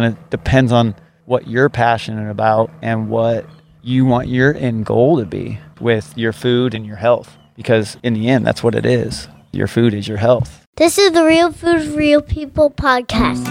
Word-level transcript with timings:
And 0.00 0.16
it 0.16 0.30
depends 0.30 0.70
on 0.70 0.94
what 1.24 1.48
you're 1.48 1.68
passionate 1.68 2.30
about 2.30 2.70
and 2.82 3.10
what 3.10 3.44
you 3.82 4.04
want 4.04 4.28
your 4.28 4.54
end 4.54 4.86
goal 4.86 5.18
to 5.18 5.26
be 5.26 5.58
with 5.80 6.16
your 6.16 6.32
food 6.32 6.72
and 6.72 6.86
your 6.86 6.94
health. 6.94 7.36
Because 7.56 7.96
in 8.04 8.14
the 8.14 8.28
end, 8.28 8.46
that's 8.46 8.62
what 8.62 8.76
it 8.76 8.86
is. 8.86 9.26
Your 9.50 9.66
food 9.66 9.94
is 9.94 10.06
your 10.06 10.18
health. 10.18 10.64
This 10.76 10.98
is 10.98 11.10
the 11.10 11.24
Real 11.24 11.50
Food 11.50 11.96
Real 11.96 12.22
People 12.22 12.70
podcast. 12.70 13.44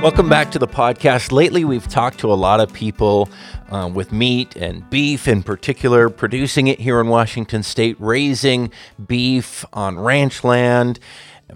Welcome 0.00 0.30
back 0.30 0.50
to 0.52 0.58
the 0.58 0.66
podcast. 0.66 1.30
Lately, 1.30 1.66
we've 1.66 1.86
talked 1.86 2.18
to 2.20 2.32
a 2.32 2.34
lot 2.34 2.60
of 2.60 2.72
people 2.72 3.28
uh, 3.70 3.90
with 3.92 4.12
meat 4.12 4.56
and 4.56 4.88
beef 4.90 5.28
in 5.28 5.42
particular, 5.42 6.08
producing 6.10 6.66
it 6.66 6.80
here 6.80 7.00
in 7.00 7.08
Washington 7.08 7.62
state, 7.62 7.96
raising 7.98 8.70
beef 9.06 9.64
on 9.72 9.98
ranch 9.98 10.44
land, 10.44 10.98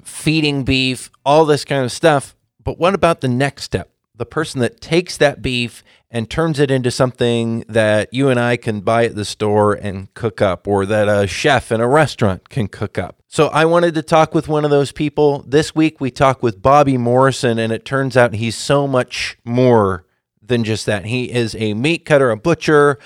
feeding 0.02 0.64
beef, 0.64 1.10
all 1.24 1.44
this 1.44 1.64
kind 1.64 1.84
of 1.84 1.92
stuff. 1.92 2.34
But 2.62 2.78
what 2.78 2.94
about 2.94 3.20
the 3.20 3.28
next 3.28 3.64
step? 3.64 3.90
The 4.16 4.26
person 4.26 4.60
that 4.60 4.80
takes 4.80 5.16
that 5.16 5.42
beef 5.42 5.82
and 6.10 6.30
turns 6.30 6.60
it 6.60 6.70
into 6.70 6.92
something 6.92 7.64
that 7.68 8.14
you 8.14 8.28
and 8.28 8.38
I 8.38 8.56
can 8.56 8.80
buy 8.80 9.06
at 9.06 9.16
the 9.16 9.24
store 9.24 9.74
and 9.74 10.14
cook 10.14 10.40
up, 10.40 10.68
or 10.68 10.86
that 10.86 11.08
a 11.08 11.26
chef 11.26 11.72
in 11.72 11.80
a 11.80 11.88
restaurant 11.88 12.48
can 12.48 12.68
cook 12.68 12.96
up. 12.96 13.20
So 13.26 13.48
I 13.48 13.64
wanted 13.64 13.94
to 13.96 14.02
talk 14.02 14.32
with 14.32 14.46
one 14.46 14.64
of 14.64 14.70
those 14.70 14.92
people. 14.92 15.44
This 15.44 15.74
week 15.74 16.00
we 16.00 16.12
talked 16.12 16.40
with 16.40 16.62
Bobby 16.62 16.96
Morrison, 16.96 17.58
and 17.58 17.72
it 17.72 17.84
turns 17.84 18.16
out 18.16 18.34
he's 18.34 18.56
so 18.56 18.86
much 18.86 19.36
more 19.44 20.06
than 20.48 20.64
just 20.64 20.86
that. 20.86 21.06
He 21.06 21.30
is 21.30 21.54
a 21.56 21.74
meat 21.74 22.04
cutter, 22.04 22.30
a 22.30 22.36
butcher 22.36 22.98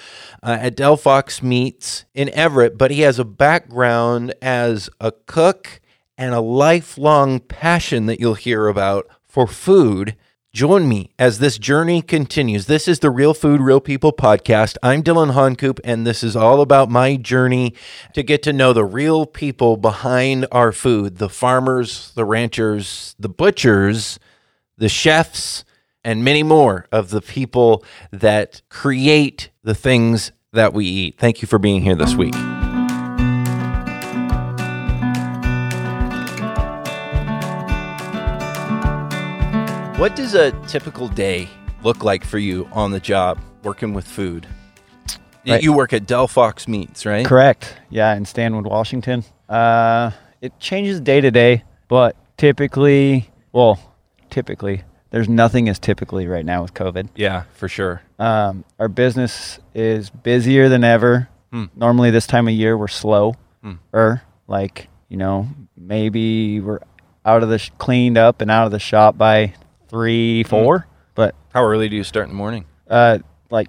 uh, 0.43 0.59
at 0.61 0.77
Del 0.77 0.97
Fox 0.97 1.43
Meats 1.43 2.05
in 2.15 2.29
Everett, 2.31 2.79
but 2.79 2.91
he 2.91 3.01
has 3.01 3.19
a 3.19 3.25
background 3.25 4.35
as 4.43 4.91
a 5.01 5.13
cook 5.13 5.81
and 6.17 6.35
a 6.35 6.41
lifelong 6.41 7.41
passion 7.41 8.07
that 8.07 8.21
you'll 8.21 8.35
hear 8.35 8.67
about 8.67 9.07
for 9.27 9.47
food. 9.47 10.17
Join 10.53 10.89
me 10.89 11.11
as 11.19 11.39
this 11.39 11.59
journey 11.59 12.03
continues. 12.03 12.67
This 12.67 12.89
is 12.89 12.99
the 12.99 13.11
Real 13.11 13.35
Food, 13.35 13.61
Real 13.61 13.81
People 13.81 14.13
podcast. 14.13 14.77
I'm 14.83 15.03
Dylan 15.03 15.33
Honcoop, 15.33 15.79
and 15.85 16.07
this 16.07 16.25
is 16.25 16.35
all 16.35 16.63
about 16.63 16.91
my 16.91 17.17
journey 17.17 17.75
to 18.15 18.23
get 18.23 18.43
to 18.45 18.53
know 18.53 18.73
the 18.73 18.85
real 18.85 19.27
people 19.27 19.77
behind 19.77 20.47
our 20.51 20.73
food 20.73 21.19
the 21.19 21.29
farmers, 21.29 22.13
the 22.17 22.25
ranchers, 22.25 23.15
the 23.19 23.29
butchers, 23.29 24.19
the 24.79 24.89
chefs, 24.89 25.65
and 26.05 26.25
many 26.25 26.43
more 26.43 26.87
of 26.93 27.11
the 27.11 27.21
people 27.21 27.85
that 28.11 28.63
create 28.69 29.51
the 29.63 29.75
things 29.75 30.33
that 30.53 30.73
we 30.73 30.87
eat. 30.87 31.19
Thank 31.19 31.43
you 31.43 31.49
for 31.49 31.59
being 31.59 31.83
here 31.83 31.95
this 31.95 32.15
week. 32.15 32.35
What 39.99 40.15
does 40.15 40.35
a 40.35 40.53
typical 40.69 41.09
day 41.09 41.49
look 41.83 42.05
like 42.05 42.25
for 42.25 42.39
you 42.39 42.69
on 42.73 42.93
the 42.93 43.01
job 43.01 43.41
working 43.65 43.95
with 43.95 44.07
food? 44.07 44.47
Right. 45.45 45.63
You 45.63 45.73
work 45.73 45.93
at 45.93 46.07
Del 46.07 46.29
Fox 46.29 46.69
Meats, 46.69 47.05
right? 47.05 47.27
Correct. 47.27 47.75
Yeah, 47.91 48.15
in 48.15 48.25
Stanwood, 48.25 48.67
Washington. 48.67 49.25
Uh, 49.49 50.13
it 50.41 50.59
changes 50.61 51.01
day 51.01 51.21
to 51.21 51.31
day, 51.31 51.65
but 51.89 52.17
typically, 52.37 53.29
well, 53.53 53.97
typically, 54.31 54.85
there's 55.11 55.29
nothing 55.29 55.69
as 55.69 55.79
typically 55.79 56.27
right 56.27 56.45
now 56.45 56.63
with 56.63 56.75
COVID. 56.75 57.09
Yeah, 57.15 57.45
for 57.55 57.69
sure. 57.69 58.03
Um, 58.19 58.65
our 58.79 58.89
business 58.89 59.59
is 59.75 60.11
busier 60.11 60.69
than 60.69 60.85
ever. 60.85 61.29
Hmm. 61.53 61.65
Normally, 61.77 62.11
this 62.11 62.27
time 62.27 62.47
of 62.49 62.55
year, 62.55 62.77
we're 62.77 62.89
slow. 62.89 63.35
Hmm. 63.63 63.75
Or, 63.93 64.23
like, 64.47 64.89
you 65.09 65.17
know, 65.17 65.49
maybe 65.77 66.61
we're 66.61 66.81
out 67.25 67.43
of 67.43 67.49
the 67.49 67.59
sh- 67.59 67.71
cleaned 67.79 68.19
up 68.19 68.41
and 68.43 68.51
out 68.51 68.67
of 68.67 68.73
the 68.73 68.79
shop 68.79 69.17
by 69.17 69.55
three, 69.89 70.43
Hmm. 70.43 70.49
four. 70.51 70.87
But, 71.15 71.35
How 71.55 71.65
early 71.65 71.89
do 71.89 71.97
you 71.97 72.05
start 72.05 72.25
in 72.25 72.31
the 72.31 72.37
morning? 72.37 72.65
uh, 72.89 73.19
like, 73.51 73.69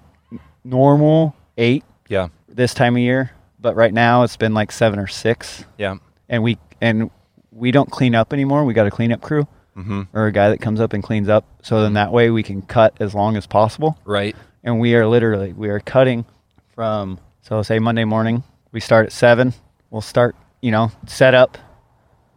normal 0.64 1.34
eight 1.56 1.84
Yeah, 2.08 2.28
this 2.48 2.74
time 2.74 2.96
of 2.96 3.02
year. 3.02 3.30
But 3.60 3.76
right 3.76 3.92
now, 3.92 4.22
it's 4.22 4.36
been 4.36 4.54
like 4.54 4.72
seven 4.72 4.98
or 4.98 5.06
six. 5.06 5.64
yeah. 5.78 5.96
and 6.28 6.42
we 6.42 6.58
and 6.80 7.10
we 7.50 7.72
don't 7.72 7.90
clean 7.90 8.14
up 8.14 8.32
anymore. 8.32 8.64
We 8.64 8.72
got 8.72 8.86
a 8.86 8.90
cleanup 8.90 9.20
crew 9.20 9.46
Mm-hmm. 9.76 10.02
or 10.12 10.26
a 10.26 10.32
guy 10.32 10.50
that 10.50 10.60
comes 10.60 10.80
up 10.80 10.92
and 10.92 11.02
cleans 11.02 11.28
up. 11.28 11.44
So 11.62 11.82
then 11.82 11.94
that 11.94 12.12
way 12.12 12.30
we 12.30 12.42
can 12.42 12.60
cut 12.62 12.94
as 13.00 13.14
long 13.14 13.36
as 13.36 13.46
possible. 13.46 13.98
Right. 14.04 14.36
And 14.64 14.80
we 14.80 14.94
are 14.94 15.06
literally 15.06 15.52
we 15.52 15.68
are 15.68 15.80
cutting 15.80 16.24
from 16.74 17.18
so 17.42 17.62
say 17.62 17.78
Monday 17.78 18.04
morning 18.04 18.42
we 18.72 18.80
start 18.80 19.06
at 19.06 19.12
seven. 19.12 19.54
We'll 19.90 20.00
start 20.02 20.36
you 20.60 20.70
know 20.70 20.92
set 21.06 21.34
up, 21.34 21.56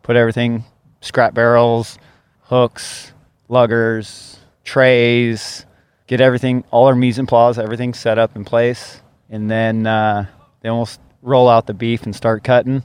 put 0.04 0.16
everything 0.16 0.64
scrap 1.02 1.34
barrels, 1.34 1.98
hooks, 2.44 3.12
luggers, 3.50 4.38
trays, 4.64 5.66
get 6.08 6.22
everything 6.22 6.64
all 6.72 6.86
our 6.86 6.96
mise 6.96 7.20
en 7.20 7.26
place, 7.26 7.58
everything 7.58 7.94
set 7.94 8.18
up 8.18 8.36
in 8.36 8.46
place, 8.46 9.02
and 9.30 9.50
then 9.50 9.86
uh, 9.86 10.26
then 10.62 10.74
we'll 10.74 10.90
roll 11.22 11.50
out 11.50 11.68
the 11.68 11.74
beef 11.74 12.04
and 12.04 12.16
start 12.16 12.44
cutting 12.44 12.84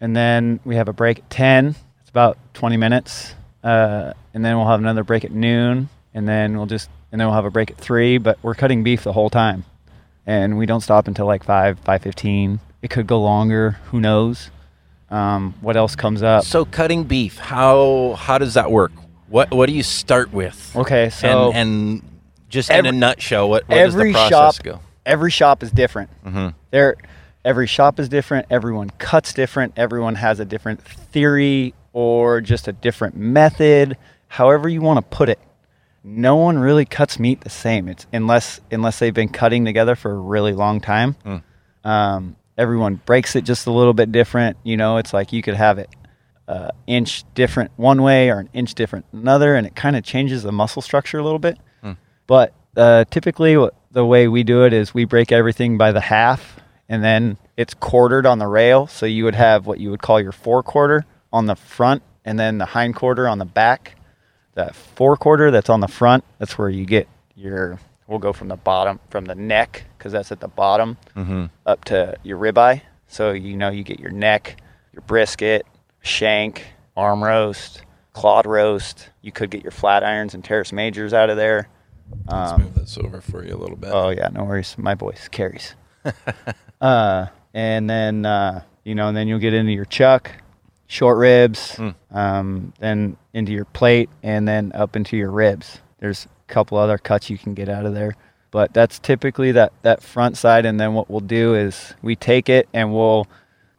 and 0.00 0.16
then 0.16 0.60
we 0.64 0.76
have 0.76 0.88
a 0.88 0.92
break 0.92 1.18
at 1.18 1.30
10 1.30 1.74
it's 2.00 2.10
about 2.10 2.38
20 2.54 2.76
minutes 2.76 3.34
uh, 3.64 4.12
and 4.34 4.44
then 4.44 4.56
we'll 4.56 4.66
have 4.68 4.80
another 4.80 5.04
break 5.04 5.24
at 5.24 5.32
noon 5.32 5.88
and 6.14 6.28
then 6.28 6.56
we'll 6.56 6.66
just 6.66 6.88
and 7.12 7.20
then 7.20 7.26
we'll 7.28 7.34
have 7.34 7.44
a 7.44 7.50
break 7.50 7.70
at 7.70 7.76
3 7.78 8.18
but 8.18 8.38
we're 8.42 8.54
cutting 8.54 8.82
beef 8.82 9.02
the 9.04 9.12
whole 9.12 9.30
time 9.30 9.64
and 10.26 10.58
we 10.58 10.66
don't 10.66 10.80
stop 10.82 11.08
until 11.08 11.26
like 11.26 11.42
5 11.44 11.82
5.15 11.84 12.58
it 12.82 12.90
could 12.90 13.06
go 13.06 13.20
longer 13.20 13.72
who 13.90 14.00
knows 14.00 14.50
um, 15.10 15.54
what 15.62 15.76
else 15.76 15.96
comes 15.96 16.22
up 16.22 16.44
So 16.44 16.64
cutting 16.66 17.04
beef, 17.04 17.38
how 17.38 18.14
how 18.18 18.36
does 18.36 18.54
that 18.54 18.70
work? 18.70 18.92
What 19.28 19.50
what 19.50 19.66
do 19.66 19.72
you 19.72 19.82
start 19.82 20.32
with? 20.34 20.74
okay 20.76 21.08
so 21.10 21.48
and, 21.52 21.56
and 21.56 22.02
just 22.50 22.70
every- 22.70 22.88
in 22.90 22.94
a 22.94 22.98
nutshell, 22.98 23.48
what, 23.48 23.66
what 23.68 23.76
does 23.76 23.94
the 23.94 24.00
every 24.00 24.12
process 24.12 24.30
shop 24.56 24.62
go? 24.62 24.80
every 25.06 25.30
shop 25.30 25.62
is 25.62 25.70
different 25.70 26.10
Mm-hmm. 26.26 26.48
there 26.70 26.96
every 27.44 27.66
shop 27.66 27.98
is 27.98 28.08
different 28.10 28.46
everyone 28.50 28.90
cuts 28.98 29.32
different 29.32 29.72
everyone 29.78 30.14
has 30.16 30.40
a 30.40 30.44
different 30.44 30.82
theory 30.82 31.72
or 31.98 32.40
just 32.40 32.68
a 32.68 32.72
different 32.72 33.16
method 33.16 33.96
however 34.28 34.68
you 34.68 34.80
want 34.80 34.98
to 34.98 35.16
put 35.16 35.28
it 35.28 35.38
no 36.04 36.36
one 36.36 36.56
really 36.58 36.84
cuts 36.84 37.18
meat 37.18 37.40
the 37.40 37.50
same 37.50 37.88
it's 37.88 38.06
unless 38.12 38.60
unless 38.70 38.98
they've 39.00 39.14
been 39.14 39.28
cutting 39.28 39.64
together 39.64 39.96
for 39.96 40.10
a 40.12 40.18
really 40.34 40.52
long 40.52 40.80
time 40.80 41.16
Mm. 41.24 41.42
um, 41.84 42.36
everyone 42.56 43.00
breaks 43.04 43.34
it 43.36 43.42
just 43.44 43.66
a 43.66 43.72
little 43.72 43.94
bit 43.94 44.12
different 44.12 44.56
you 44.62 44.76
know 44.76 44.98
it's 44.98 45.12
like 45.12 45.32
you 45.32 45.42
could 45.42 45.54
have 45.54 45.78
it 45.78 45.88
uh, 46.46 46.70
inch 46.86 47.24
different 47.34 47.70
one 47.76 48.00
way 48.02 48.30
or 48.30 48.38
an 48.38 48.48
inch 48.52 48.74
different 48.74 49.04
another 49.12 49.54
and 49.56 49.66
it 49.66 49.74
kind 49.74 49.96
of 49.96 50.04
changes 50.04 50.42
the 50.44 50.52
muscle 50.52 50.80
structure 50.82 51.18
a 51.18 51.24
little 51.24 51.38
bit 51.40 51.58
but 52.26 52.52
uh, 52.76 53.04
typically, 53.10 53.56
what, 53.56 53.74
the 53.90 54.04
way 54.04 54.28
we 54.28 54.44
do 54.44 54.64
it 54.64 54.72
is 54.72 54.94
we 54.94 55.04
break 55.04 55.32
everything 55.32 55.78
by 55.78 55.90
the 55.90 56.00
half, 56.00 56.60
and 56.88 57.02
then 57.02 57.36
it's 57.56 57.74
quartered 57.74 58.24
on 58.24 58.38
the 58.38 58.46
rail. 58.46 58.86
So 58.86 59.04
you 59.06 59.24
would 59.24 59.34
have 59.34 59.66
what 59.66 59.80
you 59.80 59.90
would 59.90 60.00
call 60.02 60.20
your 60.20 60.30
fore 60.30 60.62
quarter 60.62 61.04
on 61.32 61.46
the 61.46 61.56
front, 61.56 62.02
and 62.24 62.38
then 62.38 62.58
the 62.58 62.64
hind 62.66 62.94
quarter 62.96 63.28
on 63.28 63.38
the 63.38 63.44
back. 63.44 63.94
That 64.54 64.74
fore 64.74 65.16
quarter 65.16 65.50
that's 65.52 65.70
on 65.70 65.78
the 65.80 65.86
front, 65.88 66.24
that's 66.38 66.58
where 66.58 66.68
you 66.68 66.84
get 66.84 67.06
your. 67.36 67.78
We'll 68.08 68.18
go 68.18 68.32
from 68.32 68.48
the 68.48 68.56
bottom, 68.56 68.98
from 69.10 69.26
the 69.26 69.34
neck, 69.34 69.84
because 69.96 70.12
that's 70.12 70.32
at 70.32 70.40
the 70.40 70.48
bottom, 70.48 70.96
Mm-hmm. 71.14 71.44
up 71.66 71.84
to 71.86 72.16
your 72.24 72.38
ribeye. 72.38 72.80
So 73.06 73.32
you 73.32 73.56
know 73.56 73.68
you 73.70 73.84
get 73.84 74.00
your 74.00 74.10
neck, 74.10 74.60
your 74.92 75.02
brisket, 75.02 75.64
shank, 76.00 76.64
arm 76.96 77.22
roast, 77.22 77.82
clod 78.14 78.46
roast. 78.46 79.10
You 79.22 79.30
could 79.30 79.50
get 79.50 79.62
your 79.62 79.70
flat 79.70 80.02
irons 80.02 80.34
and 80.34 80.42
teres 80.42 80.72
majors 80.72 81.12
out 81.14 81.30
of 81.30 81.36
there. 81.36 81.68
Let's 82.26 82.52
Um, 82.52 82.62
move 82.62 82.74
this 82.74 82.98
over 82.98 83.20
for 83.20 83.44
you 83.44 83.54
a 83.54 83.58
little 83.58 83.76
bit. 83.76 83.90
Oh 83.92 84.08
yeah, 84.08 84.28
no 84.32 84.44
worries. 84.44 84.74
My 84.78 84.94
voice 84.94 85.28
carries. 85.28 85.74
uh, 86.80 87.26
and 87.54 87.88
then 87.88 88.24
uh, 88.26 88.62
you 88.84 88.94
know, 88.94 89.08
and 89.08 89.16
then 89.16 89.28
you'll 89.28 89.38
get 89.38 89.54
into 89.54 89.72
your 89.72 89.84
chuck, 89.84 90.30
short 90.88 91.16
ribs, 91.18 91.76
Mm. 91.76 91.94
um, 92.10 92.72
then 92.80 93.16
into 93.32 93.52
your 93.52 93.66
plate, 93.66 94.10
and 94.24 94.48
then 94.48 94.72
up 94.74 94.96
into 94.96 95.16
your 95.16 95.30
ribs. 95.30 95.78
There's 96.00 96.26
a 96.26 96.52
couple 96.52 96.76
other 96.78 96.98
cuts 96.98 97.30
you 97.30 97.38
can 97.38 97.54
get 97.54 97.68
out 97.68 97.86
of 97.86 97.94
there, 97.94 98.16
but 98.50 98.72
that's 98.74 98.98
typically 98.98 99.52
that 99.52 99.72
that 99.82 100.02
front 100.02 100.36
side. 100.36 100.66
And 100.66 100.80
then 100.80 100.94
what 100.94 101.08
we'll 101.10 101.20
do 101.20 101.54
is 101.54 101.94
we 102.02 102.16
take 102.16 102.48
it 102.48 102.68
and 102.74 102.92
we'll 102.92 103.26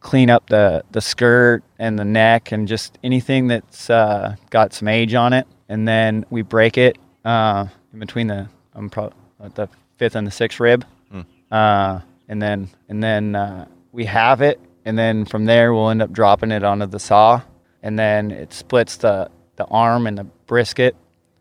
clean 0.00 0.30
up 0.30 0.48
the 0.48 0.82
the 0.92 1.00
skirt 1.00 1.62
and 1.78 1.98
the 1.98 2.04
neck 2.04 2.52
and 2.52 2.66
just 2.68 2.96
anything 3.04 3.48
that's 3.48 3.90
uh, 3.90 4.34
got 4.50 4.72
some 4.72 4.88
age 4.88 5.12
on 5.14 5.32
it, 5.34 5.46
and 5.68 5.86
then 5.86 6.24
we 6.30 6.40
break 6.42 6.78
it 6.78 6.96
uh, 7.24 7.66
in 7.92 7.98
between 7.98 8.28
the 8.28 8.48
I'm 8.74 8.88
probably 8.88 9.14
the 9.54 9.68
fifth 9.98 10.14
and 10.14 10.26
the 10.26 10.30
sixth 10.30 10.60
rib, 10.60 10.84
Mm. 11.12 11.26
uh, 11.50 12.00
and 12.28 12.40
then 12.40 12.68
and 12.88 13.02
then 13.02 13.34
uh, 13.34 13.66
we 13.92 14.04
have 14.04 14.40
it, 14.42 14.60
and 14.84 14.98
then 14.98 15.24
from 15.24 15.44
there 15.44 15.72
we'll 15.72 15.90
end 15.90 16.02
up 16.02 16.12
dropping 16.12 16.50
it 16.50 16.64
onto 16.64 16.86
the 16.86 16.98
saw, 16.98 17.42
and 17.82 17.98
then 17.98 18.30
it 18.30 18.52
splits 18.52 18.96
the 18.96 19.30
the 19.56 19.66
arm 19.66 20.06
and 20.06 20.18
the 20.18 20.24
brisket, 20.46 20.96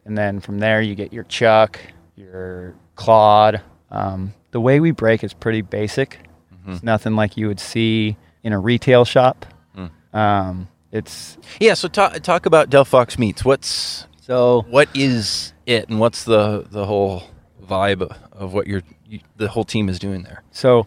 and 0.06 0.18
then 0.18 0.40
from 0.40 0.60
there 0.60 0.82
you 0.82 0.96
get 0.96 1.14
your 1.14 1.24
chuck, 1.26 1.80
your 2.16 2.76
clod. 2.96 3.62
Um, 3.92 4.34
the 4.52 4.60
way 4.60 4.80
we 4.80 4.92
break 4.92 5.24
is 5.24 5.34
pretty 5.34 5.62
basic. 5.62 6.20
It's 6.68 6.84
nothing 6.84 7.16
like 7.16 7.38
you 7.38 7.48
would 7.48 7.60
see 7.60 8.18
in 8.44 8.54
a 8.54 8.60
retail 8.60 9.06
shop. 9.06 9.46
Mm. 9.76 9.90
Um, 10.14 10.68
it's 10.92 11.38
Yeah. 11.60 11.74
So 11.74 11.88
talk 11.88 12.14
talk 12.22 12.46
about 12.46 12.70
Del 12.70 12.86
Fox 12.86 13.18
Meats. 13.18 13.44
What's 13.44 14.08
so 14.22 14.66
what 14.70 14.90
is 14.94 15.54
it, 15.66 15.90
and 15.90 16.00
what's 16.00 16.24
the 16.26 16.68
the 16.70 16.86
whole 16.86 17.24
vibe 17.64 18.16
of 18.32 18.54
what 18.54 18.68
you're 18.68 18.84
you, 19.06 19.20
the 19.38 19.48
whole 19.48 19.64
team 19.64 19.90
is 19.90 20.00
doing 20.00 20.24
there? 20.24 20.44
So, 20.52 20.86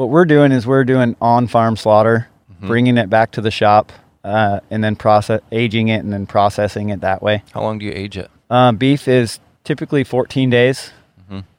what 0.00 0.08
we're 0.08 0.24
doing 0.24 0.50
is 0.50 0.66
we're 0.66 0.84
doing 0.84 1.14
on-farm 1.20 1.76
slaughter, 1.76 2.26
bringing 2.62 2.96
it 2.96 3.10
back 3.10 3.32
to 3.32 3.42
the 3.42 3.50
shop, 3.50 3.92
uh, 4.24 4.60
and 4.70 4.82
then 4.82 4.96
process 4.96 5.42
aging 5.52 5.88
it 5.88 5.98
and 5.98 6.10
then 6.10 6.24
processing 6.26 6.88
it 6.88 7.02
that 7.02 7.22
way. 7.22 7.42
How 7.52 7.60
long 7.60 7.78
do 7.78 7.84
you 7.84 7.92
age 7.92 8.16
it? 8.16 8.30
Um, 8.48 8.76
beef 8.78 9.06
is 9.08 9.40
typically 9.62 10.02
14 10.02 10.48
days. 10.48 10.90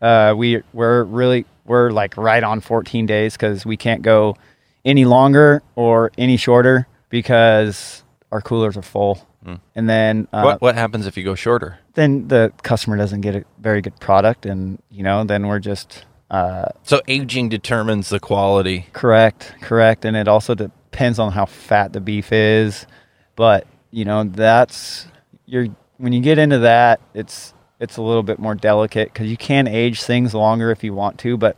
Uh, 0.01 0.33
we 0.35 0.63
we're 0.73 1.03
really 1.03 1.45
we're 1.65 1.91
like 1.91 2.17
right 2.17 2.43
on 2.43 2.61
14 2.61 3.05
days 3.05 3.33
because 3.33 3.63
we 3.63 3.77
can't 3.77 4.01
go 4.01 4.35
any 4.83 5.05
longer 5.05 5.61
or 5.75 6.11
any 6.17 6.35
shorter 6.35 6.87
because 7.09 8.03
our 8.31 8.41
coolers 8.41 8.75
are 8.75 8.81
full. 8.81 9.27
And 9.75 9.87
then 9.89 10.27
uh, 10.33 10.41
what 10.41 10.61
what 10.61 10.75
happens 10.75 11.05
if 11.05 11.15
you 11.15 11.23
go 11.23 11.35
shorter? 11.35 11.77
then 11.93 12.27
the 12.27 12.51
customer 12.63 12.97
doesn't 12.97 13.21
get 13.21 13.35
a 13.35 13.43
very 13.59 13.81
good 13.81 13.99
product, 13.99 14.45
and 14.47 14.81
you 14.89 15.03
know 15.03 15.23
then 15.23 15.47
we're 15.47 15.59
just 15.59 16.05
uh, 16.31 16.69
So 16.83 17.01
aging 17.07 17.49
determines 17.49 18.09
the 18.09 18.19
quality. 18.19 18.87
Correct, 18.93 19.53
correct, 19.61 20.05
and 20.05 20.17
it 20.17 20.27
also 20.27 20.55
depends 20.55 21.19
on 21.19 21.31
how 21.33 21.45
fat 21.45 21.93
the 21.93 22.01
beef 22.01 22.31
is. 22.31 22.87
But 23.35 23.67
you 23.91 24.05
know, 24.05 24.23
that's 24.23 25.05
you're 25.45 25.67
when 25.97 26.13
you 26.13 26.21
get 26.21 26.39
into 26.39 26.59
that, 26.59 27.01
it's 27.13 27.53
it's 27.79 27.97
a 27.97 28.01
little 28.01 28.23
bit 28.23 28.39
more 28.39 28.55
delicate 28.55 29.11
because 29.13 29.29
you 29.29 29.37
can 29.37 29.67
age 29.67 30.01
things 30.03 30.33
longer 30.33 30.71
if 30.71 30.83
you 30.83 30.93
want 30.93 31.19
to. 31.19 31.37
But 31.37 31.57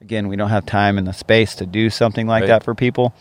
again, 0.00 0.28
we 0.28 0.36
don't 0.36 0.50
have 0.50 0.64
time 0.66 0.98
and 0.98 1.06
the 1.06 1.12
space 1.12 1.54
to 1.56 1.66
do 1.66 1.90
something 1.90 2.26
like 2.26 2.42
Right. 2.42 2.48
that 2.48 2.64
for 2.64 2.74
people. 2.74 3.14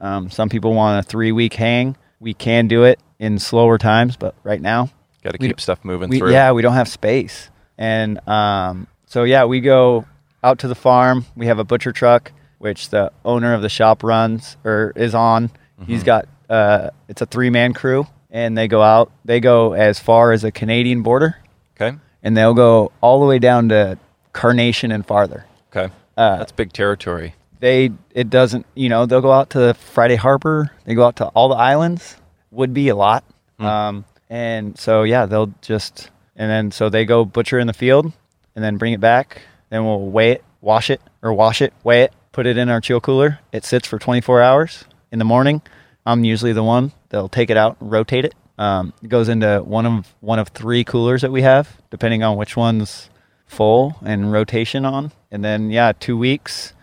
Um, 0.00 0.30
some 0.30 0.48
people 0.48 0.74
want 0.74 0.98
a 1.04 1.08
three 1.08 1.30
week 1.32 1.54
hang. 1.54 1.96
We 2.18 2.34
can 2.34 2.68
do 2.68 2.84
it 2.84 2.98
in 3.18 3.38
slower 3.38 3.78
times, 3.78 4.16
but 4.16 4.34
right 4.42 4.60
now 4.60 4.90
Got 5.22 5.32
to 5.32 5.38
keep 5.38 5.60
stuff 5.60 5.84
moving 5.84 6.08
we, 6.08 6.18
through. 6.18 6.32
yeah, 6.32 6.52
we 6.52 6.62
don't 6.62 6.72
have 6.72 6.88
space. 6.88 7.50
And 7.76 8.26
um, 8.28 8.86
so, 9.06 9.24
yeah, 9.24 9.44
we 9.44 9.60
go 9.60 10.06
out 10.42 10.58
to 10.60 10.68
the 10.68 10.74
farm. 10.74 11.26
We 11.36 11.46
have 11.46 11.58
a 11.58 11.64
butcher 11.64 11.92
truck, 11.92 12.32
which 12.58 12.90
the 12.90 13.12
owner 13.24 13.54
of 13.54 13.62
the 13.62 13.68
shop 13.68 14.02
runs 14.02 14.56
or 14.64 14.92
is 14.96 15.14
on. 15.14 15.48
Mm-hmm. 15.48 15.84
He's 15.84 16.02
got, 16.04 16.28
uh, 16.48 16.90
it's 17.08 17.22
a 17.22 17.26
three 17.26 17.50
man 17.50 17.72
crew, 17.74 18.06
and 18.30 18.56
they 18.56 18.68
go 18.68 18.82
out. 18.82 19.10
They 19.24 19.40
go 19.40 19.72
as 19.72 19.98
far 20.00 20.32
as 20.32 20.42
the 20.42 20.52
Canadian 20.52 21.02
border, 21.02 21.36
Okay. 21.80 21.96
and 22.22 22.36
they'll 22.36 22.54
go 22.54 22.92
all 23.00 23.20
the 23.20 23.26
way 23.26 23.38
down 23.38 23.68
to 23.70 23.98
Carnation 24.32 24.92
and 24.92 25.04
farther. 25.06 25.44
Okay. 25.74 25.92
Uh, 26.16 26.38
That's 26.38 26.52
big 26.52 26.72
territory. 26.72 27.34
They, 27.58 27.90
it 28.14 28.30
doesn't, 28.30 28.64
you 28.74 28.88
know, 28.88 29.04
they'll 29.06 29.20
go 29.20 29.32
out 29.32 29.50
to 29.50 29.74
Friday 29.74 30.16
Harbor. 30.16 30.70
They 30.84 30.94
go 30.94 31.04
out 31.04 31.16
to 31.16 31.26
all 31.26 31.48
the 31.50 31.56
islands. 31.56 32.16
Would 32.52 32.72
be 32.74 32.88
a 32.88 32.96
lot. 32.96 33.22
Um, 33.58 34.04
and 34.30 34.78
so 34.78 35.02
yeah, 35.02 35.26
they'll 35.26 35.52
just 35.60 36.10
and 36.34 36.50
then 36.50 36.70
so 36.70 36.88
they 36.88 37.04
go 37.04 37.24
butcher 37.26 37.58
in 37.58 37.66
the 37.66 37.72
field 37.74 38.10
and 38.56 38.64
then 38.64 38.76
bring 38.78 38.92
it 38.94 39.00
back. 39.00 39.42
Then 39.70 39.84
we'll 39.84 40.00
weigh 40.00 40.32
it, 40.32 40.44
wash 40.60 40.90
it 40.90 41.00
or 41.22 41.32
wash 41.32 41.62
it, 41.62 41.72
weigh 41.82 42.02
it, 42.02 42.12
put 42.32 42.46
it 42.46 42.56
in 42.58 42.68
our 42.68 42.80
chill 42.80 43.00
cooler. 43.00 43.40
It 43.52 43.64
sits 43.64 43.86
for 43.88 43.98
24 43.98 44.42
hours. 44.42 44.84
In 45.10 45.18
the 45.18 45.24
morning, 45.24 45.62
I'm 46.04 46.24
usually 46.24 46.52
the 46.52 46.62
one. 46.62 46.92
that'll 47.08 47.28
take 47.28 47.50
it 47.50 47.56
out 47.56 47.76
and 47.80 47.90
rotate 47.90 48.24
it. 48.24 48.34
Um, 48.58 48.92
it 49.02 49.08
goes 49.08 49.28
into 49.28 49.62
one 49.62 49.86
of 49.86 50.14
one 50.20 50.38
of 50.38 50.48
three 50.48 50.84
coolers 50.84 51.22
that 51.22 51.32
we 51.32 51.42
have, 51.42 51.80
depending 51.90 52.22
on 52.22 52.36
which 52.36 52.56
one's 52.56 53.08
full 53.46 53.96
and 54.04 54.30
rotation 54.30 54.84
on. 54.84 55.12
And 55.30 55.44
then 55.44 55.70
yeah, 55.70 55.92
two 55.98 56.18
weeks 56.18 56.74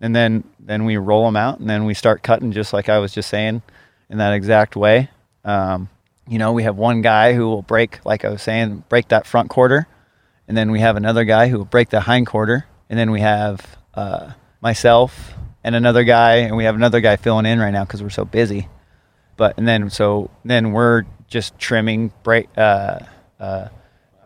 and 0.00 0.14
then 0.14 0.44
then 0.60 0.84
we 0.84 0.96
roll 0.96 1.24
them 1.24 1.36
out 1.36 1.58
and 1.58 1.68
then 1.68 1.84
we 1.84 1.94
start 1.94 2.22
cutting 2.22 2.52
just 2.52 2.72
like 2.72 2.88
I 2.88 2.98
was 2.98 3.12
just 3.12 3.28
saying 3.28 3.62
in 4.10 4.18
that 4.18 4.34
exact 4.34 4.76
way. 4.76 5.10
Um, 5.44 5.88
you 6.28 6.38
know, 6.38 6.52
we 6.52 6.64
have 6.64 6.76
one 6.76 7.02
guy 7.02 7.34
who 7.34 7.48
will 7.48 7.62
break, 7.62 8.04
like 8.04 8.24
I 8.24 8.30
was 8.30 8.42
saying, 8.42 8.82
break 8.88 9.08
that 9.08 9.26
front 9.26 9.48
quarter, 9.48 9.86
and 10.48 10.56
then 10.56 10.70
we 10.70 10.80
have 10.80 10.96
another 10.96 11.24
guy 11.24 11.48
who 11.48 11.58
will 11.58 11.64
break 11.64 11.90
the 11.90 12.00
hind 12.00 12.26
quarter, 12.26 12.66
and 12.88 12.98
then 12.98 13.10
we 13.10 13.20
have 13.20 13.76
uh, 13.94 14.32
myself 14.60 15.34
and 15.64 15.74
another 15.74 16.04
guy, 16.04 16.36
and 16.36 16.56
we 16.56 16.64
have 16.64 16.76
another 16.76 17.00
guy 17.00 17.16
filling 17.16 17.46
in 17.46 17.58
right 17.58 17.72
now 17.72 17.84
because 17.84 18.02
we're 18.02 18.10
so 18.10 18.24
busy. 18.24 18.68
But 19.36 19.58
and 19.58 19.66
then 19.66 19.90
so 19.90 20.30
then 20.44 20.72
we're 20.72 21.04
just 21.28 21.58
trimming, 21.58 22.12
break, 22.22 22.48
uh, 22.56 23.00
uh, 23.40 23.68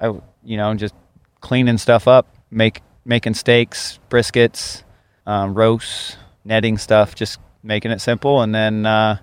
I, 0.00 0.06
you 0.44 0.56
know, 0.56 0.74
just 0.74 0.94
cleaning 1.40 1.78
stuff 1.78 2.06
up, 2.06 2.26
make 2.50 2.82
making 3.04 3.34
steaks, 3.34 3.98
briskets, 4.10 4.82
um, 5.26 5.54
roasts, 5.54 6.16
netting 6.44 6.78
stuff, 6.78 7.14
just 7.14 7.40
making 7.62 7.90
it 7.90 8.00
simple, 8.00 8.42
and 8.42 8.54
then 8.54 8.86
uh, 8.86 9.18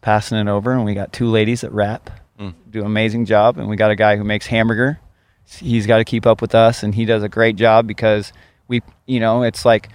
passing 0.00 0.38
it 0.38 0.48
over. 0.48 0.72
And 0.72 0.84
we 0.84 0.94
got 0.94 1.12
two 1.12 1.28
ladies 1.28 1.62
that 1.62 1.72
wrap, 1.72 2.10
do 2.70 2.80
an 2.80 2.86
amazing 2.86 3.24
job, 3.26 3.58
and 3.58 3.68
we 3.68 3.76
got 3.76 3.90
a 3.90 3.96
guy 3.96 4.16
who 4.16 4.24
makes 4.24 4.46
hamburger. 4.46 4.98
He's 5.46 5.86
got 5.86 5.98
to 5.98 6.04
keep 6.04 6.26
up 6.26 6.40
with 6.40 6.54
us, 6.54 6.82
and 6.82 6.94
he 6.94 7.04
does 7.04 7.22
a 7.22 7.28
great 7.28 7.56
job 7.56 7.86
because 7.86 8.32
we, 8.68 8.82
you 9.06 9.20
know, 9.20 9.42
it's 9.42 9.64
like 9.64 9.88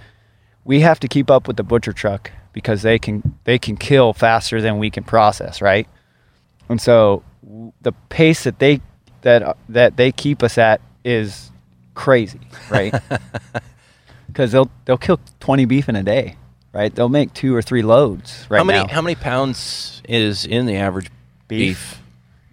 we 0.63 0.81
have 0.81 1.00
to 1.01 1.07
keep 1.07 1.30
up 1.30 1.48
with 1.48 1.57
the 1.57 1.63
butcher 1.63 1.94
truck 1.94 2.31
because 2.54 2.81
they 2.81 3.00
can 3.00 3.38
they 3.44 3.57
can 3.57 3.75
kill 3.78 4.13
faster 4.13 4.62
than 4.62 4.78
we 4.78 4.90
can 4.90 5.04
process, 5.04 5.62
right? 5.62 5.88
And 6.69 6.80
so 6.80 7.24
the 7.81 7.92
pace 8.10 8.44
that 8.44 8.60
they 8.60 8.81
that 9.22 9.57
that 9.69 9.98
they 9.98 10.12
keep 10.12 10.44
us 10.44 10.57
at 10.57 10.81
is 11.04 11.52
crazy, 11.94 12.42
right? 12.69 12.94
Because 14.28 14.52
they'll 14.52 14.69
they'll 14.86 14.98
kill 14.98 15.19
twenty 15.40 15.66
beef 15.66 15.90
in 15.90 15.95
a 15.95 16.04
day, 16.04 16.38
right? 16.72 16.94
They'll 16.94 17.10
make 17.10 17.34
two 17.34 17.56
or 17.56 17.63
three 17.63 17.81
loads 17.81 18.45
right 18.48 18.60
how 18.60 18.63
many 18.63 18.80
now. 18.80 18.88
how 18.88 19.02
many 19.02 19.16
pounds 19.16 20.04
is 20.07 20.45
in 20.45 20.68
the 20.68 20.75
average 20.75 21.10
beef? 21.48 22.00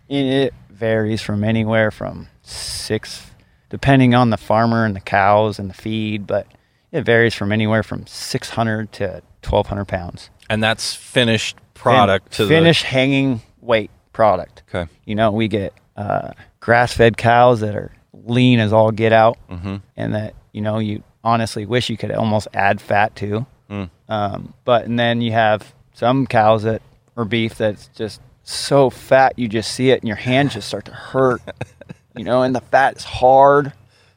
And 0.09 0.27
it 0.27 0.55
varies 0.71 1.21
from 1.21 1.45
anywhere 1.45 1.91
from 1.91 2.29
six, 2.47 3.31
depending 3.69 4.15
on 4.15 4.31
the 4.31 4.37
farmer 4.37 4.85
and 4.85 4.95
the 4.97 5.01
cows 5.01 5.59
and 5.59 5.69
the 5.71 5.75
feed, 5.75 6.27
but 6.27 6.47
it 6.93 7.03
varies 7.03 7.35
from 7.35 7.53
anywhere 7.53 7.83
from 7.83 8.07
600 8.07 8.93
to 8.93 9.23
1,200 9.43 9.85
pounds. 9.87 10.31
And 10.49 10.63
that's 10.63 10.95
finished 10.95 11.57
product 11.75 12.35
Fin- 12.35 12.47
to 12.47 12.49
finish 12.49 12.83
hanging 12.83 13.43
weight 13.61 13.91
product. 14.13 14.63
Okay. 14.73 14.91
You 15.05 15.15
know, 15.15 15.33
we 15.33 15.49
get 15.49 15.75
uh, 15.97 16.31
grass-fed 16.61 17.17
cows 17.17 17.61
that 17.61 17.75
are 17.75 17.93
lean 18.13 18.59
as 18.61 18.73
all 18.73 18.91
get 18.93 19.13
out, 19.13 19.37
Mhm. 19.51 19.83
and 19.97 20.15
that 20.15 20.35
you 20.53 20.61
know 20.63 20.79
you 20.79 21.03
honestly 21.25 21.67
wish 21.67 21.91
you 21.91 21.97
could 21.97 22.13
almost 22.13 22.49
add 22.55 22.81
fat 22.81 23.15
to. 23.17 23.47
Mm. 23.71 23.91
Um, 24.09 24.55
but 24.65 24.85
and 24.85 24.99
then 24.99 25.21
you 25.21 25.33
have 25.33 25.75
some 25.93 26.27
cows 26.27 26.63
that 26.63 26.83
or 27.17 27.25
beef 27.25 27.57
that's 27.57 27.89
just 27.89 28.21
so 28.43 28.91
fat 28.91 29.33
you 29.39 29.49
just 29.49 29.73
see 29.73 29.91
it 29.91 30.01
and 30.01 30.07
your 30.09 30.17
hands 30.17 30.55
just 30.55 30.69
start 30.69 30.85
to 30.87 30.93
hurt. 30.93 31.41
you 32.17 32.25
know, 32.25 32.43
and 32.43 32.55
the 32.55 32.61
fat 32.61 32.97
is 32.97 33.05
hard, 33.05 33.73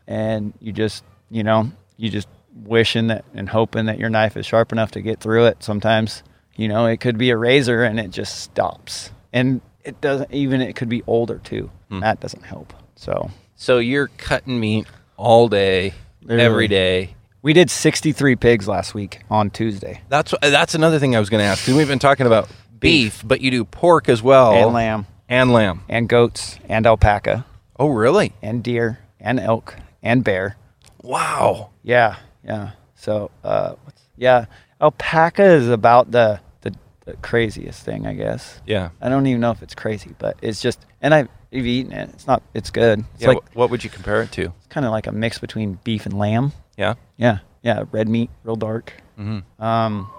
and 0.08 0.53
you 0.60 0.72
just 0.72 1.03
you 1.29 1.44
know 1.44 1.72
you 1.98 2.10
just 2.10 2.27
wishing 2.63 3.08
that 3.08 3.25
and 3.34 3.48
hoping 3.50 3.86
that 3.86 4.00
your 4.00 4.10
knife 4.10 4.36
is 4.38 4.46
sharp 4.46 4.72
enough 4.72 4.91
to 4.91 5.01
get 5.01 5.20
through 5.20 5.46
it. 5.46 5.63
Sometimes 5.63 6.24
you 6.56 6.68
know 6.68 6.86
it 6.86 7.00
could 7.00 7.18
be 7.18 7.29
a 7.29 7.38
razor 7.38 7.84
and 7.84 8.00
it 8.00 8.12
just 8.12 8.39
stops, 8.39 9.12
and 9.34 9.62
it 9.84 10.00
doesn't 10.01 10.32
even 10.34 10.62
it 10.62 10.75
could 10.75 10.89
be 10.89 11.03
older 11.08 11.39
too. 11.39 11.70
Hmm. 11.89 12.00
That 12.01 12.20
doesn't 12.20 12.44
help. 12.44 12.74
So 12.96 13.32
So 13.56 13.77
you're 13.79 14.08
cutting 14.18 14.60
meat 14.60 14.88
all 15.18 15.48
day, 15.50 15.94
Literally. 16.22 16.44
every 16.46 16.68
day. 16.68 17.15
we 17.41 17.53
did 17.53 17.70
63 17.70 18.36
pigs 18.36 18.68
last 18.68 18.94
week 18.94 19.22
on 19.29 19.50
Tuesday 19.50 20.01
That's 20.10 20.34
that's 20.41 20.75
another 20.75 21.00
thing 21.00 21.15
I 21.15 21.20
was 21.20 21.29
going 21.29 21.41
to 21.41 21.46
ask. 21.48 21.65
we've 21.68 21.88
been 21.88 22.00
talking 22.00 22.25
about 22.25 22.50
beef, 22.79 23.22
but 23.25 23.41
you 23.41 23.51
do 23.51 23.63
pork 23.65 24.08
as 24.10 24.22
well, 24.22 24.53
and 24.53 24.74
lamb 24.74 25.06
and 25.29 25.51
lamb. 25.53 25.82
and 25.89 26.08
goats 26.10 26.58
and 26.70 26.86
alpaca 26.86 27.46
Oh, 27.80 27.88
really? 27.88 28.34
and 28.42 28.62
deer 28.62 29.00
and 29.20 29.40
elk 29.40 29.76
and 30.04 30.24
bear. 30.24 30.58
Wow. 31.02 31.70
Yeah, 31.82 32.18
yeah. 32.44 32.72
So, 32.96 33.32
uh, 33.44 33.76
what's, 33.86 34.02
yeah, 34.18 34.46
alpaca 34.82 35.44
is 35.44 35.70
about 35.70 36.12
the, 36.12 36.42
the 36.62 36.76
the 37.06 37.16
craziest 37.18 37.84
thing, 37.86 38.06
I 38.06 38.14
guess. 38.14 38.62
Yeah. 38.66 38.90
I 39.02 39.08
don't 39.08 39.26
even 39.28 39.40
know 39.40 39.52
if 39.52 39.64
it's 39.64 39.76
crazy, 39.76 40.14
but 40.20 40.38
it's 40.42 40.62
just, 40.62 40.86
and 41.02 41.14
I've, 41.14 41.30
eaten 41.52 41.94
it. 41.94 42.10
It's 42.10 42.28
not, 42.28 42.44
it's 42.54 42.70
good. 42.70 43.00
It's 43.16 43.24
yeah. 43.24 43.30
like 43.30 43.54
wh- 43.54 43.56
what 43.56 43.70
would 43.72 43.84
you 43.84 43.90
compare 43.90 44.22
it 44.22 44.32
to? 44.34 44.54
it's 44.58 44.68
kind 44.68 44.86
of 44.86 44.92
like 44.92 45.08
a 45.08 45.12
mix 45.12 45.40
between 45.40 45.80
beef 45.86 46.06
and 46.06 46.20
lamb. 46.20 46.52
Yeah. 46.78 46.96
Yeah, 47.18 47.40
yeah. 47.64 47.86
Red 47.92 48.08
meat, 48.10 48.30
real 48.44 48.56
dark. 48.58 48.94
Mm-hmm. 49.18 49.64
Um, 49.64 50.12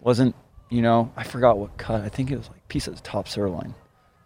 wasn't 0.00 0.34
you 0.70 0.82
know? 0.82 1.12
I 1.16 1.24
forgot 1.24 1.58
what 1.58 1.76
cut. 1.76 2.02
I 2.02 2.08
think 2.08 2.30
it 2.30 2.36
was 2.36 2.48
like 2.48 2.66
piece 2.68 2.88
of 2.88 3.02
top 3.02 3.28
sirloin. 3.28 3.74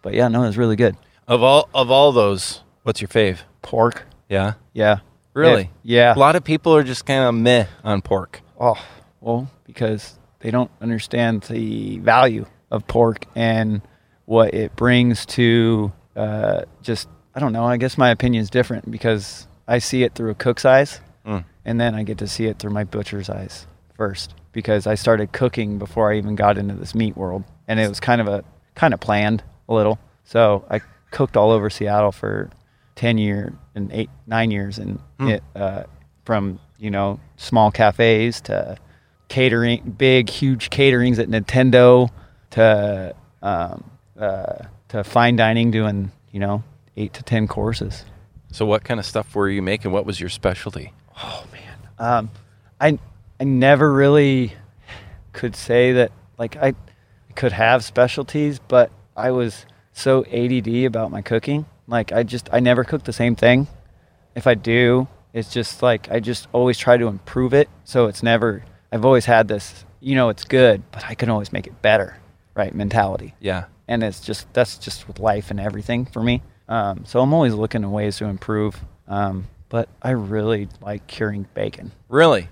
But 0.01 0.13
yeah, 0.13 0.27
no, 0.27 0.43
it 0.43 0.47
was 0.47 0.57
really 0.57 0.75
good. 0.75 0.95
Of 1.31 1.43
all 1.43 1.69
of 1.73 1.89
all 1.89 2.11
those, 2.11 2.61
what's 2.83 2.99
your 2.99 3.07
fave? 3.07 3.37
Pork. 3.61 4.03
Yeah. 4.27 4.55
Yeah. 4.73 4.97
Really? 5.33 5.69
Yeah. 5.81 6.13
A 6.13 6.19
lot 6.19 6.35
of 6.35 6.43
people 6.43 6.75
are 6.75 6.83
just 6.83 7.05
kind 7.05 7.23
of 7.23 7.33
meh 7.33 7.67
on 7.85 8.01
pork. 8.01 8.41
Oh, 8.59 8.75
well, 9.21 9.49
because 9.65 10.19
they 10.39 10.51
don't 10.51 10.69
understand 10.81 11.43
the 11.43 11.99
value 11.99 12.45
of 12.69 12.85
pork 12.85 13.27
and 13.33 13.81
what 14.25 14.53
it 14.53 14.75
brings 14.75 15.25
to 15.27 15.93
uh, 16.17 16.63
just, 16.81 17.07
I 17.33 17.39
don't 17.39 17.53
know, 17.53 17.63
I 17.63 17.77
guess 17.77 17.97
my 17.97 18.09
opinion 18.09 18.41
is 18.43 18.49
different 18.49 18.91
because 18.91 19.47
I 19.69 19.79
see 19.79 20.03
it 20.03 20.13
through 20.15 20.31
a 20.31 20.35
cook's 20.35 20.65
eyes 20.65 20.99
Mm. 21.25 21.45
and 21.63 21.79
then 21.79 21.95
I 21.95 22.03
get 22.03 22.17
to 22.17 22.27
see 22.27 22.47
it 22.47 22.57
through 22.59 22.71
my 22.71 22.83
butcher's 22.83 23.29
eyes 23.29 23.67
first. 23.95 24.33
because 24.51 24.85
I 24.87 24.95
started 24.95 25.31
cooking 25.31 25.77
before 25.79 26.11
I 26.11 26.17
even 26.17 26.35
got 26.35 26.57
into 26.57 26.73
this 26.73 26.93
meat 26.93 27.15
world, 27.15 27.43
and 27.69 27.79
it 27.79 27.87
was 27.87 28.01
kind 28.01 28.19
of 28.19 28.27
a 28.27 28.43
kind 28.75 28.93
of 28.93 28.99
planned 28.99 29.43
a 29.69 29.73
little. 29.73 29.97
So 30.25 30.65
I 30.69 30.81
cooked 31.11 31.37
all 31.37 31.51
over 31.51 31.69
Seattle 31.69 32.11
for 32.11 32.49
ten 32.95 33.17
years 33.17 33.53
and 33.75 33.91
eight 33.91 34.09
nine 34.27 34.51
years, 34.51 34.77
and 34.77 34.99
it 35.19 35.43
uh, 35.55 35.83
from 36.25 36.59
you 36.77 36.89
know 36.89 37.19
small 37.37 37.71
cafes 37.71 38.41
to 38.41 38.77
catering, 39.27 39.95
big 39.97 40.29
huge 40.29 40.69
caterings 40.69 41.19
at 41.19 41.29
Nintendo 41.29 42.09
to 42.51 43.15
um, 43.41 43.89
uh, 44.19 44.65
to 44.89 45.03
fine 45.03 45.35
dining, 45.35 45.71
doing 45.71 46.11
you 46.31 46.39
know 46.39 46.63
eight 46.97 47.13
to 47.13 47.23
ten 47.23 47.47
courses. 47.47 48.05
So 48.51 48.65
what 48.65 48.83
kind 48.83 48.99
of 48.99 49.05
stuff 49.05 49.33
were 49.33 49.49
you 49.49 49.61
making? 49.61 49.91
What 49.91 50.05
was 50.05 50.19
your 50.19 50.29
specialty? 50.29 50.91
Oh 51.23 51.45
man, 51.51 51.77
um, 51.99 52.31
I 52.79 52.99
I 53.39 53.43
never 53.43 53.91
really 53.91 54.53
could 55.33 55.55
say 55.55 55.93
that 55.93 56.11
like 56.37 56.57
I 56.57 56.73
could 57.35 57.53
have 57.53 57.83
specialties, 57.83 58.59
but 58.59 58.91
I 59.15 59.31
was 59.31 59.65
so 59.93 60.25
ADD 60.25 60.85
about 60.85 61.11
my 61.11 61.21
cooking. 61.21 61.65
Like 61.87 62.11
I 62.11 62.23
just 62.23 62.49
I 62.51 62.59
never 62.59 62.83
cook 62.83 63.03
the 63.03 63.13
same 63.13 63.35
thing. 63.35 63.67
If 64.35 64.47
I 64.47 64.53
do, 64.53 65.07
it's 65.33 65.51
just 65.51 65.83
like 65.83 66.09
I 66.11 66.19
just 66.19 66.47
always 66.53 66.77
try 66.77 66.97
to 66.97 67.07
improve 67.07 67.53
it. 67.53 67.69
So 67.83 68.07
it's 68.07 68.23
never. 68.23 68.63
I've 68.91 69.05
always 69.05 69.25
had 69.25 69.47
this. 69.47 69.85
You 69.99 70.15
know, 70.15 70.29
it's 70.29 70.43
good, 70.43 70.81
but 70.91 71.05
I 71.05 71.15
can 71.15 71.29
always 71.29 71.51
make 71.53 71.67
it 71.67 71.81
better. 71.81 72.17
Right 72.53 72.73
mentality 72.75 73.33
Yeah. 73.39 73.65
and 73.87 74.03
it's 74.03 74.19
just 74.19 74.51
that's 74.53 74.77
just 74.77 75.07
with 75.07 75.19
life 75.19 75.51
and 75.51 75.59
everything 75.59 76.05
for 76.05 76.21
me. 76.21 76.41
Um, 76.67 77.05
so 77.05 77.21
I'm 77.21 77.33
always 77.33 77.53
looking 77.53 77.83
at 77.83 77.89
ways 77.89 78.17
to 78.17 78.25
improve. 78.25 78.77
Um, 79.07 79.47
but 79.69 79.87
I 80.01 80.11
really 80.11 80.67
like 80.81 81.07
curing 81.07 81.47
bacon. 81.53 81.91
Really? 82.09 82.49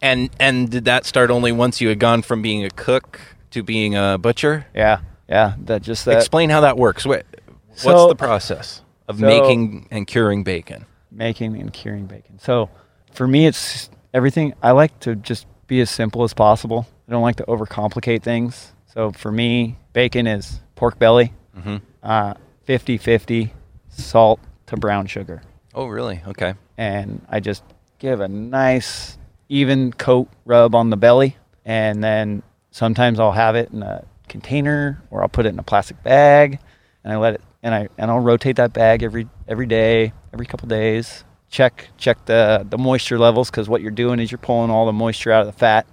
and 0.00 0.30
and 0.38 0.70
did 0.70 0.84
that 0.84 1.04
start 1.06 1.30
only 1.30 1.50
once 1.52 1.80
you 1.80 1.88
had 1.88 1.98
gone 1.98 2.22
from 2.22 2.40
being 2.42 2.64
a 2.64 2.70
cook 2.70 3.20
to 3.50 3.62
being 3.64 3.96
a 3.96 4.16
butcher? 4.18 4.66
Yeah, 4.74 5.00
yeah. 5.28 5.54
That 5.64 5.82
just 5.82 6.04
that 6.06 6.16
Explain 6.16 6.50
how 6.50 6.60
that 6.62 6.76
works. 6.76 7.04
What, 7.06 7.24
what's 7.68 7.82
So- 7.82 8.08
the 8.08 8.16
process 8.16 8.82
of 9.08 9.18
so- 9.18 9.26
making 9.26 9.88
and 9.90 10.06
curing 10.06 10.44
bacon? 10.44 10.86
making 11.10 11.56
and 11.58 11.72
curing 11.72 12.04
bacon. 12.06 12.38
So 12.38 12.68
for 13.12 13.26
me, 13.26 13.46
it's 13.46 13.88
everything. 14.12 14.52
I 14.62 14.72
like 14.72 14.98
to 15.00 15.14
just 15.14 15.46
be 15.66 15.80
as 15.80 15.88
simple 15.88 16.24
as 16.24 16.34
possible. 16.34 16.86
I 17.08 17.12
don't 17.12 17.22
like 17.22 17.36
to 17.36 17.44
overcomplicate 17.44 18.22
things. 18.22 18.72
So 18.92 19.12
for 19.12 19.32
me, 19.32 19.78
bacon 19.94 20.26
is 20.26 20.60
pork 20.74 20.98
belly, 20.98 21.32
Mhm. 21.58 21.80
uh, 22.02 22.34
50-50 22.66 23.52
salt 23.88 24.40
to 24.66 24.76
brown 24.76 25.06
sugar. 25.06 25.42
Oh, 25.74 25.86
really? 25.86 26.20
Okay. 26.28 26.54
and 26.78 27.24
I 27.30 27.40
just 27.40 27.62
give 27.98 28.20
a 28.20 28.28
nice 28.28 29.16
even 29.48 29.90
coat 29.94 30.28
rub 30.44 30.74
on 30.74 30.90
the 30.90 30.96
belly 30.98 31.36
and 31.64 32.04
then 32.04 32.42
sometimes 32.70 33.18
I'll 33.18 33.32
have 33.32 33.56
it 33.56 33.70
in 33.70 33.82
a 33.82 34.04
container 34.28 35.02
or 35.10 35.22
I'll 35.22 35.28
put 35.28 35.46
it 35.46 35.50
in 35.50 35.58
a 35.58 35.62
plastic 35.62 36.02
bag 36.02 36.58
and 37.04 37.12
I 37.12 37.16
let 37.16 37.34
it 37.34 37.40
and 37.62 37.74
I 37.74 37.88
and 37.98 38.10
I'll 38.10 38.20
rotate 38.20 38.56
that 38.56 38.72
bag 38.72 39.02
every 39.02 39.28
every 39.48 39.66
day, 39.66 40.12
every 40.32 40.46
couple 40.46 40.68
days. 40.68 41.24
Check 41.48 41.88
check 41.96 42.24
the 42.26 42.66
the 42.68 42.78
moisture 42.78 43.18
levels 43.18 43.50
cuz 43.50 43.68
what 43.68 43.82
you're 43.82 43.90
doing 43.90 44.20
is 44.20 44.30
you're 44.30 44.38
pulling 44.38 44.70
all 44.70 44.86
the 44.86 44.92
moisture 44.92 45.32
out 45.32 45.40
of 45.40 45.46
the 45.46 45.58
fat. 45.58 45.86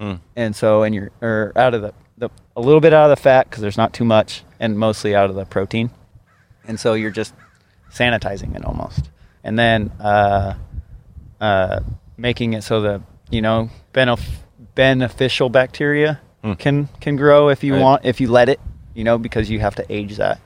Mm. 0.00 0.20
And 0.34 0.56
so 0.56 0.82
and 0.82 0.94
you're 0.94 1.10
or 1.20 1.52
out 1.56 1.74
of 1.74 1.82
the, 1.82 1.94
the 2.18 2.30
a 2.56 2.60
little 2.60 2.80
bit 2.80 2.92
out 2.92 3.10
of 3.10 3.16
the 3.16 3.22
fat 3.22 3.50
cuz 3.50 3.60
there's 3.60 3.76
not 3.76 3.92
too 3.92 4.04
much 4.04 4.44
and 4.58 4.78
mostly 4.78 5.14
out 5.14 5.30
of 5.30 5.36
the 5.36 5.44
protein. 5.44 5.90
And 6.66 6.80
so 6.80 6.94
you're 6.94 7.10
just 7.10 7.34
sanitizing 7.90 8.56
it 8.56 8.64
almost. 8.64 9.10
And 9.44 9.58
then 9.58 9.92
uh, 10.00 10.54
uh, 11.40 11.80
making 12.16 12.54
it 12.54 12.62
so 12.62 12.80
the 12.80 13.02
you 13.30 13.42
know 13.42 13.70
benef- 13.92 14.40
beneficial 14.74 15.48
bacteria 15.48 16.20
Hmm. 16.46 16.52
can 16.54 16.88
can 17.00 17.16
grow 17.16 17.48
if 17.48 17.64
you 17.64 17.74
Right. 17.74 17.82
want 17.82 18.04
if 18.04 18.20
you 18.20 18.28
let 18.30 18.48
it 18.48 18.60
you 18.94 19.04
know 19.04 19.18
because 19.18 19.50
you 19.50 19.58
have 19.60 19.74
to 19.76 19.84
age 19.92 20.16
that 20.16 20.38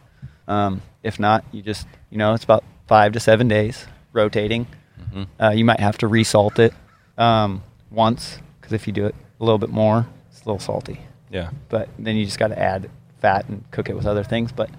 um, 0.48 0.82
if 1.02 1.18
not 1.20 1.44
you 1.52 1.62
just 1.62 1.86
you 2.10 2.18
know 2.18 2.34
it's 2.34 2.44
about 2.44 2.64
five 2.86 3.12
to 3.12 3.20
seven 3.20 3.48
days 3.48 3.86
rotating 4.12 4.66
Mhm. 5.12 5.26
uh, 5.42 5.50
you 5.50 5.64
might 5.64 5.80
have 5.80 5.98
to 5.98 6.08
resalt 6.08 6.58
it 6.58 6.72
um, 7.18 7.62
once 7.90 8.38
because 8.60 8.72
if 8.72 8.86
you 8.86 8.92
do 8.92 9.06
it 9.06 9.14
a 9.40 9.44
little 9.44 9.58
bit 9.58 9.70
more 9.70 10.06
it's 10.30 10.42
a 10.42 10.44
little 10.46 10.58
salty 10.58 11.00
Yeah. 11.30 11.50
but 11.68 11.88
then 11.98 12.16
you 12.16 12.24
just 12.24 12.38
got 12.38 12.48
to 12.48 12.58
add 12.58 12.88
fat 13.20 13.46
and 13.48 13.62
cook 13.70 13.88
it 13.90 13.94
with 13.96 14.06
other 14.06 14.24
things. 14.24 14.50
But 14.50 14.70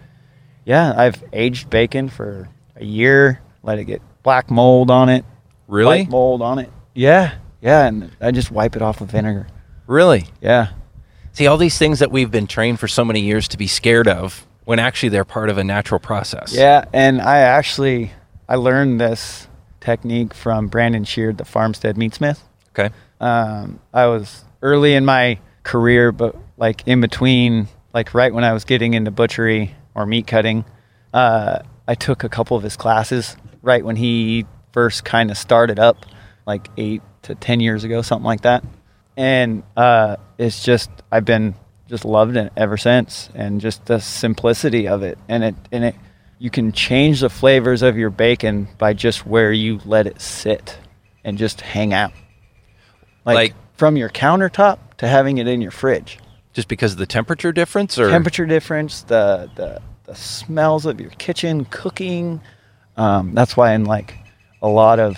yeah, 0.65 0.93
I've 0.97 1.23
aged 1.31 1.69
bacon 1.69 2.09
for 2.09 2.49
a 2.75 2.83
year, 2.83 3.39
let 3.63 3.77
it 3.79 3.85
get 3.85 4.01
black 4.23 4.49
mold 4.49 4.89
on 4.89 5.09
it, 5.09 5.23
Really? 5.67 6.05
mold 6.07 6.41
on 6.41 6.57
it. 6.59 6.69
Yeah, 6.95 7.33
yeah, 7.61 7.85
and 7.85 8.09
I 8.19 8.31
just 8.31 8.49
wipe 8.51 8.75
it 8.75 8.81
off 8.81 8.99
with 8.99 9.11
vinegar. 9.11 9.45
Really? 9.87 10.25
Yeah, 10.41 10.69
See, 11.33 11.47
all 11.47 11.57
these 11.57 11.77
things 11.77 11.99
that 11.99 12.11
we've 12.11 12.31
been 12.31 12.47
trained 12.47 12.79
for 12.79 12.87
so 12.87 13.05
many 13.05 13.21
years 13.21 13.47
to 13.49 13.57
be 13.57 13.67
scared 13.67 14.07
of, 14.07 14.45
when 14.65 14.79
actually 14.79 15.09
they're 15.09 15.25
part 15.25 15.49
of 15.49 15.57
a 15.57 15.63
natural 15.63 15.99
process. 15.99 16.53
yeah, 16.53 16.85
and 16.93 17.21
I 17.21 17.39
actually 17.39 18.11
I 18.47 18.55
learned 18.55 18.99
this 18.99 19.47
technique 19.79 20.33
from 20.33 20.67
Brandon 20.67 21.03
Sheard, 21.03 21.37
the 21.37 21.45
Farmstead 21.45 21.95
meatsmith. 21.95 22.39
Okay. 22.77 22.93
um, 23.19 23.79
I 23.93 24.07
was 24.07 24.43
early 24.61 24.93
in 24.93 25.03
my 25.05 25.39
career, 25.63 26.11
but 26.11 26.35
like 26.57 26.87
in 26.87 27.01
between, 27.01 27.67
like 27.93 28.13
right 28.13 28.33
when 28.33 28.43
I 28.43 28.53
was 28.53 28.63
getting 28.65 28.93
into 28.93 29.11
butchery 29.11 29.75
or 29.95 30.05
meat 30.05 30.27
cutting, 30.27 30.63
uh, 31.13 31.59
I 31.87 31.95
took 31.95 32.23
a 32.23 32.29
couple 32.29 32.55
of 32.55 32.63
his 32.63 32.77
classes 32.77 33.35
right 33.61 33.83
when 33.83 33.95
he 33.95 34.45
first 34.71 35.03
kind 35.03 35.31
of 35.31 35.37
started 35.37 35.79
up, 35.79 36.05
like 36.45 36.67
eight 36.77 37.01
to 37.23 37.35
10 37.35 37.59
years 37.59 37.83
ago, 37.83 38.01
something 38.01 38.25
like 38.25 38.41
that. 38.41 38.63
And 39.17 39.63
uh, 39.75 40.17
it's 40.37 40.63
just, 40.63 40.89
I've 41.11 41.25
been 41.25 41.55
just 41.87 42.05
loved 42.05 42.37
it 42.37 42.53
ever 42.55 42.77
since 42.77 43.29
and 43.35 43.59
just 43.59 43.85
the 43.85 43.99
simplicity 43.99 44.87
of 44.87 45.03
it. 45.03 45.17
And 45.27 45.43
it, 45.43 45.55
and 45.71 45.83
it, 45.83 45.95
you 46.39 46.49
can 46.49 46.71
change 46.71 47.19
the 47.19 47.29
flavors 47.29 47.81
of 47.81 47.97
your 47.97 48.09
bacon 48.09 48.67
by 48.77 48.93
just 48.93 49.25
where 49.25 49.51
you 49.51 49.79
let 49.85 50.07
it 50.07 50.21
sit 50.21 50.77
and 51.23 51.37
just 51.37 51.61
hang 51.61 51.93
out 51.93 52.13
like, 53.25 53.35
Like- 53.35 53.53
from 53.75 53.97
your 53.97 54.09
countertop 54.09 54.77
to 54.97 55.07
having 55.07 55.37
it 55.39 55.47
in 55.47 55.61
your 55.61 55.71
fridge. 55.71 56.19
Just 56.53 56.67
because 56.67 56.91
of 56.93 56.97
the 56.97 57.05
temperature 57.05 57.51
difference, 57.53 57.97
or 57.97 58.09
Temperature 58.09 58.45
difference, 58.45 59.03
the, 59.03 59.49
the 59.55 59.81
the 60.03 60.15
smells 60.15 60.85
of 60.85 60.99
your 60.99 61.11
kitchen 61.11 61.63
cooking. 61.63 62.41
Um, 62.97 63.33
that's 63.33 63.55
why 63.55 63.71
in 63.73 63.85
like 63.85 64.17
a 64.61 64.67
lot 64.67 64.99
of 64.99 65.17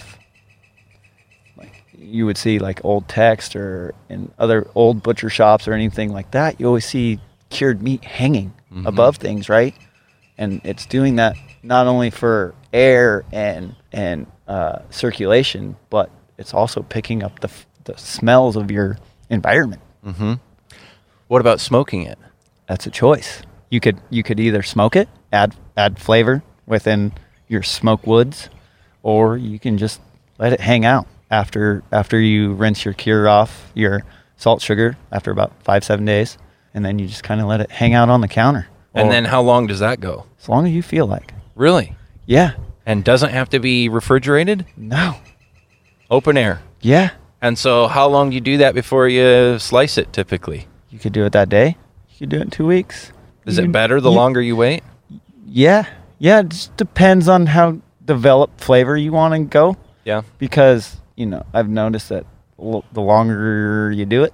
you 2.13 2.27
would 2.27 2.37
see 2.37 2.59
like 2.59 2.79
old 2.85 3.07
text 3.07 3.55
or 3.55 3.93
in 4.07 4.31
other 4.37 4.67
old 4.75 5.01
butcher 5.01 5.29
shops 5.29 5.67
or 5.67 5.73
anything 5.73 6.13
like 6.13 6.29
that, 6.31 6.59
you 6.59 6.67
always 6.67 6.85
see 6.85 7.19
cured 7.49 7.81
meat 7.81 8.03
hanging 8.03 8.53
Mhm. 8.71 8.85
above 8.87 9.17
things, 9.17 9.49
right? 9.49 9.73
And 10.37 10.61
it's 10.63 10.85
doing 10.85 11.15
that 11.15 11.35
not 11.63 11.87
only 11.87 12.11
for 12.11 12.53
air 12.71 13.23
and 13.31 13.75
and 13.91 14.27
uh, 14.47 14.79
circulation, 14.91 15.75
but 15.89 16.09
it's 16.37 16.53
also 16.53 16.81
picking 16.83 17.23
up 17.23 17.39
the 17.39 17.47
f- 17.47 17.65
the 17.85 17.97
smells 17.97 18.55
of 18.55 18.69
your 18.69 18.97
environment. 19.29 19.81
hmm 20.03 20.33
What 21.27 21.41
about 21.41 21.59
smoking 21.59 22.03
it? 22.03 22.19
That's 22.67 22.85
a 22.85 22.91
choice. 22.91 23.41
You 23.71 23.79
could 23.79 23.97
you 24.11 24.21
could 24.23 24.39
either 24.39 24.61
smoke 24.63 24.95
it, 24.95 25.09
add 25.31 25.55
add 25.77 25.97
flavor 25.99 26.43
within 26.67 27.11
your 27.47 27.63
smoke 27.63 28.05
woods, 28.05 28.49
or 29.01 29.35
you 29.37 29.57
can 29.59 29.77
just 29.79 29.99
let 30.37 30.53
it 30.53 30.59
hang 30.59 30.85
out 30.85 31.07
after 31.31 31.83
after 31.91 32.19
you 32.19 32.53
rinse 32.53 32.85
your 32.85 32.93
cure 32.93 33.27
off 33.27 33.71
your 33.73 34.03
salt 34.37 34.61
sugar 34.61 34.97
after 35.11 35.31
about 35.31 35.51
five 35.63 35.83
seven 35.83 36.05
days, 36.05 36.37
and 36.73 36.83
then 36.85 36.99
you 36.99 37.07
just 37.07 37.23
kind 37.23 37.41
of 37.41 37.47
let 37.47 37.61
it 37.61 37.71
hang 37.71 37.93
out 37.93 38.09
on 38.09 38.21
the 38.21 38.27
counter. 38.27 38.67
And 38.93 39.11
then 39.11 39.25
how 39.25 39.41
long 39.41 39.65
does 39.67 39.79
that 39.79 39.99
go? 39.99 40.25
as 40.39 40.47
long 40.49 40.67
as 40.67 40.71
you 40.73 40.83
feel 40.83 41.07
like, 41.07 41.33
Really? 41.55 41.95
yeah, 42.27 42.51
And 42.85 43.03
doesn't 43.03 43.31
have 43.31 43.49
to 43.49 43.59
be 43.59 43.89
refrigerated? 43.89 44.65
no, 44.77 45.15
Open 46.11 46.37
air. 46.37 46.61
yeah, 46.81 47.11
And 47.41 47.57
so, 47.57 47.87
how 47.87 48.07
long 48.07 48.29
do 48.29 48.35
you 48.35 48.41
do 48.41 48.57
that 48.57 48.75
before 48.75 49.07
you 49.07 49.57
slice 49.57 49.97
it 49.97 50.13
typically? 50.13 50.67
you 50.91 50.99
could 50.99 51.11
do 51.13 51.25
it 51.25 51.31
that 51.31 51.49
day. 51.49 51.75
You 52.09 52.17
could 52.19 52.29
do 52.29 52.37
it 52.37 52.41
in 52.43 52.49
two 52.51 52.67
weeks. 52.67 53.11
Is 53.47 53.57
You- 53.57 53.63
it 53.63 53.71
better 53.71 53.99
the 53.99 54.11
you- 54.11 54.15
longer 54.15 54.41
you 54.41 54.55
wait? 54.55 54.83
Yeah, 55.47 55.85
yeah. 56.19 56.39
It 56.41 56.49
just 56.49 56.77
depends 56.77 57.27
on 57.27 57.47
how 57.47 57.77
developed 58.05 58.61
flavor 58.61 58.95
you 58.95 59.11
want 59.11 59.33
to 59.33 59.39
go. 59.39 59.75
Yeah. 60.05 60.21
because 60.37 60.97
you 61.15 61.25
know 61.25 61.45
I've 61.53 61.69
noticed 61.69 62.09
that 62.09 62.25
l- 62.59 62.85
the 62.93 63.01
longer 63.01 63.91
you 63.91 64.05
do 64.05 64.23
it, 64.23 64.33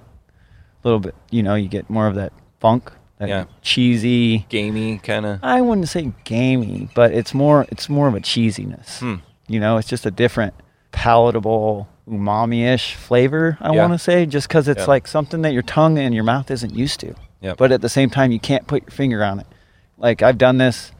a 0.84 0.88
little 0.88 1.00
bit, 1.00 1.14
you 1.30 1.42
know, 1.42 1.54
you 1.54 1.68
get 1.68 1.88
more 1.90 2.06
of 2.06 2.14
that 2.14 2.32
funk, 2.60 2.90
that 3.18 3.28
Yeah. 3.28 3.44
cheesy. 3.62 4.46
Gamey 4.48 4.98
kind 4.98 5.26
of. 5.26 5.40
I 5.42 5.60
wouldn't 5.60 5.88
say 5.88 6.12
gamey, 6.24 6.88
but 6.94 7.12
it's 7.12 7.34
more 7.34 7.66
it's 7.70 7.88
more 7.88 8.08
of 8.08 8.14
a 8.14 8.20
cheesiness. 8.20 8.98
Hmm. 9.00 9.16
You 9.48 9.60
know, 9.60 9.76
it's 9.78 9.88
just 9.88 10.06
a 10.06 10.10
different 10.10 10.54
palatable 10.92 11.88
umami-ish 12.08 12.94
flavor. 12.94 13.56
I 13.60 13.72
Yeah. 13.74 13.80
want 13.80 13.92
to 13.94 13.98
say 13.98 14.26
just 14.26 14.48
because 14.48 14.68
it's 14.68 14.80
Yeah. 14.82 14.86
like 14.86 15.06
something 15.06 15.42
that 15.42 15.52
your 15.52 15.62
tongue 15.62 15.98
and 15.98 16.14
your 16.14 16.24
mouth 16.24 16.50
isn't 16.50 16.74
used 16.74 17.00
to. 17.00 17.14
Yep. 17.40 17.56
But 17.56 17.72
at 17.72 17.80
the 17.80 17.88
same 17.88 18.10
time, 18.10 18.32
you 18.32 18.40
can't 18.40 18.66
put 18.66 18.82
your 18.82 18.90
finger 18.90 19.24
on 19.24 19.40
it. 19.40 19.46
Like 19.96 20.22
I've 20.22 20.38
done 20.38 20.58
this, 20.58 20.92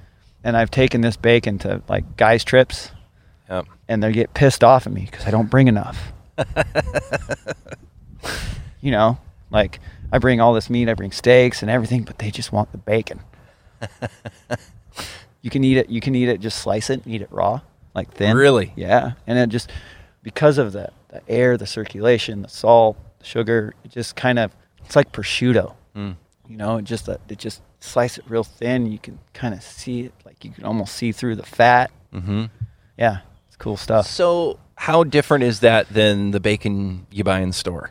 and 0.45 0.57
I've 0.57 0.71
taken 0.71 1.01
this 1.01 1.17
bacon 1.17 1.59
to 1.59 1.83
like 1.89 2.17
guys' 2.17 2.45
trips 2.45 2.91
Yep. 3.51 3.67
and 3.89 4.03
they 4.03 4.13
get 4.13 4.33
pissed 4.33 4.63
off 4.63 4.87
at 4.87 4.93
me 4.93 5.09
because 5.11 5.27
I 5.27 5.31
don't 5.31 5.51
bring 5.51 5.69
enough. 5.69 6.13
you 8.81 8.91
know, 8.91 9.19
like 9.51 9.81
I 10.13 10.19
bring 10.19 10.41
all 10.41 10.55
this 10.55 10.71
meat, 10.71 10.89
I 10.89 10.95
bring 10.95 11.13
steaks 11.13 11.63
and 11.63 11.71
everything, 11.71 12.05
but 12.05 12.19
they 12.19 12.31
just 12.31 12.53
want 12.53 12.73
the 12.73 12.79
bacon. 12.79 13.21
you 15.43 15.51
can 15.51 15.65
eat 15.65 15.77
it. 15.77 15.91
You 15.91 16.01
can 16.01 16.15
eat 16.15 16.29
it. 16.29 16.41
Just 16.41 16.59
slice 16.59 16.91
it 16.91 17.05
and 17.05 17.15
eat 17.15 17.23
it 17.23 17.33
raw, 17.33 17.61
like 17.95 18.13
thin. 18.13 18.37
Really? 18.37 18.73
Yeah. 18.77 19.13
And 19.27 19.39
it 19.39 19.49
just 19.49 19.71
because 20.23 20.59
of 20.59 20.73
the 20.73 20.91
the 21.09 21.29
air, 21.29 21.57
the 21.57 21.67
circulation, 21.67 22.43
the 22.43 22.49
salt, 22.49 22.97
the 23.19 23.25
sugar, 23.25 23.75
it 23.85 23.91
just 23.91 24.17
kind 24.17 24.39
of 24.39 24.55
it's 24.85 24.97
like 24.97 25.13
prosciutto. 25.13 25.75
Mm. 25.97 26.17
You 26.49 26.57
know, 26.57 26.77
it 26.77 26.85
just 26.85 27.09
it 27.09 27.39
just 27.39 27.63
slice 27.81 28.19
it 28.19 28.25
real 28.29 28.45
thin. 28.45 28.91
You 28.91 28.99
can 28.99 29.19
kind 29.33 29.55
of 29.55 29.63
see 29.63 30.03
it, 30.03 30.15
like 30.25 30.45
you 30.45 30.51
can 30.51 30.65
almost 30.65 30.95
see 30.95 31.13
through 31.13 31.37
the 31.37 31.43
fat. 31.45 31.91
Mm-hmm. 32.13 32.47
Yeah, 32.99 33.21
cool 33.61 33.77
stuff. 33.77 34.07
So, 34.09 34.59
how 34.75 35.05
different 35.05 35.45
is 35.45 35.61
that 35.61 35.89
than 35.89 36.33
the 36.33 36.41
bacon 36.41 37.07
you 37.13 37.23
buy 37.23 37.41
in 37.41 37.51
the 37.51 37.55
store? 37.55 37.91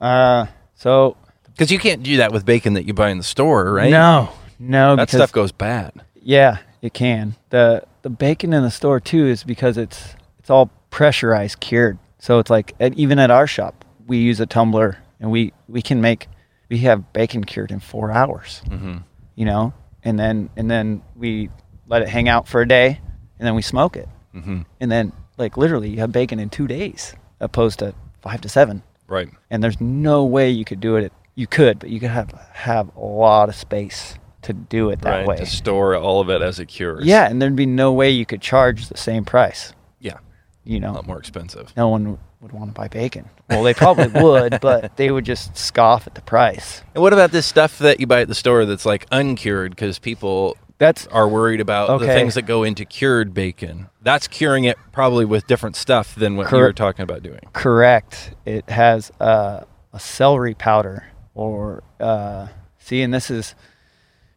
Uh, 0.00 0.46
so 0.74 1.16
Because 1.48 1.70
you 1.70 1.78
can't 1.78 2.02
do 2.02 2.16
that 2.16 2.32
with 2.32 2.46
bacon 2.46 2.72
that 2.74 2.84
you 2.86 2.94
buy 2.94 3.10
in 3.10 3.18
the 3.18 3.24
store, 3.24 3.72
right? 3.72 3.90
no, 3.90 4.30
no, 4.58 4.96
that 4.96 5.10
stuff 5.10 5.32
goes 5.32 5.52
bad. 5.52 5.92
Yeah, 6.22 6.58
it 6.80 6.94
can. 6.94 7.34
the 7.50 7.82
The 8.02 8.10
bacon 8.10 8.52
in 8.52 8.62
the 8.62 8.70
store 8.70 8.98
too 9.00 9.26
is 9.26 9.44
because 9.44 9.76
it's 9.76 10.14
it's 10.38 10.50
all 10.50 10.70
pressurized, 10.90 11.60
cured. 11.60 11.98
So 12.18 12.38
it's 12.38 12.50
like 12.50 12.74
at, 12.80 12.94
even 12.94 13.18
at 13.18 13.30
our 13.30 13.46
shop, 13.46 13.84
we 14.06 14.18
use 14.18 14.40
a 14.40 14.46
tumbler 14.46 14.98
and 15.20 15.30
we 15.30 15.52
we 15.68 15.82
can 15.82 16.00
make 16.00 16.28
we 16.68 16.78
have 16.78 17.12
bacon 17.12 17.44
cured 17.44 17.70
in 17.70 17.80
four 17.80 18.10
hours. 18.12 18.62
Mm-hmm. 18.68 18.98
You 19.34 19.44
know, 19.44 19.72
and 20.04 20.18
then 20.18 20.50
and 20.56 20.70
then 20.70 21.02
we 21.16 21.50
let 21.88 22.02
it 22.02 22.08
hang 22.08 22.28
out 22.28 22.46
for 22.48 22.60
a 22.62 22.66
day, 22.68 23.00
and 23.38 23.46
then 23.46 23.54
we 23.54 23.62
smoke 23.62 23.96
it, 23.96 24.08
Mm-hmm. 24.34 24.62
and 24.80 24.90
then 24.90 25.12
like 25.38 25.56
literally 25.56 25.90
you 25.90 25.98
have 25.98 26.12
bacon 26.12 26.38
in 26.38 26.48
two 26.50 26.66
days, 26.66 27.14
opposed 27.40 27.78
to 27.80 27.94
five 28.20 28.40
to 28.42 28.48
seven. 28.48 28.82
Right. 29.08 29.28
And 29.50 29.62
there's 29.62 29.80
no 29.80 30.24
way 30.24 30.50
you 30.50 30.64
could 30.64 30.80
do 30.80 30.96
it. 30.96 31.12
You 31.34 31.46
could, 31.46 31.78
but 31.78 31.90
you 31.90 32.00
could 32.00 32.10
have 32.10 32.30
have 32.52 32.94
a 32.96 33.00
lot 33.00 33.48
of 33.48 33.54
space 33.54 34.18
to 34.42 34.52
do 34.52 34.90
it 34.90 35.00
that 35.02 35.10
right. 35.18 35.26
way. 35.26 35.36
To 35.36 35.46
store 35.46 35.96
all 35.96 36.20
of 36.20 36.28
it 36.30 36.42
as 36.42 36.58
it 36.58 36.66
cures. 36.66 37.04
Yeah, 37.04 37.28
and 37.28 37.40
there'd 37.40 37.54
be 37.56 37.66
no 37.66 37.92
way 37.92 38.10
you 38.10 38.26
could 38.26 38.40
charge 38.42 38.88
the 38.88 38.96
same 38.96 39.24
price. 39.24 39.72
Yeah. 40.00 40.18
You 40.64 40.78
A 40.78 40.80
know, 40.80 40.92
lot 40.94 41.06
more 41.06 41.18
expensive. 41.18 41.72
no 41.76 41.88
one 41.88 42.18
would 42.40 42.52
want 42.52 42.70
to 42.70 42.74
buy 42.74 42.88
bacon. 42.88 43.28
Well, 43.48 43.62
they 43.62 43.72
probably 43.74 44.08
would, 44.22 44.60
but 44.60 44.96
they 44.96 45.10
would 45.10 45.24
just 45.24 45.56
scoff 45.56 46.06
at 46.06 46.14
the 46.14 46.22
price. 46.22 46.82
And 46.94 47.02
what 47.02 47.12
about 47.12 47.30
this 47.32 47.46
stuff 47.46 47.78
that 47.78 48.00
you 48.00 48.06
buy 48.06 48.20
at 48.22 48.28
the 48.28 48.34
store 48.34 48.64
that's 48.64 48.84
like 48.86 49.06
uncured 49.12 49.70
because 49.72 49.98
people 49.98 50.56
That's 50.82 51.06
are 51.08 51.28
worried 51.28 51.60
about 51.60 52.00
the 52.00 52.06
things 52.08 52.34
that 52.34 52.42
go 52.42 52.64
into 52.64 52.84
cured 52.84 53.32
bacon? 53.32 53.88
That's 54.02 54.26
curing 54.26 54.64
it 54.64 54.76
probably 54.90 55.24
with 55.24 55.46
different 55.46 55.76
stuff 55.76 56.14
than 56.16 56.36
what 56.36 56.44
you 56.44 56.48
Cor- 56.50 56.60
were 56.62 56.72
talking 56.72 57.04
about 57.04 57.22
doing. 57.22 57.38
correct. 57.52 58.34
It 58.44 58.68
has 58.68 59.12
uh, 59.20 59.60
a 59.92 60.00
celery 60.00 60.54
powder, 60.54 61.04
or 61.34 61.84
uh, 62.00 62.48
see, 62.78 63.00
and 63.02 63.14
this 63.14 63.30
is, 63.30 63.54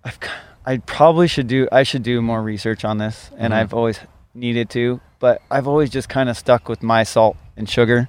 I've, 0.04 0.20
I 0.66 0.78
probably 0.78 1.28
should 1.28 1.48
do. 1.48 1.68
I 1.72 1.82
should 1.84 2.04
do 2.04 2.22
more 2.22 2.44
research 2.44 2.86
on 2.86 3.00
this, 3.00 3.32
and 3.38 3.52
Mhm. 3.52 3.58
I've 3.58 3.74
always 3.74 4.00
needed 4.36 4.70
to, 4.72 5.02
but 5.20 5.42
I've 5.50 5.68
always 5.68 5.90
just 5.90 6.10
kind 6.10 6.30
of 6.30 6.38
stuck 6.38 6.70
with 6.70 6.84
my 6.84 7.04
salt 7.04 7.38
and 7.58 7.68
sugar, 7.68 8.08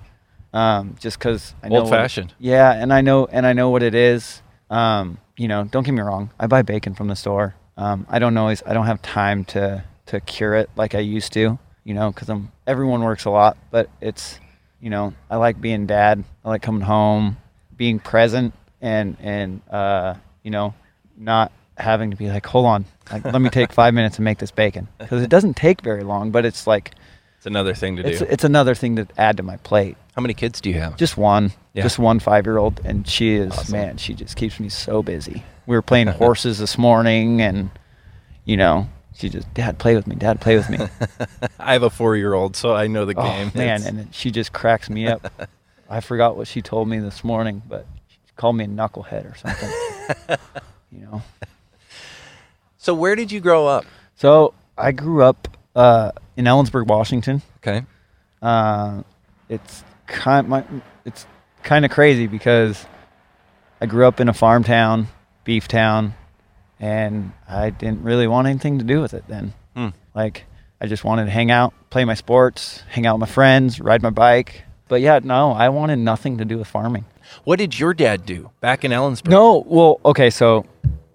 um, 0.53 0.97
just 1.01 1.19
because 1.19 1.55
I 1.63 1.69
know 1.71 1.81
Old 1.81 1.89
fashioned. 1.91 2.35
Yeah, 2.39 2.71
and 2.73 2.93
I 2.93 3.01
know 3.01 3.25
and 3.27 3.47
I 3.47 3.53
know 3.55 3.71
what 3.71 3.83
it 3.83 3.95
is. 3.95 4.43
Um, 4.69 5.19
you 5.39 5.49
know, 5.49 5.65
don't 5.65 5.85
get 5.85 5.93
me 5.93 6.01
wrong. 6.03 6.31
I 6.39 6.47
buy 6.49 6.61
bacon 6.63 6.95
from 6.95 7.09
the 7.09 7.17
store. 7.17 7.55
Um, 7.77 8.07
I 8.09 8.19
don't 8.19 8.37
always. 8.37 8.63
I 8.65 8.75
don't 8.75 8.87
have 8.87 9.03
time 9.03 9.45
to 9.47 9.85
to 10.07 10.21
cure 10.21 10.55
it 10.55 10.71
like 10.77 10.95
I 10.95 11.01
used 11.01 11.33
to. 11.35 11.59
You 11.85 11.95
know, 11.95 12.11
because 12.11 12.29
I'm 12.29 12.51
everyone 12.67 13.03
works 13.03 13.25
a 13.27 13.31
lot, 13.31 13.57
but 13.71 13.91
it's 14.01 14.41
you 14.81 14.91
know 14.91 15.15
I 15.31 15.37
like 15.37 15.61
being 15.61 15.87
dad. 15.87 16.25
I 16.45 16.49
like 16.49 16.63
coming 16.63 16.83
home, 16.83 17.37
being 17.77 17.99
present, 17.99 18.55
and 18.81 19.17
and 19.21 19.63
uh, 19.71 20.15
you 20.43 20.51
know 20.51 20.75
not 21.17 21.53
having 21.79 22.11
to 22.11 22.17
be 22.17 22.29
like, 22.29 22.47
hold 22.47 22.65
on, 22.67 22.85
like, 23.13 23.25
let 23.25 23.41
me 23.41 23.51
take 23.51 23.73
five 23.83 23.93
minutes 23.95 24.17
and 24.17 24.25
make 24.25 24.39
this 24.39 24.51
bacon 24.51 24.89
because 24.99 25.23
it 25.23 25.29
doesn't 25.29 25.55
take 25.55 25.83
very 25.83 26.03
long, 26.03 26.31
but 26.31 26.45
it's 26.45 26.67
like 26.67 26.93
It's 27.47 27.51
another 27.53 27.75
thing 27.75 27.95
to 27.95 28.03
do. 28.03 28.27
it's 28.29 28.43
another 28.43 28.75
thing 28.75 28.97
to 28.97 29.07
add 29.17 29.37
to 29.37 29.45
my 29.45 29.57
plate. 29.59 29.97
How 30.17 30.21
many 30.21 30.35
kids 30.35 30.61
do 30.61 30.69
you 30.69 30.81
have? 30.81 30.97
Just 30.97 31.17
one. 31.17 31.53
Yeah. 31.75 31.85
Just 31.85 31.97
one 31.97 32.19
five 32.19 32.45
year 32.45 32.59
old. 32.59 32.81
And 32.85 33.07
she 33.07 33.37
is, 33.37 33.53
Awesome. 33.53 33.73
man, 33.73 33.97
she 33.99 34.15
just 34.15 34.35
keeps 34.35 34.59
me 34.59 34.69
so 34.69 35.01
busy. 35.01 35.45
We 35.65 35.77
were 35.77 35.83
playing 35.83 36.09
horses 36.09 36.59
this 36.59 36.77
morning 36.77 37.41
and, 37.41 37.71
you 38.45 38.57
know, 38.57 38.89
she 39.15 39.29
just, 39.29 39.55
Dad, 39.55 39.79
play 39.79 39.95
with 39.95 40.09
me. 40.09 40.17
Dad, 40.17 40.41
play 40.41 40.57
with 40.57 40.69
me. 40.69 40.79
I 41.61 41.75
have 41.75 41.85
a 41.85 41.91
four 41.91 42.17
year 42.17 42.35
old, 42.35 42.57
so 42.57 42.75
I 42.75 42.89
know 42.89 43.05
the 43.05 43.15
oh, 43.17 43.23
game. 43.23 43.53
man. 43.55 43.81
It's- 43.81 43.87
And 43.87 44.13
she 44.13 44.33
just 44.33 44.53
cracks 44.53 44.91
me 44.91 45.07
up. 45.07 45.33
I 45.89 46.01
forgot 46.01 46.37
what 46.37 46.49
she 46.49 46.63
told 46.63 46.89
me 46.89 46.99
this 46.99 47.23
morning, 47.23 47.63
but 47.69 47.87
she 48.09 48.33
called 48.35 48.57
me 48.57 48.65
a 48.65 48.69
knucklehead 48.69 49.33
or 49.33 49.37
something. 49.37 50.37
you 50.91 50.99
know? 51.03 51.23
so, 52.77 52.93
where 52.93 53.15
did 53.15 53.31
you 53.31 53.39
grow 53.39 53.69
up? 53.69 53.85
So 54.17 54.53
I 54.77 54.91
grew 54.91 55.23
up 55.23 55.56
uh, 55.77 56.11
in 56.37 56.47
Ellensburg, 56.47 56.89
Washington. 56.89 57.43
Okay. 57.59 57.85
uh, 58.43 59.03
it's 59.49 59.85
kind 60.09 60.49
my 60.49 60.65
it's 61.05 61.27
kind 61.63 61.85
of 61.85 61.91
crazy 61.93 62.27
because 62.27 62.85
I 63.81 63.87
grew 63.87 64.07
up 64.07 64.19
in 64.21 64.29
a 64.29 64.35
farm 64.35 64.65
town, 64.65 65.07
beef 65.45 65.69
town, 65.69 66.15
and 66.81 67.33
I 67.49 67.71
didn't 67.71 68.03
really 68.03 68.27
want 68.27 68.49
anything 68.49 68.79
to 68.79 68.85
do 68.85 69.01
with 69.01 69.15
it 69.15 69.25
then. 69.29 69.53
Hmm. 69.77 69.89
Like 70.15 70.45
I 70.81 70.87
just 70.87 71.05
wanted 71.05 71.27
to 71.27 71.31
hang 71.31 71.51
out, 71.51 71.73
play 71.91 72.05
my 72.05 72.15
sports, 72.15 72.83
hang 72.89 73.07
out 73.07 73.15
with 73.15 73.29
my 73.29 73.33
friends, 73.33 73.81
ride 73.81 74.03
my 74.03 74.11
bike. 74.11 74.63
But 74.89 75.01
yeah, 75.01 75.21
no, 75.23 75.53
I 75.53 75.69
wanted 75.69 75.99
nothing 75.99 76.39
to 76.39 76.45
do 76.45 76.59
with 76.59 76.69
farming. 76.69 77.05
What 77.45 77.59
did 77.59 77.79
your 77.79 77.93
dad 77.93 78.25
do 78.25 78.51
back 78.61 78.85
in 78.85 78.93
Ellensburg? 78.93 79.29
No, 79.31 79.65
well, 79.67 80.01
okay, 80.05 80.31
so 80.31 80.65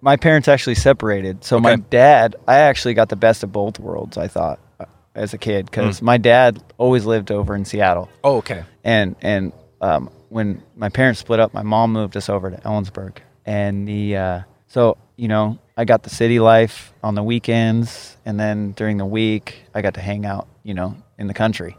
my 0.02 0.16
parents 0.16 0.48
actually 0.48 0.74
separated. 0.74 1.44
So 1.44 1.58
my 1.60 1.76
dad, 1.76 2.36
I 2.46 2.58
actually 2.58 2.94
got 2.94 3.08
the 3.08 3.16
best 3.16 3.42
of 3.44 3.52
both 3.52 3.78
worlds. 3.78 4.18
I 4.18 4.26
thought 4.28 4.58
uh, 4.80 4.84
as 5.14 5.32
a 5.32 5.38
kid 5.38 5.66
because 5.66 6.00
Hmm. 6.00 6.04
my 6.06 6.18
dad 6.18 6.62
always 6.76 7.06
lived 7.06 7.30
over 7.30 7.54
in 7.54 7.64
Seattle. 7.64 8.10
Oh, 8.24 8.36
okay. 8.38 8.64
and 8.84 9.16
and 9.22 9.52
um, 9.80 10.10
when 10.28 10.62
my 10.76 10.88
parents 10.90 11.20
split 11.20 11.40
up, 11.40 11.54
my 11.54 11.62
mom 11.62 11.92
moved 11.92 12.16
us 12.16 12.28
over 12.28 12.50
to 12.50 12.56
Ellensburg, 12.58 13.18
and 13.46 13.86
the 13.88 14.16
uh, 14.16 14.40
so 14.66 14.96
you 15.16 15.28
know 15.28 15.58
I 15.76 15.84
got 15.84 16.02
the 16.02 16.10
city 16.10 16.38
life 16.40 16.92
on 17.02 17.14
the 17.14 17.22
weekends, 17.22 18.16
and 18.26 18.38
then 18.38 18.72
during 18.72 18.98
the 18.98 19.06
week 19.06 19.62
I 19.74 19.82
got 19.82 19.94
to 19.94 20.00
hang 20.00 20.26
out, 20.26 20.46
you 20.64 20.74
know, 20.74 20.96
in 21.18 21.26
the 21.28 21.34
country, 21.34 21.76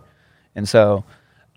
and 0.55 0.67
so 0.67 1.03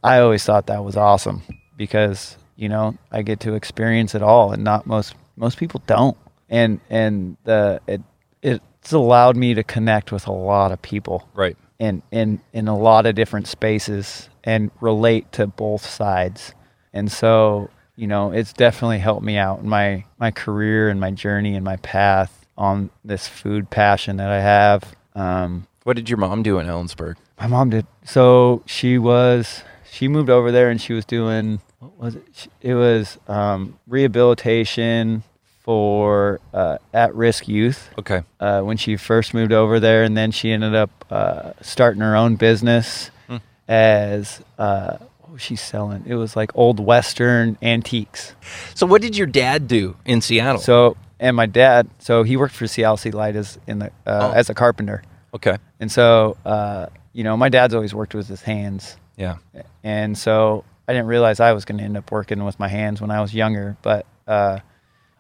I 0.03 0.19
always 0.19 0.45
thought 0.45 0.67
that 0.67 0.85
was 0.85 0.97
awesome 0.97 1.43
because 1.77 2.37
you 2.57 2.69
know 2.69 2.97
I 3.13 3.23
get 3.23 3.41
to 3.41 3.55
experience 3.55 4.15
it 4.17 4.23
all, 4.23 4.53
and 4.53 4.65
not 4.65 4.87
most 4.87 5.15
most 5.37 5.59
people 5.59 5.83
don't, 5.87 6.17
and 6.49 6.81
and 6.91 7.37
the 7.45 7.81
it 7.87 8.01
it's 8.43 8.93
allowed 8.93 9.37
me 9.37 9.55
to 9.55 9.65
connect 9.65 10.13
with 10.13 10.27
a 10.29 10.33
lot 10.33 10.71
of 10.73 10.81
people 10.83 11.29
Right. 11.35 11.57
in 11.79 12.03
in 12.13 12.41
in 12.53 12.69
a 12.69 12.77
lot 12.77 13.07
of 13.07 13.15
different 13.15 13.47
spaces 13.49 14.29
and 14.45 14.71
relate 14.81 15.33
to 15.33 15.47
both 15.49 15.85
sides. 15.85 16.55
And 16.93 17.11
so, 17.11 17.69
you 17.97 18.07
know, 18.07 18.31
it's 18.31 18.53
definitely 18.53 18.99
helped 18.99 19.25
me 19.25 19.37
out 19.37 19.59
in 19.61 19.69
my 19.69 20.05
my 20.19 20.31
career 20.31 20.89
and 20.89 21.01
my 21.01 21.11
journey 21.11 21.55
and 21.57 21.65
my 21.65 21.77
path 21.77 22.47
on 22.57 22.91
this 23.05 23.27
food 23.29 23.69
passion 23.71 24.17
that 24.19 24.31
I 24.31 24.41
have. 24.41 24.95
Um, 25.15 25.67
What 25.83 25.97
did 25.97 26.09
your 26.09 26.19
mom 26.19 26.43
do 26.43 26.59
in 26.59 26.67
Ellensburg? 26.67 27.17
my 27.39 27.47
mom 27.49 27.69
did 27.71 27.87
so 28.05 28.63
she 28.67 28.97
was 28.97 29.63
she 29.91 30.09
moved 30.09 30.31
over 30.31 30.51
there 30.53 30.71
and 30.71 30.81
she 30.81 30.93
was 30.95 31.05
doing 31.05 31.61
what 31.81 31.99
was 31.99 32.15
it? 32.15 32.49
It 32.63 32.75
was 32.75 33.19
um, 33.29 33.79
rehabilitation 33.87 35.23
for 35.67 36.41
uh, 36.55 36.79
at-risk 36.95 37.49
youth 37.49 37.91
Okay. 37.99 38.23
uh, 38.41 38.63
when 38.63 38.77
she 38.79 38.97
first 38.97 39.35
moved 39.35 39.53
over 39.53 39.79
there, 39.81 40.05
and 40.05 40.17
then 40.17 40.31
she 40.31 40.51
ended 40.53 40.75
up 40.77 41.05
uh, 41.11 41.53
starting 41.61 42.01
her 42.01 42.17
own 42.17 42.37
business 42.37 43.11
Hmm. 43.29 43.39
as 43.69 44.41
uh, 44.59 44.97
what 45.21 45.33
was 45.33 45.43
she 45.43 45.57
selling? 45.57 46.05
It 46.07 46.15
was 46.15 46.37
like 46.37 46.53
old 46.55 46.79
Western 46.79 47.59
antiques. 47.61 48.35
So, 48.77 48.87
what 48.87 49.03
did 49.03 49.17
your 49.17 49.27
dad 49.27 49.67
do 49.67 49.97
in 50.05 50.21
Seattle? 50.21 50.61
So, 50.63 50.97
and 51.19 51.35
my 51.37 51.47
dad, 51.47 51.89
so 51.99 52.23
he 52.23 52.37
worked 52.37 52.55
for 52.55 52.67
CLC 52.67 53.13
Light 53.13 53.35
as 53.35 53.59
in 53.67 53.81
the 53.81 53.87
uh, 54.07 54.31
Oh. 54.31 54.33
as 54.33 54.49
a 54.51 54.55
carpenter, 54.55 55.03
okay. 55.35 55.57
and 55.81 55.91
so 55.91 56.37
uh, 56.47 56.87
you 57.13 57.25
know 57.25 57.37
my 57.37 57.49
dad's 57.49 57.75
always 57.75 57.93
worked 57.93 58.15
with 58.15 58.29
his 58.29 58.43
hands, 58.43 58.97
Yeah. 59.17 59.37
and 59.83 60.17
so 60.17 60.65
I 60.87 60.93
didn't 60.93 61.09
realize 61.09 61.41
I 61.41 61.53
was 61.55 61.65
going 61.65 61.79
to 61.79 61.85
end 61.85 61.97
up 61.97 62.13
working 62.13 62.45
with 62.45 62.61
my 62.61 62.69
hands 62.69 63.01
when 63.01 63.11
I 63.11 63.21
was 63.21 63.35
younger, 63.35 63.77
but 63.83 64.07
uh, 64.29 64.61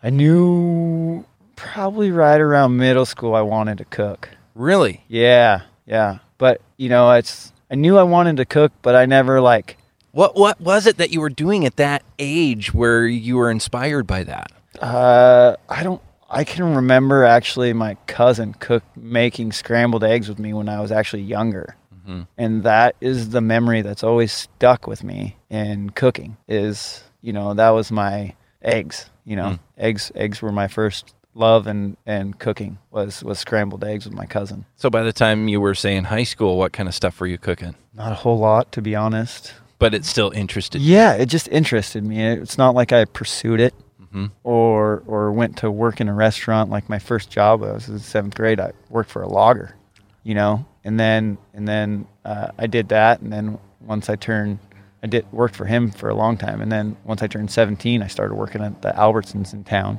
I 0.07 0.11
knew 0.11 1.25
probably 1.57 2.13
right 2.13 2.41
around 2.41 2.77
middle 2.77 3.07
school 3.07 3.35
I 3.35 3.41
wanted 3.41 3.79
to 3.79 3.85
cook. 3.87 4.29
Really? 4.55 5.03
Yeah, 5.09 5.63
yeah. 5.85 6.19
But 6.39 6.61
you 6.77 6.89
know, 6.89 7.11
it's 7.11 7.53
I 7.73 7.75
knew 7.75 7.99
I 7.99 8.05
wanted 8.05 8.37
to 8.37 8.45
cook, 8.45 8.71
but 8.83 8.95
I 8.95 9.07
never 9.07 9.41
like 9.41 9.79
What 10.13 10.37
What 10.37 10.61
was 10.61 10.87
it 10.87 10.99
that 10.99 11.11
you 11.11 11.21
were 11.21 11.29
doing 11.29 11.67
at 11.67 11.75
that 11.79 12.05
age 12.21 12.73
where 12.73 13.05
you 13.05 13.37
were 13.37 13.51
inspired 13.51 14.07
by 14.07 14.23
that? 14.23 14.53
uh 14.81 15.57
I 15.69 15.83
don't 15.83 16.01
I 16.31 16.45
can 16.45 16.77
remember 16.77 17.25
actually 17.25 17.73
my 17.73 17.97
cousin 18.07 18.55
cook 18.61 18.85
making 18.95 19.51
scrambled 19.51 20.05
eggs 20.05 20.29
with 20.29 20.39
me 20.39 20.53
when 20.53 20.69
I 20.69 20.81
was 20.81 20.93
actually 20.93 21.23
younger. 21.23 21.75
Mhm. 22.07 22.29
And 22.39 22.63
that 22.63 22.95
is 23.01 23.31
the 23.31 23.41
memory 23.41 23.83
that's 23.83 24.05
always 24.05 24.31
stuck 24.31 24.87
with 24.87 25.03
me 25.03 25.35
in 25.51 25.91
cooking 25.91 26.37
is, 26.47 27.03
you 27.23 27.33
know, 27.33 27.55
that 27.55 27.71
was 27.71 27.91
my 27.91 28.35
eggs. 28.63 29.11
You 29.25 29.37
know, 29.37 29.51
Mm. 29.51 29.59
eggs 29.79 30.13
eggs 30.15 30.41
were 30.43 30.53
my 30.53 30.69
first 30.69 31.15
love 31.35 31.67
and 31.67 31.97
and 32.07 32.39
cooking 32.39 32.79
was 32.91 33.23
was 33.23 33.39
scrambled 33.39 33.85
eggs 33.85 34.05
with 34.07 34.15
my 34.15 34.27
cousin. 34.27 34.65
So 34.77 34.89
by 34.91 35.03
the 35.03 35.13
time 35.13 35.49
you 35.49 35.61
were 35.61 35.75
say 35.75 35.97
in 35.97 36.05
high 36.05 36.25
school, 36.25 36.57
what 36.59 36.73
kind 36.73 36.89
of 36.89 36.95
stuff 36.95 37.21
were 37.21 37.27
you 37.27 37.39
cooking? 37.39 37.75
Not 37.95 38.13
a 38.13 38.15
whole 38.17 38.39
lot, 38.39 38.73
to 38.73 38.83
be 38.83 38.95
honest. 38.95 39.55
But 39.79 39.95
it 39.95 40.05
still 40.07 40.31
interested 40.31 40.81
you. 40.81 40.95
Yeah, 40.95 41.13
it 41.15 41.27
just 41.27 41.49
interested 41.49 42.03
me. 42.05 42.25
It's 42.27 42.57
not 42.57 42.75
like 42.75 42.93
I 42.93 43.05
pursued 43.05 43.61
it 43.61 43.75
Mhm. 44.15 44.31
or 44.45 45.03
or 45.07 45.33
went 45.33 45.57
to 45.59 45.71
work 45.71 46.01
in 46.01 46.09
a 46.09 46.15
restaurant. 46.15 46.71
Like 46.71 46.89
my 46.89 46.99
first 46.99 47.29
job, 47.31 47.63
I 47.63 47.73
was 47.73 47.89
in 47.89 47.99
seventh 47.99 48.35
grade. 48.37 48.59
I 48.61 48.73
worked 48.89 49.11
for 49.11 49.21
a 49.23 49.29
logger, 49.29 49.75
you 50.23 50.35
know, 50.35 50.65
and 50.85 50.99
then 50.99 51.37
and 51.53 51.67
then 51.69 52.07
uh, 52.25 52.49
I 52.59 52.67
did 52.67 52.89
that, 52.89 53.21
and 53.21 53.31
then 53.33 53.59
once 53.81 54.09
I 54.09 54.17
turned, 54.17 54.59
I 55.03 55.07
did 55.09 55.31
worked 55.33 55.55
for 55.57 55.65
him 55.67 55.91
for 55.91 56.09
a 56.09 56.15
long 56.15 56.37
time, 56.37 56.61
and 56.61 56.71
then 56.73 56.97
once 57.05 57.23
I 57.23 57.27
turned 57.27 57.51
17, 57.51 58.03
I 58.03 58.07
started 58.07 58.35
working 58.35 58.63
at 58.63 58.83
the 58.83 58.91
Albertsons 58.93 59.53
in 59.53 59.63
town, 59.65 59.99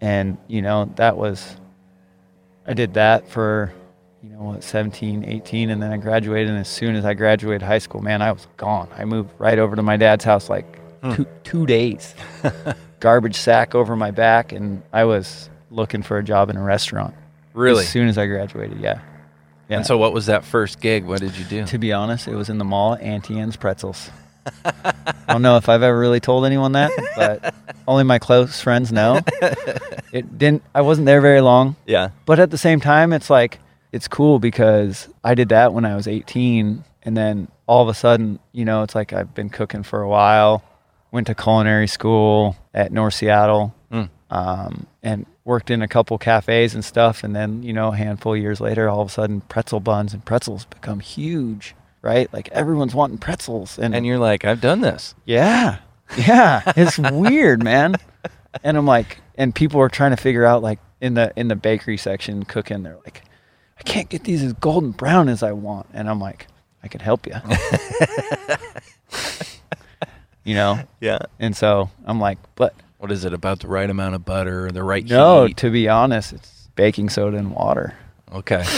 and 0.00 0.38
you 0.48 0.62
know 0.62 0.90
that 0.96 1.16
was, 1.16 1.56
I 2.66 2.72
did 2.74 2.94
that 2.94 3.28
for, 3.28 3.72
you 4.22 4.30
know 4.30 4.38
what, 4.42 4.64
17, 4.64 5.24
18, 5.24 5.70
and 5.70 5.82
then 5.82 5.92
I 5.92 5.98
graduated, 5.98 6.48
and 6.50 6.58
as 6.58 6.68
soon 6.68 6.96
as 6.96 7.04
I 7.04 7.14
graduated 7.14 7.62
high 7.62 7.78
school, 7.78 8.00
man, 8.00 8.22
I 8.22 8.32
was 8.32 8.46
gone. 8.56 8.88
I 8.96 9.04
moved 9.04 9.30
right 9.38 9.58
over 9.58 9.76
to 9.76 9.82
my 9.82 9.96
dad's 9.96 10.24
house 10.24 10.48
like 10.48 10.78
Hmm. 11.00 11.12
two 11.12 11.26
two 11.44 11.64
days, 11.66 12.16
garbage 13.00 13.36
sack 13.36 13.76
over 13.76 13.94
my 13.94 14.10
back, 14.10 14.50
and 14.50 14.82
I 14.92 15.04
was 15.04 15.48
looking 15.70 16.02
for 16.02 16.18
a 16.18 16.24
job 16.24 16.50
in 16.50 16.56
a 16.56 16.62
restaurant. 16.62 17.14
Really? 17.54 17.84
As 17.84 17.88
soon 17.88 18.08
as 18.08 18.18
I 18.18 18.26
graduated, 18.26 18.80
yeah. 18.80 18.98
Yeah. 19.68 19.78
And 19.78 19.86
so 19.86 19.98
what 19.98 20.12
was 20.12 20.26
that 20.26 20.44
first 20.44 20.80
gig? 20.80 21.04
What 21.04 21.20
did 21.20 21.36
you 21.36 21.44
do? 21.44 21.64
To 21.66 21.78
be 21.78 21.92
honest, 21.92 22.26
it 22.28 22.34
was 22.34 22.48
in 22.48 22.58
the 22.58 22.64
mall 22.64 22.94
at 22.94 23.02
Auntie 23.02 23.38
Anne's 23.38 23.56
Pretzels. 23.56 24.10
I 24.64 24.94
don't 25.28 25.42
know 25.42 25.58
if 25.58 25.68
I've 25.68 25.82
ever 25.82 25.98
really 25.98 26.20
told 26.20 26.46
anyone 26.46 26.72
that, 26.72 26.90
but 27.16 27.54
only 27.88 28.04
my 28.04 28.18
close 28.18 28.60
friends 28.62 28.90
know. 28.92 29.20
It 30.12 30.38
didn't. 30.38 30.62
I 30.74 30.80
wasn't 30.80 31.04
there 31.06 31.20
very 31.20 31.42
long, 31.42 31.76
Yeah. 31.86 32.10
but 32.24 32.40
at 32.40 32.50
the 32.50 32.56
same 32.58 32.80
time, 32.80 33.12
it's 33.12 33.28
like 33.28 33.58
it's 33.92 34.08
cool 34.08 34.38
because 34.38 35.06
I 35.22 35.34
did 35.34 35.50
that 35.50 35.74
when 35.74 35.84
I 35.84 35.96
was 35.96 36.08
18, 36.08 36.82
and 37.02 37.16
then 37.16 37.48
all 37.66 37.82
of 37.82 37.88
a 37.88 37.94
sudden, 37.94 38.38
you 38.52 38.64
know, 38.64 38.82
it's 38.84 38.94
like 38.94 39.12
I've 39.12 39.34
been 39.34 39.50
cooking 39.50 39.82
for 39.82 40.00
a 40.00 40.08
while. 40.08 40.62
Went 41.10 41.26
to 41.26 41.34
culinary 41.34 41.88
school 41.88 42.56
at 42.72 42.90
North 42.92 43.14
Seattle, 43.14 43.74
Mm. 43.92 44.08
um, 44.30 44.86
and 45.02 45.26
worked 45.48 45.70
in 45.70 45.80
a 45.80 45.88
couple 45.88 46.18
cafes 46.18 46.74
and 46.74 46.84
stuff. 46.84 47.24
And 47.24 47.34
then, 47.34 47.62
you 47.62 47.72
know, 47.72 47.92
a 47.92 47.96
handful 47.96 48.34
of 48.34 48.40
years 48.40 48.60
later, 48.60 48.88
all 48.88 49.00
of 49.00 49.08
a 49.08 49.10
sudden, 49.10 49.40
pretzel 49.40 49.80
buns 49.80 50.12
and 50.12 50.24
pretzels 50.24 50.66
become 50.66 51.00
huge, 51.00 51.74
right? 52.02 52.32
Like 52.32 52.48
everyone's 52.50 52.94
wanting 52.94 53.18
pretzels, 53.18 53.78
and, 53.78 53.94
And 53.94 54.06
you're 54.06 54.18
like, 54.18 54.44
I've 54.44 54.60
done 54.60 54.82
this. 54.82 55.14
yeah, 55.24 55.78
yeah, 56.16 56.62
it's 56.76 56.98
weird, 56.98 57.64
man. 57.64 57.96
And 58.62 58.76
I'm 58.76 58.86
like, 58.86 59.18
and 59.36 59.54
people 59.54 59.80
are 59.80 59.88
trying 59.88 60.10
to 60.12 60.16
figure 60.16 60.44
out, 60.44 60.62
like, 60.62 60.78
in 61.00 61.14
the 61.14 61.32
in 61.36 61.48
the 61.48 61.56
bakery 61.56 61.96
section 61.96 62.44
cooking, 62.44 62.82
they're 62.82 62.98
like, 63.04 63.22
I 63.78 63.82
can't 63.82 64.08
get 64.08 64.24
these 64.24 64.42
as 64.42 64.52
golden 64.54 64.90
brown 64.90 65.28
as 65.28 65.42
I 65.42 65.52
want, 65.52 65.86
and 65.94 66.10
I'm 66.10 66.20
like, 66.20 66.46
I 66.82 66.88
can 66.88 67.00
help 67.00 67.26
you, 67.26 67.34
you 70.44 70.54
know. 70.54 70.80
Yeah. 71.00 71.18
And 71.38 71.56
so 71.56 71.90
I'm 72.04 72.20
like, 72.20 72.38
but 72.54 72.74
What 72.98 73.12
is 73.12 73.24
it 73.24 73.32
about 73.32 73.60
the 73.60 73.68
right 73.68 73.88
amount 73.88 74.16
of 74.16 74.24
butter, 74.24 74.66
and 74.66 74.74
the 74.76 74.82
right 74.82 75.04
no, 75.04 75.46
heat? 75.46 75.56
to 75.58 75.70
be 75.70 75.88
honest, 75.88 76.32
it's 76.32 76.68
baking 76.74 77.10
soda 77.10 77.36
and 77.36 77.52
water. 77.52 77.94
Okay. 78.32 78.64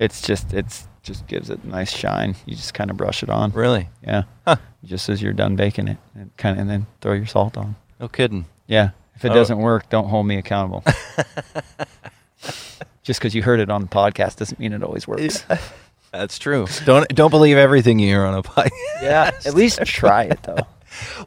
It's 0.00 0.22
just 0.22 0.54
it's 0.54 0.86
just 1.02 1.26
gives 1.26 1.50
it 1.50 1.58
a 1.64 1.66
nice 1.66 1.90
shine. 1.90 2.36
You 2.46 2.54
just 2.54 2.72
kind 2.72 2.88
of 2.88 2.96
brush 2.96 3.24
it 3.24 3.28
on. 3.28 3.50
Really? 3.50 3.88
Yeah. 4.06 4.22
Huh. 4.46 4.54
Just 4.84 5.08
as 5.08 5.20
you're 5.20 5.32
done 5.32 5.56
baking 5.56 5.88
it, 5.88 5.96
and 6.14 6.30
kind 6.36 6.54
of 6.56 6.60
and 6.60 6.70
then 6.70 6.86
throw 7.00 7.14
your 7.14 7.26
salt 7.26 7.56
on. 7.56 7.74
No 7.98 8.06
kidding. 8.06 8.44
Yeah. 8.68 8.90
If 9.16 9.24
it 9.24 9.32
Oh. 9.32 9.34
doesn't 9.34 9.58
work, 9.58 9.88
don't 9.90 10.08
hold 10.08 10.24
me 10.28 10.36
accountable. 10.38 10.84
just 13.02 13.18
because 13.18 13.34
you 13.34 13.42
heard 13.42 13.58
it 13.58 13.70
on 13.70 13.80
the 13.82 13.88
podcast 13.88 14.36
doesn't 14.36 14.60
mean 14.60 14.72
it 14.72 14.84
always 14.84 15.08
works. 15.08 15.44
That's 16.12 16.38
true. 16.38 16.68
Don't 16.84 17.08
don't 17.08 17.30
believe 17.30 17.56
everything 17.56 17.98
you 17.98 18.06
hear 18.06 18.24
on 18.24 18.34
a 18.34 18.42
podcast. 18.44 18.70
Yeah. 19.02 19.32
At 19.46 19.54
least 19.54 19.80
try 19.84 20.24
it 20.24 20.40
though. 20.44 20.64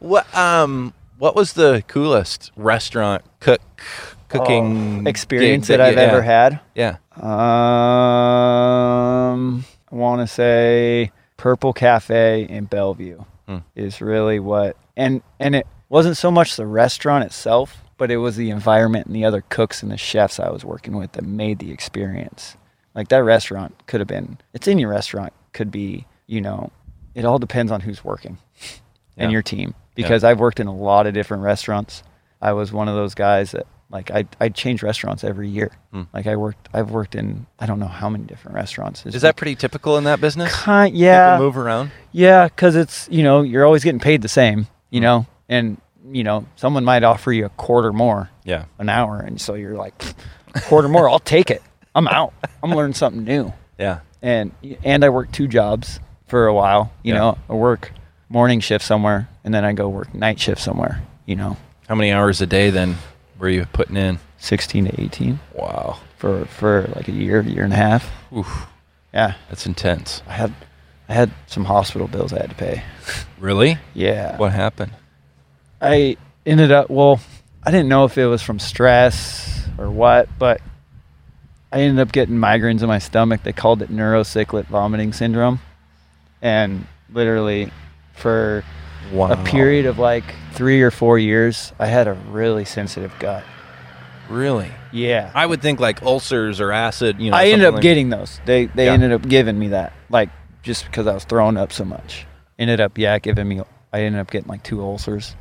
What 0.00 0.34
um 0.34 0.94
what 1.22 1.36
was 1.36 1.52
the 1.52 1.84
coolest 1.86 2.50
restaurant 2.56 3.22
cook 3.38 3.60
cooking 4.28 5.06
Oh, 5.06 5.08
experience 5.08 5.68
gig 5.68 5.78
that 5.78 5.86
I've 5.86 5.94
you- 5.94 6.00
ever 6.00 6.20
had. 6.22 6.58
Yeah. 6.74 6.96
Um, 8.32 9.64
I 9.92 9.94
want 9.94 10.20
to 10.20 10.26
say 10.26 11.12
Purple 11.36 11.72
Cafe 11.72 12.42
in 12.48 12.64
Bellevue 12.64 13.20
Hmm. 13.46 13.58
is 13.76 14.00
really 14.00 14.40
what, 14.40 14.76
and 14.96 15.22
and 15.38 15.54
it 15.54 15.66
wasn't 15.88 16.16
so 16.16 16.32
much 16.32 16.56
the 16.56 16.66
restaurant 16.66 17.22
itself, 17.24 17.84
but 17.98 18.10
it 18.10 18.16
was 18.16 18.34
the 18.34 18.50
environment 18.50 19.06
and 19.06 19.14
the 19.14 19.24
other 19.24 19.42
cooks 19.48 19.80
and 19.80 19.92
the 19.92 19.96
chefs 19.96 20.40
I 20.40 20.50
was 20.50 20.64
working 20.64 20.96
with 20.96 21.12
that 21.12 21.22
made 21.24 21.60
the 21.60 21.70
experience. 21.70 22.56
Like 22.96 23.08
that 23.08 23.22
restaurant 23.22 23.80
could 23.86 24.00
have 24.00 24.08
been, 24.08 24.38
it's 24.54 24.66
in 24.66 24.80
your 24.80 24.90
restaurant, 24.90 25.32
could 25.52 25.70
be, 25.70 26.04
you 26.26 26.40
know, 26.40 26.70
it 27.14 27.24
all 27.24 27.38
depends 27.38 27.70
on 27.70 27.80
who's 27.82 28.02
working 28.04 28.38
Yeah. 29.16 29.24
and 29.24 29.32
your 29.32 29.42
team. 29.42 29.74
Because 29.94 30.24
I've 30.24 30.40
worked 30.40 30.58
in 30.60 30.66
a 30.66 30.74
lot 30.74 31.06
of 31.06 31.12
different 31.14 31.42
restaurants. 31.42 32.02
I 32.40 32.52
was 32.54 32.72
one 32.72 32.88
of 32.88 32.94
those 32.94 33.14
guys 33.14 33.50
that 33.52 33.66
like 33.90 34.10
I 34.10 34.24
I 34.40 34.48
change 34.48 34.82
restaurants 34.82 35.22
every 35.22 35.48
year. 35.48 35.70
Hmm. 35.92 36.04
Like 36.14 36.26
I 36.26 36.36
worked 36.36 36.68
I've 36.72 36.90
worked 36.90 37.14
in 37.14 37.46
I 37.60 37.66
don't 37.66 37.78
know 37.78 37.86
how 37.88 38.08
many 38.08 38.24
different 38.24 38.54
restaurants. 38.54 39.04
It's 39.04 39.14
Is 39.16 39.22
that 39.22 39.28
like 39.28 39.36
pretty 39.36 39.54
typical 39.54 39.98
in 39.98 40.04
that 40.04 40.20
business? 40.20 40.50
kind 40.52 40.92
People 40.94 41.00
yeah 41.02 41.36
move 41.38 41.58
around. 41.58 41.90
yeah 42.10 42.46
because 42.48 42.74
it's 42.74 43.06
you 43.10 43.22
know 43.22 43.42
you're 43.42 43.66
always 43.66 43.84
getting 43.84 44.00
paid 44.00 44.22
the 44.22 44.28
same 44.28 44.66
you 44.90 45.00
Hmm. 45.00 45.04
know 45.04 45.26
and 45.48 45.76
you 46.10 46.24
know 46.24 46.46
someone 46.56 46.84
might 46.84 47.02
offer 47.04 47.30
you 47.32 47.44
a 47.44 47.48
quarter 47.50 47.92
more 47.92 48.30
Yeah. 48.44 48.64
an 48.78 48.88
hour 48.88 49.20
and 49.20 49.38
so 49.40 49.54
you're 49.54 49.76
like 49.76 49.94
quarter 50.64 50.88
more 50.88 51.08
I'll 51.08 51.18
take 51.20 51.50
it 51.50 51.62
I'm 51.94 52.08
out 52.08 52.32
I'm 52.62 52.74
learning 52.74 52.94
something 52.94 53.24
new 53.24 53.52
Yeah. 53.78 54.00
and 54.22 54.52
and 54.82 55.04
I 55.04 55.10
work 55.10 55.30
two 55.32 55.46
jobs 55.48 56.00
for 56.26 56.46
a 56.46 56.54
while. 56.54 56.90
You 57.02 57.12
Yeah. 57.12 57.18
know, 57.20 57.38
I 57.50 57.52
work 57.52 57.92
morning 58.32 58.60
shift 58.60 58.84
somewhere, 58.84 59.28
and 59.44 59.52
then 59.52 59.64
I 59.64 59.72
go 59.74 59.88
work 59.88 60.14
night 60.14 60.40
shift 60.40 60.60
somewhere. 60.60 61.02
You 61.26 61.36
know, 61.36 61.56
How 61.88 61.94
many 61.94 62.10
hours 62.12 62.40
a 62.40 62.46
day 62.46 62.70
then 62.70 62.96
were 63.38 63.48
you 63.50 63.66
putting 63.72 63.96
in? 63.96 64.18
sixteen 64.38 64.86
to 64.86 65.00
eighteen 65.00 65.38
Wow. 65.54 65.98
for 66.16 66.46
for 66.46 66.90
like 66.96 67.06
a 67.08 67.12
year, 67.12 67.42
year 67.42 67.62
and 67.64 67.72
a 67.72 67.76
half. 67.76 68.10
Oof. 68.36 68.66
Yeah, 69.14 69.34
That's 69.50 69.66
intense. 69.66 70.22
I 70.26 70.32
had 70.32 70.54
I 71.08 71.12
had 71.14 71.30
some 71.46 71.64
hospital 71.66 72.08
bills 72.08 72.32
I 72.32 72.40
had 72.40 72.50
to 72.50 72.56
pay. 72.56 72.82
Really? 73.38 73.76
Yeah, 73.92 74.36
What 74.38 74.52
happened? 74.52 74.92
I 75.80 76.16
ended 76.46 76.72
up. 76.72 76.88
Well, 76.90 77.20
I 77.62 77.70
didn't 77.70 77.88
know 77.88 78.04
if 78.04 78.16
it 78.16 78.26
was 78.26 78.40
from 78.40 78.58
stress 78.58 79.68
or 79.78 79.90
what, 79.90 80.28
but 80.38 80.60
I 81.70 81.80
ended 81.82 82.00
up 82.00 82.12
getting 82.12 82.36
migraines 82.36 82.82
in 82.82 82.88
my 82.88 82.98
stomach. 82.98 83.42
They 83.42 83.52
called 83.52 83.82
it 83.82 83.90
neurocyclic 83.90 84.66
vomiting 84.66 85.12
syndrome, 85.12 85.60
and 86.40 86.86
literally 87.12 87.70
for 88.22 88.64
Wow. 89.12 89.32
a 89.32 89.36
period 89.44 89.84
of 89.84 89.98
like 89.98 90.24
three 90.52 90.80
or 90.80 90.90
four 90.90 91.18
years, 91.18 91.72
I 91.78 91.86
had 91.86 92.06
a 92.08 92.14
really 92.30 92.64
sensitive 92.64 93.12
gut. 93.18 93.44
Really? 94.30 94.70
Yeah. 94.92 95.30
I 95.34 95.44
would 95.44 95.60
think 95.60 95.80
like 95.80 96.02
ulcers 96.02 96.60
or 96.60 96.72
acid, 96.72 97.20
you 97.20 97.30
know. 97.30 97.36
I 97.36 97.46
ended 97.48 97.66
up 97.68 97.74
like- 97.74 97.82
getting 97.82 98.08
those. 98.08 98.40
They 98.46 98.66
they 98.66 98.86
Yeah. 98.86 98.92
ended 98.92 99.12
up 99.12 99.28
giving 99.28 99.58
me 99.58 99.68
that, 99.68 99.92
like 100.08 100.30
just 100.62 100.84
because 100.86 101.06
I 101.06 101.12
was 101.12 101.24
throwing 101.24 101.56
up 101.56 101.72
so 101.72 101.84
much. 101.84 102.26
Ended 102.58 102.80
up 102.80 102.96
yeah 102.96 103.18
giving 103.18 103.48
me. 103.48 103.60
I 103.92 104.02
ended 104.02 104.20
up 104.20 104.30
getting 104.30 104.48
like 104.48 104.62
two 104.62 104.80
ulcers. 104.82 105.34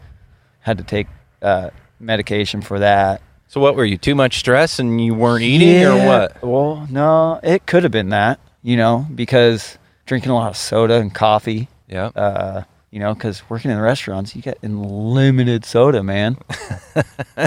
Had 0.60 0.78
to 0.80 0.84
take 0.84 1.08
uh, 1.41 1.70
medication 2.00 2.62
for 2.62 2.80
that. 2.80 3.22
So 3.48 3.62
what 3.62 3.76
were 3.76 3.86
you? 3.86 3.98
Too 3.98 4.15
much 4.15 4.39
stress 4.39 4.80
and 4.80 5.00
you 5.04 5.13
weren't 5.13 5.44
eating 5.44 5.84
or 5.86 6.06
what? 6.06 6.44
Well, 6.44 6.88
no, 6.89 7.39
it 7.44 7.65
could 7.65 7.84
have 7.84 7.91
been 7.91 8.10
that. 8.10 8.39
You 8.63 8.76
know, 8.78 9.08
because 9.13 9.78
drinking 10.06 10.32
a 10.32 10.36
lot 10.36 10.50
of 10.50 10.58
soda 10.58 10.96
and 10.96 11.13
coffee. 11.13 11.67
Yeah. 11.88 12.08
Uh, 12.15 12.63
you 12.92 13.00
know, 13.00 13.14
because 13.14 13.42
working 13.50 13.72
in 13.72 13.80
restaurants, 13.80 14.36
you 14.36 14.42
get 14.42 14.58
unlimited 14.62 15.66
soda, 15.66 16.04
man. 16.04 16.38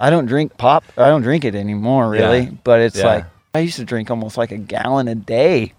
I 0.00 0.08
don't 0.10 0.26
drink 0.26 0.56
pop. 0.56 0.84
I 0.96 1.08
don't 1.08 1.22
drink 1.22 1.44
it 1.44 1.54
anymore, 1.54 2.08
really. 2.08 2.40
Yeah. 2.44 2.50
But 2.64 2.80
it's 2.80 2.96
Yeah. 2.98 3.06
like 3.06 3.24
I 3.54 3.58
used 3.60 3.76
to 3.76 3.84
drink 3.84 4.10
almost 4.10 4.36
like 4.38 4.52
a 4.52 4.56
gallon 4.56 5.08
a 5.08 5.14
day. 5.14 5.74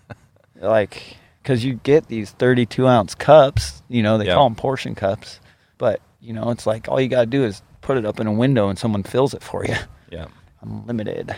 like, 0.60 1.16
because 1.42 1.64
you 1.64 1.74
get 1.82 2.06
these 2.06 2.30
32 2.32 2.86
ounce 2.86 3.14
cups. 3.14 3.82
You 3.88 4.02
know, 4.02 4.18
they 4.18 4.26
Yeah. 4.26 4.34
call 4.34 4.48
them 4.48 4.54
portion 4.56 4.94
cups. 4.94 5.40
But 5.78 6.00
you 6.20 6.32
know, 6.32 6.50
it's 6.50 6.66
like 6.66 6.88
all 6.88 7.00
you 7.00 7.08
gotta 7.08 7.26
do 7.26 7.44
is 7.44 7.62
put 7.80 7.96
it 7.96 8.04
up 8.04 8.20
in 8.20 8.26
a 8.26 8.32
window 8.32 8.68
and 8.68 8.78
someone 8.78 9.02
fills 9.02 9.34
it 9.34 9.42
for 9.42 9.64
you. 9.64 9.74
yeah. 10.10 10.26
Unlimited. 10.62 11.34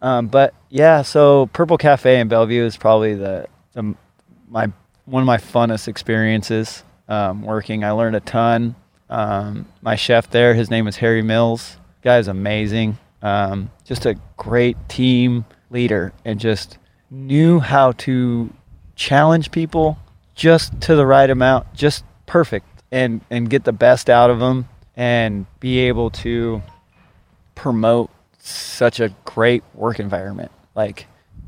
um, 0.00 0.28
but 0.28 0.54
yeah, 0.70 1.02
so 1.02 1.46
Purple 1.52 1.78
Cafe 1.78 2.20
in 2.20 2.28
Bellevue 2.28 2.64
is 2.64 2.76
probably 2.76 3.14
the, 3.14 3.46
the 3.72 3.94
my 4.48 4.70
one 5.04 5.22
of 5.22 5.26
my 5.26 5.38
funnest 5.38 5.88
experiences 5.88 6.84
um, 7.08 7.42
working. 7.42 7.84
I 7.84 7.90
learned 7.90 8.16
a 8.16 8.20
ton. 8.20 8.74
Um, 9.10 9.66
my 9.82 9.96
chef 9.96 10.30
there, 10.30 10.54
his 10.54 10.70
name 10.70 10.86
is 10.86 10.96
Harry 10.96 11.22
Mills. 11.22 11.76
Guy 12.02 12.18
is 12.18 12.28
amazing. 12.28 12.98
Um, 13.20 13.70
just 13.84 14.06
a 14.06 14.16
great 14.36 14.76
team 14.88 15.44
leader, 15.70 16.12
and 16.24 16.40
just 16.40 16.78
knew 17.10 17.60
how 17.60 17.92
to 17.92 18.52
challenge 18.96 19.50
people 19.50 19.98
just 20.34 20.80
to 20.82 20.96
the 20.96 21.06
right 21.06 21.28
amount, 21.28 21.72
just 21.74 22.04
perfect 22.26 22.66
and 22.90 23.20
and 23.30 23.50
get 23.50 23.64
the 23.64 23.72
best 23.72 24.08
out 24.08 24.30
of 24.30 24.38
them 24.38 24.68
and 24.96 25.46
be 25.60 25.78
able 25.78 26.10
to 26.10 26.62
promote 27.54 28.10
such 28.38 29.00
a 29.00 29.10
great 29.24 29.62
work 29.74 30.00
environment. 30.00 30.50
Like 30.74 31.06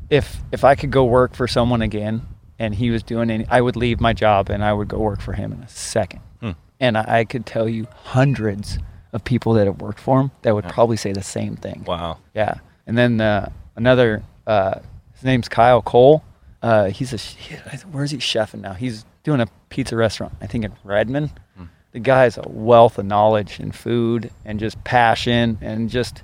if 0.09 0.37
if 0.51 0.63
I 0.63 0.75
could 0.75 0.91
go 0.91 1.05
work 1.05 1.33
for 1.35 1.47
someone 1.47 1.81
again 1.81 2.21
and 2.59 2.73
he 2.75 2.89
was 2.89 3.03
doing 3.03 3.29
any, 3.29 3.45
I 3.49 3.61
would 3.61 3.75
leave 3.75 3.99
my 3.99 4.13
job 4.13 4.49
and 4.49 4.63
I 4.63 4.73
would 4.73 4.87
go 4.87 4.99
work 4.99 5.21
for 5.21 5.33
him 5.33 5.51
in 5.51 5.59
a 5.63 5.67
second. 5.69 6.21
Hmm. 6.41 6.51
And 6.79 6.97
I, 6.97 7.19
I 7.19 7.25
could 7.25 7.45
tell 7.45 7.67
you 7.67 7.87
hundreds 8.03 8.79
of 9.13 9.23
people 9.23 9.53
that 9.53 9.65
have 9.67 9.81
worked 9.81 9.99
for 9.99 10.19
him 10.21 10.31
that 10.41 10.53
would 10.55 10.65
Yeah. 10.65 10.71
probably 10.71 10.97
say 10.97 11.11
the 11.13 11.23
same 11.23 11.55
thing. 11.55 11.83
Wow. 11.85 12.17
Yeah. 12.33 12.55
And 12.87 12.97
then 12.97 13.19
uh, 13.21 13.49
another, 13.75 14.23
uh, 14.47 14.79
his 15.13 15.23
name's 15.23 15.47
Kyle 15.49 15.81
Cole. 15.81 16.23
Uh, 16.61 16.85
he's 16.89 17.13
a, 17.13 17.17
he- 17.17 17.55
where's 17.91 18.11
he 18.11 18.17
chefing 18.17 18.61
now? 18.61 18.73
He's 18.73 19.05
doing 19.23 19.41
a 19.41 19.47
pizza 19.69 19.95
restaurant, 19.95 20.33
I 20.41 20.47
think 20.47 20.65
in 20.65 20.73
Redmond. 20.83 21.31
Hmm. 21.57 21.65
The 21.91 21.99
guy's 21.99 22.37
a 22.37 22.43
wealth 22.47 22.97
of 22.97 23.05
knowledge 23.05 23.59
and 23.59 23.73
food 23.73 24.29
and 24.43 24.59
just 24.59 24.83
passion 24.83 25.57
and 25.61 25.89
just, 25.89 26.23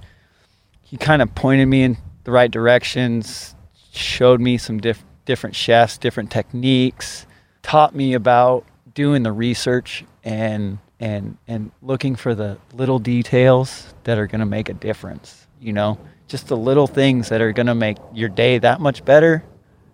he 0.82 0.98
kind 0.98 1.22
of 1.22 1.34
pointed 1.36 1.68
me 1.68 1.84
in 1.84 1.98
the 2.26 2.32
right 2.32 2.52
directions, 2.52 3.56
showed 3.94 4.42
me 4.42 4.58
some 4.58 4.80
diff- 4.80 5.04
different 5.32 5.56
chefs, 5.56 5.98
different 5.98 6.30
techniques, 6.30 7.26
taught 7.64 7.96
me 7.96 8.16
about 8.16 8.66
doing 8.94 9.24
the 9.24 9.32
research 9.32 10.04
and 10.26 10.78
and 11.00 11.38
and 11.48 11.72
looking 11.82 12.18
for 12.18 12.36
the 12.36 12.58
little 12.74 13.00
details 13.00 13.94
that 14.04 14.18
are 14.18 14.28
going 14.28 14.42
to 14.42 14.46
make 14.46 14.68
a 14.68 14.74
difference, 14.74 15.48
you 15.62 15.72
know? 15.72 15.98
Just 16.28 16.50
the 16.50 16.58
little 16.58 16.86
things 16.86 17.30
that 17.30 17.40
are 17.40 17.54
going 17.54 17.68
to 17.68 17.76
make 17.76 17.98
your 18.14 18.28
day 18.28 18.58
that 18.58 18.82
much 18.82 19.06
better, 19.06 19.42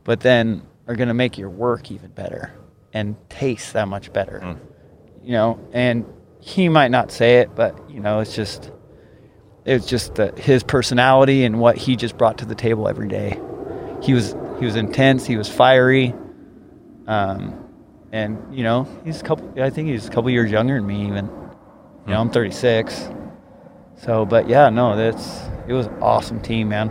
but 0.05 0.21
then 0.21 0.63
are 0.87 0.95
going 0.95 1.07
to 1.07 1.13
make 1.13 1.37
your 1.37 1.51
work 1.51 1.91
even 1.91 2.09
better 2.09 2.51
and 2.91 3.15
taste 3.29 3.73
that 3.73 3.87
much 3.87 4.11
better. 4.11 4.39
Mm. 4.43 4.57
You 5.21 5.33
know, 5.33 5.59
and 5.71 6.03
he 6.39 6.67
might 6.67 6.89
not 6.89 7.11
say 7.11 7.41
it, 7.41 7.53
but 7.53 7.91
you 7.91 7.99
know, 7.99 8.21
it's 8.21 8.35
just 8.35 8.71
it's 9.65 9.85
just 9.85 10.15
the, 10.15 10.31
his 10.31 10.63
personality 10.63 11.43
and 11.43 11.59
what 11.59 11.77
he 11.77 11.95
just 11.95 12.17
brought 12.17 12.39
to 12.39 12.45
the 12.45 12.55
table 12.55 12.87
every 12.87 13.07
day. 13.07 13.39
He 14.01 14.15
was 14.15 14.35
he 14.59 14.65
was 14.65 14.75
intense. 14.75 15.25
He 15.25 15.37
was 15.37 15.47
fiery. 15.49 16.13
Um, 17.07 17.63
and 18.11 18.55
you 18.55 18.63
know 18.63 18.87
he's 19.03 19.21
a 19.21 19.23
couple. 19.23 19.61
I 19.61 19.69
think 19.69 19.89
he's 19.89 20.07
a 20.07 20.11
couple 20.11 20.29
years 20.29 20.49
younger 20.51 20.75
than 20.75 20.87
me. 20.87 21.07
Even 21.07 21.25
you 22.05 22.13
know 22.13 22.19
I'm 22.21 22.29
36. 22.29 23.09
So, 23.97 24.25
but 24.25 24.47
yeah, 24.47 24.69
no, 24.69 24.95
that's 24.95 25.41
it 25.67 25.73
was 25.73 25.87
an 25.87 26.01
awesome 26.01 26.39
team, 26.41 26.69
man. 26.69 26.89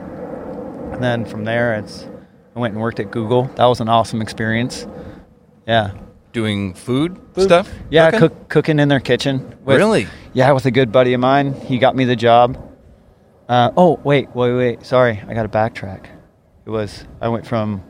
And 0.92 1.02
then 1.02 1.24
from 1.24 1.44
there, 1.44 1.74
it's 1.74 2.06
I 2.54 2.58
went 2.58 2.72
and 2.74 2.82
worked 2.82 3.00
at 3.00 3.10
Google. 3.10 3.44
That 3.56 3.66
was 3.66 3.80
an 3.80 3.88
awesome 3.88 4.20
experience. 4.22 4.86
Yeah, 5.66 5.92
Doing 6.32 6.74
food, 6.74 7.18
stuff? 7.36 7.72
yeah, 7.90 8.10
Cooking? 8.10 8.28
cook, 8.28 8.48
cooking 8.48 8.78
in 8.78 8.88
their 8.88 9.00
kitchen. 9.00 9.56
with- 9.64 9.78
Really? 9.78 10.06
Yeah, 10.32 10.52
with 10.52 10.64
a 10.66 10.70
good 10.70 10.92
buddy 10.92 11.12
of 11.14 11.20
mine. 11.20 11.54
He 11.54 11.78
got 11.78 11.96
me 11.96 12.04
the 12.04 12.14
job. 12.14 12.56
Uh, 13.48 13.70
oh, 13.76 13.98
wait, 14.04 14.28
wait, 14.34 14.52
wait. 14.52 14.84
Sorry, 14.86 15.20
I 15.26 15.34
got 15.34 15.42
to 15.42 15.48
backtrack. 15.48 16.06
It 16.66 16.70
was, 16.70 17.04
I 17.20 17.28
went 17.28 17.46
from, 17.46 17.82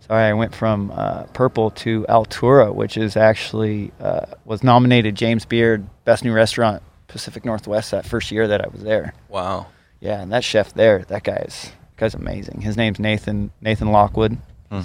sorry, 0.00 0.24
I 0.24 0.32
went 0.32 0.54
from 0.54 0.90
uh, 0.90 1.24
Purple 1.34 1.70
to 1.72 2.06
Altura, 2.08 2.74
which 2.74 2.96
is 2.96 3.16
actually, 3.16 3.92
uh, 4.00 4.24
was 4.46 4.64
nominated 4.64 5.14
James 5.14 5.44
Beard 5.44 5.86
Best 6.04 6.24
New 6.24 6.32
Restaurant 6.32 6.82
Pacific 7.06 7.44
Northwest 7.44 7.90
that 7.90 8.06
first 8.06 8.30
year 8.30 8.48
that 8.48 8.64
I 8.64 8.68
was 8.68 8.82
there. 8.82 9.12
Wow. 9.28 9.66
Yeah, 10.00 10.20
and 10.22 10.32
that 10.32 10.42
chef 10.44 10.72
there, 10.74 11.00
that 11.08 11.22
guy's, 11.22 11.72
guy's 11.96 12.14
amazing. 12.14 12.62
His 12.62 12.76
name's 12.76 12.98
Nathan, 12.98 13.50
Nathan 13.60 13.92
Lockwood. 13.92 14.38
Hmm. 14.70 14.80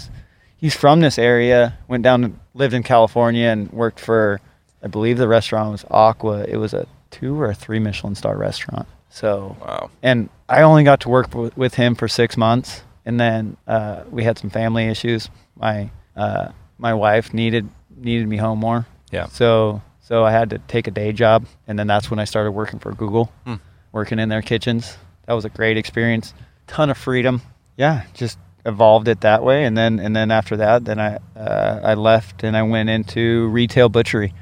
He's 0.58 0.76
from 0.76 1.00
this 1.02 1.18
area, 1.20 1.78
went 1.88 2.04
down 2.04 2.24
and 2.24 2.40
lived 2.54 2.74
in 2.74 2.84
California 2.84 3.48
and 3.48 3.72
worked 3.72 4.00
for, 4.00 4.42
I 4.82 4.88
believe 4.88 5.18
the 5.18 5.28
restaurant 5.28 5.72
was 5.72 5.86
Aqua. 5.90 6.44
It 6.46 6.58
was 6.58 6.74
a 6.74 6.88
two 7.12 7.40
or 7.40 7.50
a 7.50 7.56
three 7.56 7.80
Michelin 7.80 8.16
star 8.16 8.36
restaurant. 8.38 8.88
So, 9.10 9.56
Wow. 9.62 9.92
and 10.02 10.30
I 10.50 10.64
only 10.64 10.84
got 10.84 11.02
to 11.02 11.10
work 11.10 11.30
w- 11.32 11.52
with 11.56 11.76
him 11.76 11.96
for 11.96 12.08
six 12.08 12.36
months, 12.36 12.84
and 13.06 13.20
then 13.20 13.58
uh, 13.68 14.04
we 14.10 14.24
had 14.24 14.38
some 14.38 14.50
family 14.50 14.86
issues. 14.88 15.30
My 15.56 15.90
uh, 16.16 16.52
my 16.78 16.94
wife 16.94 17.34
needed 17.34 17.68
needed 17.96 18.28
me 18.28 18.38
home 18.38 18.60
more. 18.60 18.86
Yeah. 19.12 19.28
So 19.28 19.82
so 20.02 20.24
I 20.24 20.32
had 20.32 20.50
to 20.52 20.58
take 20.60 20.88
a 20.88 20.92
day 20.92 21.12
job, 21.14 21.46
and 21.68 21.78
then 21.80 21.88
that's 21.88 22.10
when 22.10 22.20
I 22.20 22.26
started 22.26 22.52
working 22.52 22.80
for 22.80 22.92
Google, 22.94 23.32
Hmm. 23.46 23.56
working 23.92 24.20
in 24.20 24.30
their 24.30 24.42
kitchens. 24.42 24.98
That 25.28 25.34
was 25.34 25.46
a 25.46 25.50
great 25.50 25.78
experience. 25.78 26.34
Ton 26.68 26.90
of 26.90 26.98
freedom. 26.98 27.42
Yeah, 27.78 28.04
just 28.14 28.38
evolved 28.66 29.08
it 29.08 29.22
that 29.22 29.44
way, 29.44 29.64
and 29.66 29.78
then 29.78 30.00
and 30.00 30.16
then 30.16 30.32
after 30.32 30.58
that, 30.58 30.86
then 30.86 31.00
I 31.00 31.20
uh, 31.38 31.80
I 31.84 31.94
left 31.96 32.44
and 32.44 32.56
I 32.58 32.64
went 32.64 32.90
into 32.90 33.48
retail 33.48 33.90
butchery. 33.90 34.34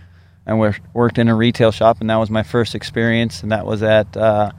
I 0.48 0.54
wor- 0.56 0.76
worked 0.94 1.20
in 1.20 1.28
a 1.28 1.36
retail 1.36 1.72
shop, 1.72 2.02
and 2.02 2.10
that 2.10 2.16
was 2.18 2.30
my 2.32 2.42
first 2.44 2.74
experience, 2.74 3.44
and 3.44 3.52
that 3.52 3.66
was 3.66 3.84
at 3.84 4.18
uh, 4.18 4.52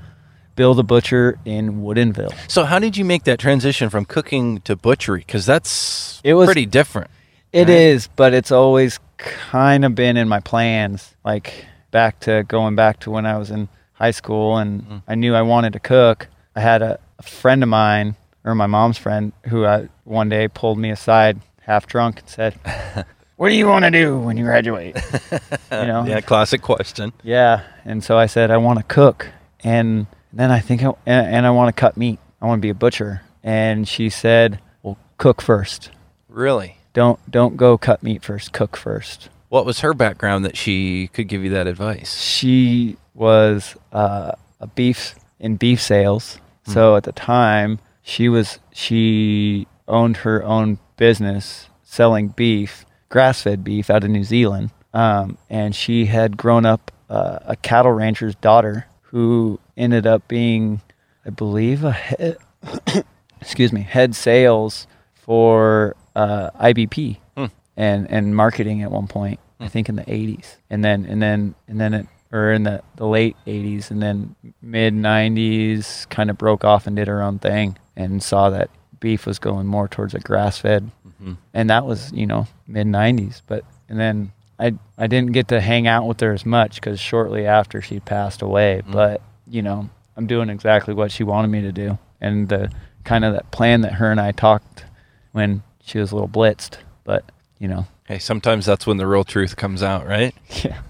Bill 0.56 0.74
the 0.74 0.84
Butcher 0.84 1.38
in 1.44 1.82
Woodinville. 1.82 2.32
So 2.48 2.64
how 2.64 2.78
did 2.78 2.96
you 2.96 3.04
make 3.04 3.24
that 3.24 3.38
transition 3.38 3.88
from 3.90 4.04
cooking 4.04 4.60
to 4.62 4.76
butchery? 4.76 5.20
Because 5.26 5.46
that's 5.46 6.20
It 6.24 6.34
was- 6.34 6.46
pretty 6.46 6.66
different. 6.66 7.10
It 7.52 7.68
Right. 7.68 7.70
is, 7.70 8.08
but 8.16 8.32
it's 8.34 8.50
always 8.50 8.98
kind 9.18 9.84
of 9.84 9.94
been 9.94 10.16
in 10.16 10.28
my 10.28 10.40
plans. 10.40 11.14
Like 11.24 11.66
back 11.90 12.20
to 12.20 12.44
going 12.44 12.74
back 12.74 13.00
to 13.00 13.10
when 13.10 13.26
I 13.26 13.36
was 13.36 13.50
in 13.50 13.68
high 13.94 14.10
school 14.10 14.56
and 14.56 14.82
Mm. 14.82 15.02
I 15.06 15.14
knew 15.14 15.34
I 15.34 15.42
wanted 15.42 15.72
to 15.74 15.78
cook. 15.80 16.28
I 16.56 16.60
had 16.60 16.80
a, 16.82 16.98
a 17.18 17.22
friend 17.22 17.62
of 17.62 17.68
mine, 17.68 18.16
or 18.44 18.54
my 18.54 18.66
mom's 18.66 18.98
friend, 18.98 19.32
who 19.48 19.64
I, 19.66 19.88
one 20.04 20.28
day 20.28 20.48
pulled 20.48 20.78
me 20.78 20.90
aside, 20.90 21.40
half 21.60 21.86
drunk, 21.86 22.20
and 22.20 22.28
said, 22.28 22.54
"What 23.36 23.50
do 23.50 23.54
you 23.54 23.66
want 23.68 23.84
to 23.84 23.90
do 23.90 24.18
when 24.18 24.36
you 24.38 24.44
graduate?" 24.44 24.96
you 25.70 25.86
know, 25.86 26.04
Yeah, 26.06 26.20
classic 26.22 26.62
question. 26.62 27.12
Yeah, 27.22 27.60
and 27.84 28.02
so 28.02 28.16
I 28.18 28.26
said 28.26 28.50
I 28.50 28.56
want 28.56 28.78
to 28.78 28.82
cook, 28.84 29.28
and 29.62 30.06
then 30.32 30.50
I 30.50 30.60
think 30.60 30.82
I, 30.82 30.92
and, 31.06 31.36
and 31.36 31.46
I 31.46 31.50
want 31.50 31.74
to 31.74 31.80
cut 31.80 31.96
meat. 31.96 32.18
I 32.40 32.46
want 32.46 32.60
to 32.60 32.62
be 32.62 32.70
a 32.70 32.74
butcher. 32.74 33.22
And 33.42 33.86
she 33.86 34.08
said, 34.10 34.60
"Well, 34.82 34.98
cook 35.18 35.42
first. 35.42 35.90
Really? 36.28 36.78
Don't 36.92 37.18
don't 37.30 37.56
go 37.56 37.76
cut 37.78 38.02
meat 38.02 38.22
first. 38.24 38.52
Cook 38.52 38.76
first." 38.76 39.28
What 39.48 39.66
was 39.66 39.80
her 39.80 39.92
background 39.92 40.44
that 40.46 40.56
she 40.56 41.08
could 41.08 41.28
give 41.28 41.44
you 41.44 41.50
that 41.50 41.66
advice? 41.66 42.18
She 42.18 42.96
was 43.14 43.76
uh, 43.92 44.32
a 44.60 44.66
beef 44.66 45.14
in 45.38 45.56
beef 45.56 45.80
sales. 45.80 46.38
So 46.64 46.96
at 46.96 47.02
the 47.02 47.12
time, 47.12 47.80
she 48.02 48.28
was 48.28 48.60
she 48.72 49.66
owned 49.88 50.18
her 50.18 50.42
own 50.44 50.78
business 50.96 51.68
selling 51.82 52.28
beef, 52.28 52.86
grass-fed 53.08 53.62
beef 53.64 53.90
out 53.90 54.04
of 54.04 54.10
New 54.10 54.24
Zealand, 54.24 54.70
um, 54.94 55.36
and 55.50 55.74
she 55.74 56.06
had 56.06 56.36
grown 56.36 56.64
up 56.64 56.90
uh, 57.10 57.40
a 57.42 57.56
cattle 57.56 57.92
rancher's 57.92 58.34
daughter 58.36 58.86
who 59.02 59.60
ended 59.76 60.06
up 60.06 60.26
being, 60.28 60.80
I 61.26 61.30
believe, 61.30 61.84
a 61.84 61.92
head, 61.92 62.36
excuse 63.40 63.72
me, 63.72 63.82
head 63.82 64.14
sales 64.14 64.86
for 65.14 65.96
uh, 66.16 66.50
IBP 66.60 67.18
Hmm. 67.36 67.46
and 67.76 68.10
and 68.10 68.36
marketing 68.36 68.82
at 68.82 68.90
one 68.90 69.06
point. 69.08 69.40
I 69.60 69.68
think 69.68 69.88
in 69.88 69.94
the 69.96 70.02
80s, 70.04 70.56
and 70.70 70.84
then 70.84 71.04
and 71.06 71.22
then 71.22 71.54
and 71.68 71.80
then 71.80 71.94
it 71.94 72.06
or 72.32 72.50
in 72.52 72.62
the, 72.64 72.82
the 72.96 73.06
late 73.06 73.36
80s, 73.46 73.90
and 73.90 74.02
then 74.02 74.34
mid 74.62 74.94
90s, 74.94 76.08
kind 76.08 76.30
of 76.30 76.38
broke 76.38 76.64
off 76.64 76.86
and 76.86 76.96
did 76.96 77.06
her 77.06 77.22
own 77.22 77.38
thing, 77.38 77.76
and 77.94 78.22
saw 78.22 78.50
that 78.50 78.70
beef 79.00 79.26
was 79.26 79.38
going 79.38 79.66
more 79.66 79.86
towards 79.88 80.14
a 80.14 80.18
grass 80.20 80.58
fed, 80.58 80.90
Mhm. 81.22 81.36
and 81.54 81.70
that 81.70 81.86
was 81.86 82.10
you 82.12 82.26
know 82.26 82.46
mid 82.66 82.86
90s. 82.88 83.40
But 83.46 83.64
and 83.88 83.98
then 84.00 84.32
I 84.58 84.74
I 84.98 85.06
didn't 85.06 85.32
get 85.32 85.48
to 85.48 85.60
hang 85.60 85.86
out 85.86 86.06
with 86.06 86.18
her 86.20 86.32
as 86.32 86.44
much 86.44 86.74
because 86.76 86.98
shortly 87.00 87.46
after 87.46 87.80
she 87.80 88.00
passed 88.00 88.42
away. 88.42 88.82
Mm. 88.86 88.92
But 88.92 89.22
you 89.52 89.62
know 89.62 89.88
I'm 90.16 90.26
doing 90.26 90.48
exactly 90.50 90.94
what 90.94 91.12
she 91.12 91.22
wanted 91.24 91.48
me 91.48 91.60
to 91.62 91.72
do, 91.72 91.98
and 92.20 92.48
the 92.48 92.70
kind 93.04 93.24
of 93.24 93.34
that 93.34 93.50
plan 93.50 93.82
that 93.82 93.94
her 93.94 94.10
and 94.10 94.20
I 94.20 94.32
talked 94.32 94.84
when 95.32 95.62
she 95.84 95.98
was 95.98 96.10
a 96.12 96.14
little 96.14 96.28
blitzed. 96.28 96.78
But 97.04 97.24
you 97.58 97.68
know, 97.68 97.86
Hey, 98.06 98.18
sometimes 98.18 98.66
that's 98.66 98.86
when 98.86 98.96
the 98.96 99.06
real 99.06 99.24
truth 99.24 99.56
comes 99.56 99.82
out, 99.82 100.06
right? 100.06 100.34
yeah, 100.64 100.80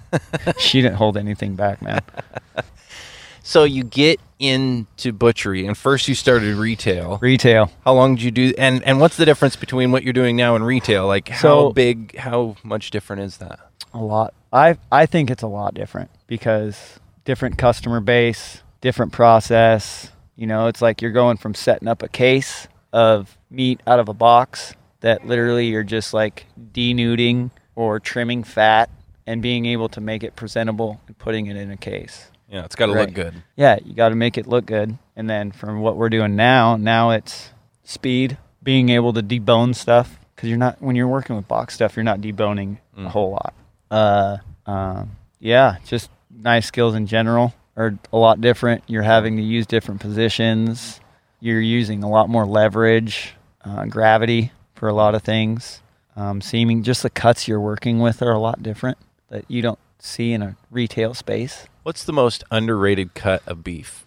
she 0.59 0.81
didn't 0.81 0.97
hold 0.97 1.17
anything 1.17 1.55
back, 1.57 1.83
man. 1.83 2.01
So 3.45 3.65
you 3.65 3.83
get 3.83 4.21
into 4.39 5.13
butchery, 5.13 5.67
and 5.67 5.77
first 5.77 6.07
you 6.07 6.15
started 6.15 6.55
retail. 6.55 7.19
Retail. 7.21 7.73
How 7.85 7.93
long 7.93 8.15
did 8.15 8.23
you 8.23 8.31
do? 8.31 8.55
And 8.57 8.85
and 8.85 9.01
what's 9.01 9.17
the 9.17 9.25
difference 9.25 9.57
between 9.57 9.91
what 9.91 10.05
you're 10.05 10.13
doing 10.13 10.37
now 10.37 10.55
and 10.55 10.65
retail? 10.65 11.09
Like 11.09 11.29
how 11.29 11.39
So- 11.41 11.73
big, 11.73 12.17
how 12.19 12.55
much 12.63 12.93
different 12.93 13.23
is 13.23 13.39
that? 13.39 13.59
A 13.93 13.99
lot. 13.99 14.33
I 14.53 14.79
I 14.93 15.07
think 15.07 15.29
it's 15.29 15.43
a 15.43 15.49
lot 15.49 15.75
different 15.75 16.11
because 16.29 17.01
different 17.25 17.59
customer 17.59 18.01
base, 18.01 18.63
different 18.81 19.13
process. 19.13 20.11
You 20.37 20.47
know, 20.47 20.67
it's 20.67 20.83
like 20.83 21.03
you're 21.03 21.13
going 21.13 21.37
from 21.37 21.55
setting 21.55 21.89
up 21.89 22.03
a 22.03 22.09
case 22.09 22.67
of 22.93 23.37
meat 23.51 23.81
out 23.87 23.99
of 24.01 24.09
a 24.09 24.15
box 24.15 24.75
that 25.01 25.27
literally 25.27 25.67
you're 25.67 25.83
just 25.85 26.15
like 26.15 26.47
denuding 26.73 27.51
or 27.75 28.01
trimming 28.01 28.45
fat 28.45 28.91
and 29.27 29.41
being 29.43 29.67
able 29.67 29.89
to 29.91 30.01
make 30.01 30.23
it 30.23 30.37
presentable 30.37 31.01
and 31.07 31.17
putting 31.19 31.47
it 31.47 31.57
in 31.57 31.71
a 31.71 31.77
case. 31.77 32.29
Yeah, 32.49 32.65
it's 32.65 32.75
got 32.77 32.87
to 32.87 32.93
Right. 32.93 33.07
look 33.07 33.15
good. 33.15 33.35
Yeah, 33.57 33.79
you 33.85 33.95
got 33.95 34.11
to 34.11 34.15
make 34.15 34.37
it 34.37 34.47
look 34.47 34.67
good. 34.67 34.99
And 35.17 35.29
then 35.31 35.53
from 35.53 35.81
what 35.81 35.97
we're 35.97 36.11
doing 36.11 36.37
now, 36.37 36.77
now 36.77 37.11
it's 37.11 37.51
speed, 37.85 38.37
being 38.63 38.91
able 38.91 39.13
to 39.15 39.23
debone 39.23 39.75
stuff 39.75 40.19
because 40.35 40.49
you're 40.49 40.59
not 40.59 40.81
when 40.83 40.97
you're 40.97 41.09
working 41.09 41.37
with 41.37 41.49
box 41.49 41.75
stuff, 41.75 41.97
you're 41.97 42.05
not 42.05 42.21
deboning 42.21 42.79
Mm. 42.97 43.07
a 43.07 43.09
whole 43.09 43.31
lot. 43.31 43.55
Uh, 43.91 44.37
um, 44.67 45.13
yeah, 45.41 45.77
just 45.87 46.11
knife 46.43 46.65
skills 46.65 46.95
in 46.95 47.07
general 47.07 47.55
are 47.77 47.99
a 48.13 48.17
lot 48.17 48.41
different. 48.41 48.85
You're 48.87 49.03
having 49.03 49.37
to 49.37 49.43
use 49.43 49.67
different 49.67 50.01
positions. 50.01 51.01
You're 51.41 51.61
using 51.61 52.03
a 52.03 52.09
lot 52.09 52.29
more 52.29 52.47
leverage, 52.47 53.35
uh, 53.65 53.87
gravity 53.87 54.53
for 54.75 54.89
a 54.89 54.95
lot 54.95 55.15
of 55.15 55.23
things. 55.23 55.81
Um, 56.15 56.41
seaming, 56.41 56.83
just 56.83 57.03
the 57.03 57.11
cuts 57.11 57.49
you're 57.49 57.61
working 57.61 57.99
with 58.01 58.23
are 58.23 58.33
a 58.33 58.39
lot 58.39 58.63
different 58.63 58.99
that 59.31 59.45
you 59.49 59.63
don't 59.63 59.79
see 59.99 60.33
in 60.33 60.43
a 60.43 60.57
retail 60.71 61.15
space. 61.15 61.67
What's 61.85 62.05
the 62.05 62.13
most 62.13 62.45
underrated 62.51 63.15
cut 63.15 63.43
of 63.47 63.65
beef 63.65 64.07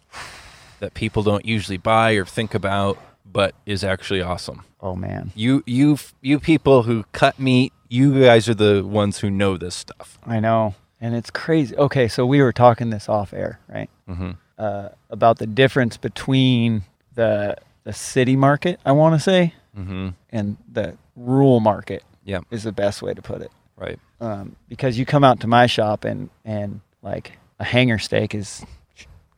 that 0.79 0.93
people 0.93 1.23
don't 1.23 1.45
usually 1.45 1.77
buy 1.77 2.11
or 2.11 2.25
think 2.25 2.53
about, 2.53 2.99
but 3.25 3.55
is 3.65 3.83
actually 3.83 4.21
awesome? 4.21 4.63
Oh 4.79 4.95
man, 4.95 5.31
You 5.35 5.63
you 5.65 5.97
you 6.21 6.39
people 6.39 6.83
who 6.83 7.05
cut 7.11 7.39
meat, 7.39 7.73
you 7.89 8.23
guys 8.23 8.47
are 8.47 8.53
the 8.53 8.85
ones 8.85 9.19
who 9.19 9.31
know 9.31 9.57
this 9.57 9.73
stuff. 9.73 10.19
I 10.25 10.39
know, 10.39 10.75
and 11.01 11.15
it's 11.15 11.29
crazy. 11.29 11.75
Okay, 11.75 12.07
so 12.07 12.25
we 12.25 12.41
were 12.41 12.53
talking 12.53 12.89
this 12.89 13.07
off 13.09 13.33
air, 13.33 13.59
right? 13.67 13.89
Mm-hmm. 14.09 14.31
Uh, 14.57 14.89
about 15.09 15.37
the 15.39 15.47
difference 15.47 15.97
between 15.97 16.83
the 17.15 17.55
the 17.83 17.93
city 17.93 18.35
market, 18.35 18.79
I 18.85 18.91
want 18.93 19.15
to 19.15 19.19
say, 19.19 19.53
Mm-hmm. 19.77 20.09
and 20.31 20.57
the 20.71 20.97
rural 21.17 21.59
market 21.59 22.03
Yeah. 22.23 22.39
is 22.49 22.63
the 22.63 22.71
best 22.71 23.01
way 23.01 23.13
to 23.13 23.21
put 23.21 23.41
it. 23.41 23.51
Right. 23.75 23.99
Um, 24.21 24.55
because 24.69 24.97
you 24.97 25.05
come 25.05 25.23
out 25.25 25.41
to 25.41 25.47
my 25.47 25.67
shop 25.67 26.05
and 26.05 26.29
and 26.45 26.79
like 27.01 27.37
a 27.59 27.63
hanger 27.65 27.99
steak 27.99 28.33
is, 28.33 28.65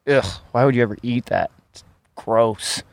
ugh, 0.08 0.26
why 0.52 0.64
would 0.66 0.76
you 0.76 0.84
ever 0.84 0.98
eat 1.02 1.26
that? 1.28 1.50
It's 1.72 1.84
gross, 2.16 2.84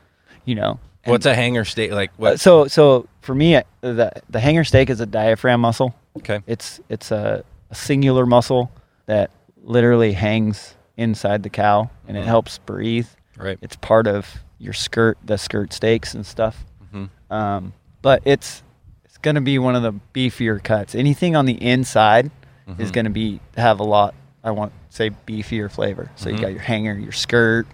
you 0.45 0.55
know. 0.55 0.79
And, 1.03 1.11
What's 1.11 1.27
a 1.27 1.35
hanger 1.35 1.65
steak 1.65 1.91
like? 1.91 2.09
uh, 2.09 2.13
What? 2.17 2.39
so 2.39 2.67
so 2.67 3.07
for 3.21 3.35
me, 3.35 3.55
uh, 3.57 3.63
the 3.81 4.11
the 4.29 4.39
hanger 4.39 4.63
steak 4.63 4.89
is 4.89 4.99
a 4.99 5.05
diaphragm 5.05 5.61
muscle. 5.61 5.93
okay. 6.17 6.41
It's 6.47 6.79
it's 6.89 7.11
a 7.11 7.43
singular 7.75 8.25
muscle 8.25 8.71
that 9.05 9.29
literally 9.63 10.13
hangs 10.13 10.75
inside 10.97 11.43
the 11.43 11.49
cow 11.49 11.89
and 12.07 12.15
it 12.17 12.21
Mhm. 12.23 12.27
helps 12.27 12.57
breathe. 12.59 13.07
Right. 13.37 13.57
It's 13.61 13.75
part 13.75 14.07
of 14.07 14.39
your 14.59 14.73
skirt, 14.73 15.17
the 15.23 15.37
skirt 15.37 15.73
steaks 15.73 16.13
and 16.13 16.25
stuff. 16.25 16.63
hmm 16.91 17.05
Um, 17.29 17.73
but 18.01 18.21
it's 18.25 18.63
it's 19.03 19.17
gonna 19.17 19.41
be 19.41 19.57
one 19.59 19.75
of 19.75 19.81
the 19.83 19.93
beefier 20.13 20.63
cuts. 20.63 20.95
Anything 20.95 21.35
on 21.35 21.45
the 21.45 21.61
inside 21.61 22.31
is 22.79 22.89
Mhm. 22.89 22.93
gonna 22.93 23.09
be 23.09 23.39
have 23.57 23.79
a 23.79 23.83
lot. 23.83 24.13
I 24.43 24.51
want 24.51 24.71
to 24.89 24.95
say 24.95 25.09
beefier 25.27 25.69
flavor. 25.71 26.11
So 26.15 26.29
you 26.29 26.37
got 26.39 26.51
your 26.51 26.61
hanger, 26.61 26.93
your 26.93 27.11
skirt, 27.11 27.65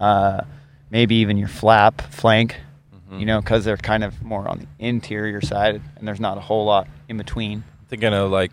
uh, 0.00 0.42
maybe 0.90 1.16
even 1.16 1.36
your 1.36 1.48
flap 1.48 2.00
flank. 2.12 2.60
Mhm. 3.10 3.20
You 3.20 3.26
know, 3.26 3.40
because 3.40 3.64
they're 3.64 3.76
kind 3.76 4.04
of 4.04 4.22
more 4.22 4.48
on 4.48 4.58
the 4.60 4.66
interior 4.78 5.40
side, 5.40 5.80
and 5.96 6.06
there's 6.08 6.20
not 6.20 6.38
a 6.38 6.40
whole 6.40 6.64
lot 6.64 6.88
in 7.08 7.16
between. 7.18 7.64
i 7.68 7.88
Thinking 7.88 8.12
of 8.14 8.30
like 8.30 8.52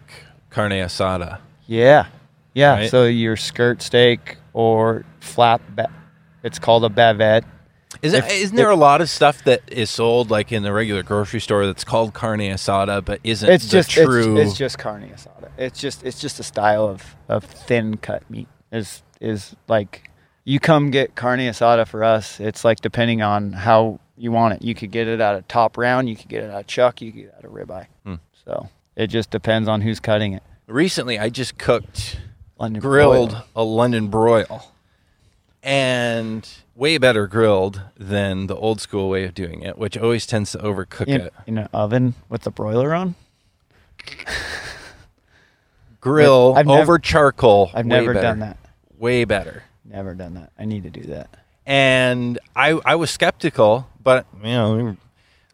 carne 0.54 0.72
asada. 0.72 1.40
Yeah, 1.68 2.08
yeah. 2.54 2.76
Right. 2.76 2.90
So 2.90 3.06
your 3.06 3.36
skirt 3.36 3.82
steak 3.82 4.38
or 4.54 5.04
flap, 5.20 5.62
ba- 5.76 5.92
it's 6.44 6.60
called 6.60 6.86
a 6.86 6.90
bavette. 6.90 7.44
Is 8.02 8.14
it, 8.14 8.24
If- 8.26 8.32
isn't 8.32 8.56
there 8.56 8.72
if- 8.72 8.78
a 8.78 8.80
lot 8.80 9.02
of 9.02 9.10
stuff 9.10 9.44
that 9.46 9.62
is 9.68 9.90
sold 9.90 10.30
like 10.30 10.52
in 10.52 10.64
the 10.64 10.74
regular 10.74 11.04
grocery 11.04 11.40
store 11.40 11.66
that's 11.66 11.84
called 11.84 12.14
carne 12.14 12.40
asada, 12.40 13.04
but 13.04 13.20
isn't 13.24 13.50
It's 13.50 13.66
the 13.66 13.72
just 13.72 13.92
true? 13.92 14.38
It's, 14.38 14.50
it's 14.52 14.58
just 14.58 14.78
carne 14.78 15.10
asada. 15.10 15.50
It's 15.58 15.80
just 15.80 16.04
it's 16.04 16.20
just 16.20 16.40
a 16.40 16.44
style 16.44 16.86
of, 16.88 17.16
of 17.30 17.44
thin 17.44 17.98
cut 17.98 18.30
meat. 18.30 18.48
Is 18.72 19.04
is 19.22 19.56
like 19.68 20.10
you 20.44 20.60
come 20.60 20.92
get 20.92 21.16
carne 21.16 21.40
asada 21.40 21.88
for 21.88 22.04
us. 22.04 22.40
It's 22.40 22.66
like 22.66 22.82
depending 22.82 23.22
on 23.22 23.54
how 23.54 24.00
you 24.18 24.32
want 24.32 24.56
it. 24.56 24.62
You 24.64 24.76
could 24.76 24.92
get 24.92 25.08
it 25.08 25.22
out 25.22 25.36
of 25.36 25.48
top 25.48 25.78
round. 25.78 26.10
You 26.10 26.16
could 26.16 26.28
get 26.28 26.44
it 26.44 26.50
out 26.52 26.62
of 26.62 26.68
chuck. 26.68 27.02
You 27.02 27.12
could 27.12 27.22
get 27.22 27.28
it 27.30 27.36
out 27.38 27.46
of 27.46 27.52
ribeye. 27.52 27.86
Hmm. 28.06 28.16
So 28.44 28.68
it 28.96 29.08
just 29.08 29.30
depends 29.30 29.68
on 29.68 29.82
who's 29.82 30.00
cutting 30.00 30.34
it. 30.34 30.44
Recently, 30.68 31.20
I 31.20 31.30
just 31.30 31.58
cooked 31.58 32.20
London 32.60 32.82
grilled 32.82 33.32
broil. 33.32 33.46
a 33.56 33.64
London 33.64 34.08
broil, 34.08 34.72
and 35.62 36.48
way 36.76 36.98
better 36.98 37.28
grilled 37.28 37.82
than 37.98 38.48
the 38.48 38.56
old 38.56 38.80
school 38.82 39.10
way 39.10 39.24
of 39.26 39.34
doing 39.34 39.62
it, 39.62 39.78
which 39.78 39.98
always 39.98 40.26
tends 40.26 40.52
to 40.54 40.58
overcook 40.60 41.08
in, 41.08 41.22
it. 41.22 41.34
in 41.48 41.58
an 41.58 41.70
oven 41.74 42.14
with 42.30 42.44
the 42.44 42.52
broiler 42.52 42.94
on. 42.94 43.16
Grill 46.02 46.54
I've 46.58 46.68
over 46.68 47.00
charcoal. 47.00 47.72
I've 47.74 47.86
never 47.86 48.14
better. 48.14 48.24
done 48.24 48.40
that. 48.40 48.58
Way 48.98 49.24
better. 49.24 49.64
Never 49.86 50.14
done 50.14 50.34
that. 50.34 50.52
I 50.60 50.66
need 50.66 50.84
to 50.84 50.90
do 50.90 51.02
that. 51.04 51.30
and 51.66 52.40
I 52.56 52.80
I 52.86 52.96
was 52.96 53.10
skeptical, 53.10 53.88
but 54.02 54.26
you 54.38 54.50
know, 54.50 54.98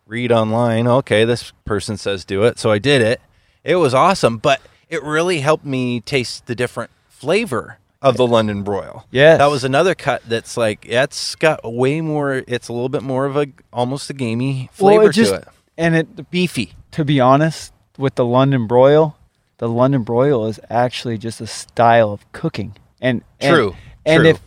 read 0.07 0.31
online. 0.31 0.87
Okay, 0.87 1.23
this 1.25 1.51
person 1.65 1.97
says 1.97 2.25
do 2.25 2.43
it, 2.43 2.57
so 2.57 2.71
I 2.71 2.79
did 2.79 3.01
it. 3.01 3.21
It 3.63 3.75
was 3.75 3.93
awesome, 3.93 4.37
but 4.37 4.61
it 4.89 5.03
really 5.03 5.39
helped 5.41 5.65
me 5.65 6.01
taste 6.01 6.45
the 6.47 6.55
different 6.55 6.91
flavor 7.07 7.77
of 8.01 8.15
the 8.17 8.25
London 8.25 8.63
broil. 8.63 9.05
Yeah. 9.11 9.35
that 9.37 9.47
was 9.47 9.63
another 9.65 9.93
cut 9.93 10.21
that's 10.27 10.55
like 10.55 10.85
it's 10.87 11.35
got 11.35 11.59
way 11.71 11.99
more. 12.01 12.43
It's 12.47 12.69
a 12.69 12.73
little 12.73 12.87
bit 12.89 13.03
more 13.03 13.25
of 13.25 13.35
a 13.35 13.47
almost 13.73 14.09
a 14.09 14.13
gamey 14.13 14.69
flavor 14.71 14.99
Well, 15.01 15.09
it 15.09 15.13
just 15.13 15.31
to 15.33 15.39
it. 15.39 15.47
and 15.77 15.95
it 15.95 16.31
Beefy. 16.31 16.73
to 16.91 17.03
be 17.03 17.19
honest, 17.19 17.73
with 17.97 18.15
the 18.15 18.23
London 18.25 18.67
broil, 18.67 19.17
the 19.57 19.67
London 19.67 20.03
broil 20.03 20.45
is 20.45 20.59
actually 20.69 21.17
just 21.17 21.41
a 21.41 21.47
style 21.47 22.11
of 22.13 22.29
cooking. 22.31 22.75
And, 23.01 23.21
and 23.41 23.53
True, 23.53 23.75
And 24.05 24.21
true. 24.21 24.29
if 24.29 24.39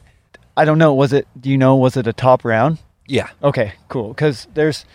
I 0.56 0.64
don't 0.64 0.78
know, 0.78 0.94
was 0.94 1.12
it? 1.12 1.26
Do 1.38 1.50
you 1.50 1.58
know? 1.58 1.76
Was 1.76 1.96
it 1.98 2.06
a 2.06 2.12
top 2.14 2.44
round? 2.46 2.78
Yeah, 3.06 3.28
Okay, 3.42 3.74
cool. 3.88 4.08
Because 4.08 4.46
there's 4.54 4.86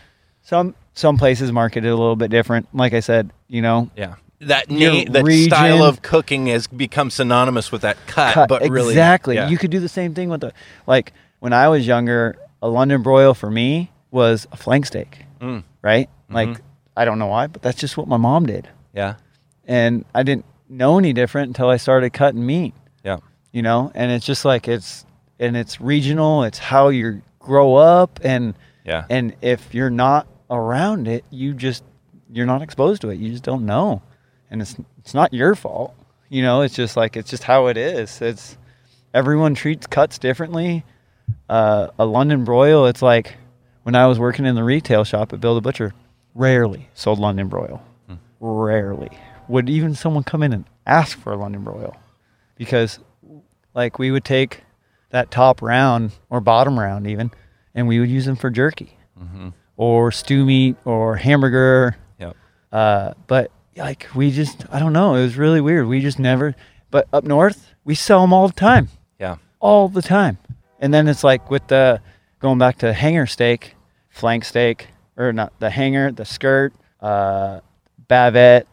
some 0.41 0.73
some 0.93 1.17
places 1.17 1.51
market 1.51 1.86
it 1.86 1.89
a 1.89 1.95
little 1.95 2.15
bit 2.15 2.32
different. 2.32 2.67
Like 2.73 2.93
I 2.93 3.01
said, 3.01 3.30
you 3.47 3.62
know, 3.62 3.89
yeah. 3.95 4.15
That 4.41 4.69
name, 4.69 5.12
that 5.13 5.23
region- 5.23 5.49
style 5.49 5.83
of 5.83 6.03
cooking 6.03 6.45
has 6.47 6.67
become 6.67 7.10
synonymous 7.10 7.71
with 7.71 7.81
that 7.81 7.97
cut, 8.05 8.33
cut 8.36 8.49
but 8.49 8.62
really, 8.69 8.89
exactly. 8.93 9.36
yeah. 9.36 9.49
You 9.49 9.57
could 9.57 9.71
do 9.71 9.79
the 9.79 9.89
same 9.89 10.13
thing 10.13 10.29
with 10.29 10.41
the 10.41 10.53
like 10.86 11.13
when 11.39 11.53
I 11.53 11.67
was 11.69 11.88
younger. 11.88 12.38
A 12.62 12.67
London 12.67 13.03
broil 13.03 13.33
for 13.36 13.49
me 13.51 13.91
was 14.12 14.47
a 14.51 14.57
flank 14.57 14.86
steak, 14.88 15.25
Mm, 15.39 15.63
right? 15.83 16.10
Like 16.29 16.49
Mhm. 16.49 16.60
I 16.95 17.05
don't 17.05 17.19
know 17.19 17.27
why, 17.27 17.45
but 17.47 17.62
that's 17.62 17.77
just 17.79 17.97
what 17.97 18.07
my 18.07 18.17
mom 18.17 18.45
did. 18.47 18.67
yeah, 18.93 19.15
and 19.67 20.05
I 20.15 20.23
didn't 20.23 20.45
know 20.69 20.97
any 20.97 21.13
different 21.13 21.49
until 21.49 21.69
I 21.69 21.77
started 21.77 22.12
cutting 22.13 22.45
meat. 22.45 22.73
yeah. 23.03 23.17
You 23.51 23.62
know, 23.62 23.91
and 23.95 24.12
it's 24.12 24.25
just 24.25 24.43
like 24.45 24.67
it's 24.67 25.05
and 25.39 25.55
it's 25.55 25.79
regional. 25.79 26.43
It's 26.43 26.57
how 26.60 26.89
you 26.89 27.21
grow 27.39 27.75
up, 27.75 28.19
and 28.23 28.53
Yeah. 28.86 29.05
and 29.10 29.33
if 29.41 29.73
you're 29.73 29.89
not 29.91 30.27
around 30.49 31.07
it, 31.07 31.23
you 31.31 31.53
just 31.53 31.83
you're 32.31 32.45
not 32.45 32.61
exposed 32.61 33.01
to 33.01 33.09
it. 33.09 33.19
You 33.19 33.31
just 33.31 33.43
don't 33.43 33.65
know, 33.65 34.01
and 34.49 34.61
it's 34.61 34.75
it's 34.99 35.13
not 35.13 35.33
your 35.33 35.55
fault. 35.55 35.95
You 36.29 36.41
know, 36.41 36.61
it's 36.61 36.75
just 36.75 36.97
like 36.97 37.15
it's 37.15 37.29
just 37.29 37.43
how 37.43 37.67
it 37.67 37.77
is. 37.77 38.21
It's 38.21 38.57
everyone 39.13 39.55
treats 39.55 39.87
cuts 39.87 40.17
differently. 40.17 40.83
Uh, 41.49 41.87
a 41.99 42.05
London 42.05 42.43
broil, 42.45 42.85
it's 42.85 43.01
like 43.01 43.35
when 43.83 43.95
I 43.95 44.07
was 44.07 44.19
working 44.19 44.45
in 44.45 44.55
the 44.55 44.63
retail 44.63 45.03
shop 45.03 45.33
at 45.33 45.41
Bill 45.41 45.55
the 45.55 45.61
Butcher, 45.61 45.93
rarely 46.35 46.89
sold 46.93 47.19
London 47.19 47.47
broil. 47.47 47.81
Rarely 48.39 49.09
would 49.47 49.69
even 49.69 49.95
someone 49.95 50.23
come 50.23 50.43
in 50.43 50.53
and 50.53 50.65
ask 50.85 51.17
for 51.17 51.33
a 51.33 51.37
London 51.37 51.63
broil 51.63 51.95
because, 52.55 52.99
like, 53.73 53.97
we 53.97 54.11
would 54.11 54.23
take 54.23 54.61
that 55.09 55.31
top 55.31 55.61
round 55.61 56.11
or 56.29 56.39
bottom 56.39 56.77
round 56.77 57.07
even, 57.07 57.31
and 57.73 57.87
we 57.87 57.99
would 57.99 58.09
use 58.09 58.25
them 58.25 58.35
for 58.35 58.49
jerky 58.49 58.97
hmm 59.17 59.49
or 59.77 60.11
stew 60.11 60.43
meat 60.43 60.75
or 60.85 61.15
hamburger. 61.17 61.95
Uh, 62.71 63.13
but 63.27 63.51
like 63.75 64.08
we 64.15 64.32
just, 64.32 64.65
I 64.71 64.80
don't 64.80 64.93
know. 64.93 65.15
It 65.15 65.21
was 65.23 65.38
really 65.38 65.62
weird. 65.62 65.88
We 65.88 66.01
just 66.01 66.19
never. 66.19 66.56
But 66.91 67.08
up 67.13 67.23
north, 67.23 67.73
we 67.84 67.95
sell 67.95 68.21
them 68.21 68.34
all 68.34 68.47
the 68.47 68.53
time, 68.53 68.89
Yeah. 69.19 69.38
all 69.60 69.88
the 69.89 70.01
time. 70.01 70.38
And 70.80 70.93
then 70.93 71.08
it's 71.08 71.23
like 71.23 71.49
with 71.49 71.67
the 71.67 72.01
going 72.39 72.58
back 72.60 72.77
to 72.80 72.93
hanger 72.93 73.25
steak, 73.25 73.75
flank 74.10 74.45
steak, 74.45 74.88
or 75.17 75.34
not 75.34 75.51
the 75.60 75.69
hanger, 75.69 76.12
the 76.12 76.25
skirt, 76.25 76.73
uh, 77.01 77.60
bavette. 78.10 78.65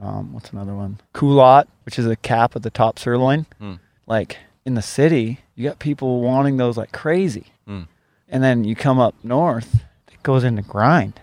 Um, 0.00 0.32
what's 0.32 0.50
another 0.50 0.74
one? 0.74 1.00
Culotte, 1.12 1.68
which 1.84 1.98
is 1.98 2.06
a 2.06 2.16
cap 2.16 2.56
at 2.56 2.62
the 2.62 2.70
top 2.70 2.98
sirloin. 2.98 3.46
Mm. 3.60 3.78
Like 4.06 4.38
in 4.64 4.74
the 4.74 4.82
city, 4.82 5.40
you 5.54 5.68
got 5.68 5.78
people 5.78 6.20
wanting 6.20 6.56
those 6.56 6.76
like 6.76 6.92
crazy. 6.92 7.46
Mm. 7.68 7.86
And 8.28 8.42
then 8.42 8.64
you 8.64 8.74
come 8.74 8.98
up 8.98 9.14
north, 9.22 9.84
it 10.10 10.22
goes 10.22 10.42
into 10.44 10.62
grind. 10.62 11.20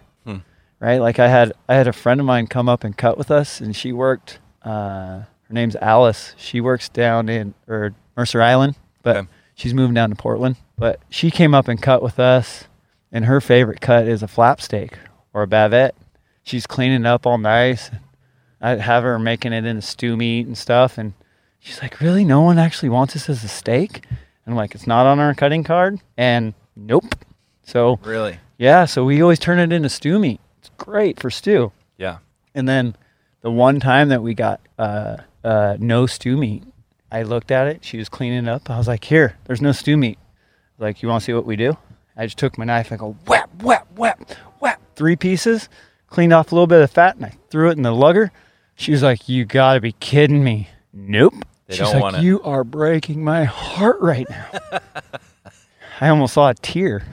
Right? 0.80 0.98
Like 1.00 1.20
I 1.20 1.28
had 1.28 1.54
I 1.68 1.76
had 1.76 1.88
a 1.88 1.94
friend 1.94 2.20
of 2.20 2.26
mine 2.26 2.48
come 2.48 2.70
up 2.70 2.84
and 2.84 2.96
cut 2.98 3.18
with 3.18 3.32
us, 3.32 3.62
and 3.62 3.76
she 3.76 3.92
worked. 3.92 4.40
Uh, 4.64 5.22
her 5.48 5.54
name's 5.54 5.76
Alice. 5.78 6.34
She 6.38 6.62
works 6.62 6.90
down 6.90 7.30
in 7.30 7.54
or 7.68 7.94
Mercer 8.16 8.42
Island, 8.42 8.76
but 9.04 9.18
Okay. 9.18 9.28
she's 9.56 9.74
moving 9.74 9.94
down 9.94 10.10
to 10.10 10.16
Portland. 10.16 10.58
But 10.78 11.00
she 11.10 11.32
came 11.32 11.54
up 11.54 11.68
and 11.68 11.82
cut 11.82 12.02
with 12.02 12.20
us, 12.20 12.66
and 13.12 13.26
her 13.26 13.42
favorite 13.42 13.82
cut 13.82 14.08
is 14.08 14.22
a 14.24 14.28
flap 14.28 14.62
steak 14.62 14.94
or 15.34 15.44
a 15.44 15.48
bavette. 15.48 15.92
She's 16.44 16.66
cleaning 16.68 17.02
it 17.02 17.08
up 17.08 17.26
all 17.26 17.38
nice. 17.38 17.92
I 18.62 18.76
have 18.76 19.04
her 19.04 19.18
making 19.20 19.54
it 19.54 19.66
into 19.66 19.82
stew 19.82 20.18
meat 20.18 20.46
and 20.48 20.58
stuff, 20.58 20.98
and 20.98 21.14
she's 21.60 21.82
like, 21.82 22.00
"Really? 22.02 22.26
No 22.26 22.42
one 22.42 22.58
actually 22.60 22.90
wants 22.90 23.14
this 23.14 23.30
as 23.30 23.44
a 23.44 23.48
steak?" 23.48 24.04
And 24.10 24.54
I'm 24.54 24.56
like, 24.56 24.76
"It's 24.76 24.88
not 24.88 25.06
on 25.06 25.20
our 25.20 25.34
cutting 25.34 25.64
card." 25.64 26.00
And 26.18 26.54
nope. 26.76 27.16
So 27.64 28.00
Really? 28.04 28.40
yeah, 28.58 28.86
so 28.86 29.06
we 29.06 29.22
always 29.22 29.40
turn 29.40 29.60
it 29.60 29.72
into 29.72 29.90
stew 29.90 30.18
meat. 30.20 30.42
Great 30.80 31.20
for 31.20 31.30
stew. 31.30 31.72
Yeah. 31.98 32.18
And 32.56 32.68
then 32.68 32.96
the 33.42 33.52
one 33.52 33.80
time 33.80 34.10
that 34.10 34.24
we 34.24 34.34
got 34.34 34.62
uh, 34.78 35.18
uh, 35.44 35.78
no 35.80 36.06
stew 36.08 36.38
meat, 36.38 36.64
I 37.12 37.24
looked 37.24 37.52
at 37.52 37.68
it. 37.68 37.86
She 37.86 37.98
was 37.98 38.10
cleaning 38.10 38.46
it 38.46 38.50
up. 38.50 38.70
I 38.70 38.78
was 38.78 38.88
like, 38.88 39.04
"Here, 39.04 39.36
there's 39.46 39.62
no 39.62 39.72
stew 39.72 39.98
meat." 39.98 40.18
Like, 40.78 41.04
you 41.04 41.10
want 41.10 41.22
to 41.22 41.26
see 41.26 41.34
what 41.34 41.46
we 41.46 41.56
do? 41.56 41.78
I 42.16 42.26
just 42.26 42.38
took 42.38 42.58
my 42.58 42.66
knife. 42.66 42.92
I 42.92 42.96
go 42.96 43.16
whap, 43.28 43.50
whap, 43.62 43.88
whap, 43.98 44.20
whap, 44.60 44.82
three 44.96 45.16
pieces, 45.16 45.70
cleaned 46.08 46.34
off 46.34 46.52
a 46.52 46.56
little 46.56 46.68
bit 46.68 46.82
of 46.82 46.90
fat, 46.92 47.16
and 47.18 47.26
I 47.26 47.34
threw 47.50 47.70
it 47.70 47.78
in 47.78 47.84
the 47.84 47.94
lugger. 47.94 48.32
She 48.76 48.92
was 48.92 49.04
like, 49.04 49.28
"You 49.28 49.46
got 49.46 49.76
to 49.76 49.82
be 49.82 49.94
kidding 49.94 50.44
me!" 50.44 50.70
Nope. 50.94 51.36
They 51.68 51.76
She's 51.76 51.92
don't 51.92 52.02
like. 52.02 52.24
"You 52.24 52.42
are 52.44 52.64
breaking 52.64 53.24
my 53.24 53.44
heart 53.44 54.00
right 54.02 54.28
now." 54.30 54.80
I 56.02 56.10
almost 56.10 56.34
saw 56.34 56.50
a 56.50 56.54
tear. 56.54 57.04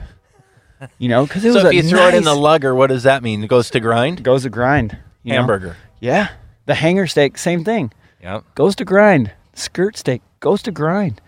You 0.97 1.09
know, 1.09 1.25
because 1.25 1.43
it 1.43 1.49
was 1.49 1.61
So 1.61 1.67
if 1.67 1.73
a 1.73 1.75
you 1.75 1.83
throw 1.83 2.07
it 2.07 2.13
in 2.13 2.23
the 2.23 2.35
lugger, 2.35 2.75
what 2.75 2.87
does 2.87 3.03
that 3.03 3.23
mean? 3.23 3.43
It 3.43 3.47
goes 3.47 3.69
to 3.71 3.79
grind? 3.79 4.23
goes 4.23 4.43
to 4.43 4.49
grind. 4.49 4.97
you 5.23 5.33
know? 5.33 5.39
Hamburger. 5.39 5.77
Yeah. 5.99 6.29
The 6.65 6.75
hanger 6.75 7.07
steak, 7.07 7.37
same 7.37 7.63
thing. 7.63 7.91
Yeah. 8.21 8.41
Goes 8.55 8.75
to 8.75 8.85
grind. 8.85 9.31
Skirt 9.53 9.97
steak 9.97 10.21
goes 10.39 10.61
to 10.63 10.71
grind. 10.71 11.21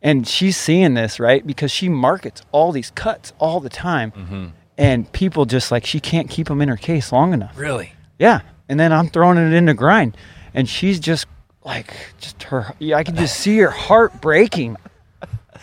And 0.00 0.26
she's 0.26 0.56
seeing 0.56 0.94
this, 0.94 1.18
right? 1.18 1.46
Because 1.46 1.70
she 1.70 1.88
markets 1.88 2.42
all 2.52 2.72
these 2.72 2.90
cuts 2.90 3.32
all 3.38 3.60
the 3.60 3.70
time. 3.70 4.12
Mm-hmm. 4.12 4.46
And 4.76 5.10
people 5.12 5.44
just 5.46 5.70
like, 5.70 5.86
she 5.86 6.00
can't 6.00 6.28
keep 6.28 6.48
them 6.48 6.60
in 6.60 6.68
her 6.68 6.76
case 6.76 7.12
long 7.12 7.32
enough. 7.32 7.56
Really? 7.56 7.92
Yeah. 8.18 8.40
And 8.68 8.78
then 8.78 8.92
I'm 8.92 9.08
throwing 9.08 9.38
it 9.38 9.52
into 9.52 9.74
grind. 9.74 10.16
And 10.52 10.68
she's 10.68 11.00
just 11.00 11.26
like, 11.64 11.94
just 12.18 12.42
her, 12.44 12.74
I 12.94 13.02
can 13.04 13.16
just 13.16 13.38
see 13.38 13.58
her 13.58 13.70
heart 13.70 14.20
breaking, 14.20 14.76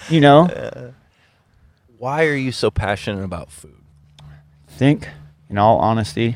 you 0.10 0.22
know? 0.22 0.94
Why 2.02 2.26
are 2.26 2.34
you 2.36 2.52
so 2.52 2.72
passionate 2.72 3.24
about 3.24 3.52
food? 3.52 3.76
think, 4.68 5.08
in 5.52 5.60
all 5.60 5.78
honesty, 5.78 6.36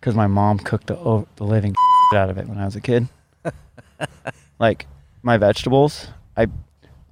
because 0.00 0.16
my 0.16 0.26
mom 0.26 0.58
cooked 0.58 0.88
the, 0.88 0.96
o- 0.96 1.28
the 1.36 1.44
living 1.44 1.72
out 2.16 2.30
of 2.30 2.36
it 2.36 2.48
when 2.48 2.58
I 2.58 2.64
was 2.64 2.74
a 2.74 2.80
kid. 2.80 3.06
like 4.58 4.88
my 5.22 5.36
vegetables, 5.36 6.08
I 6.36 6.48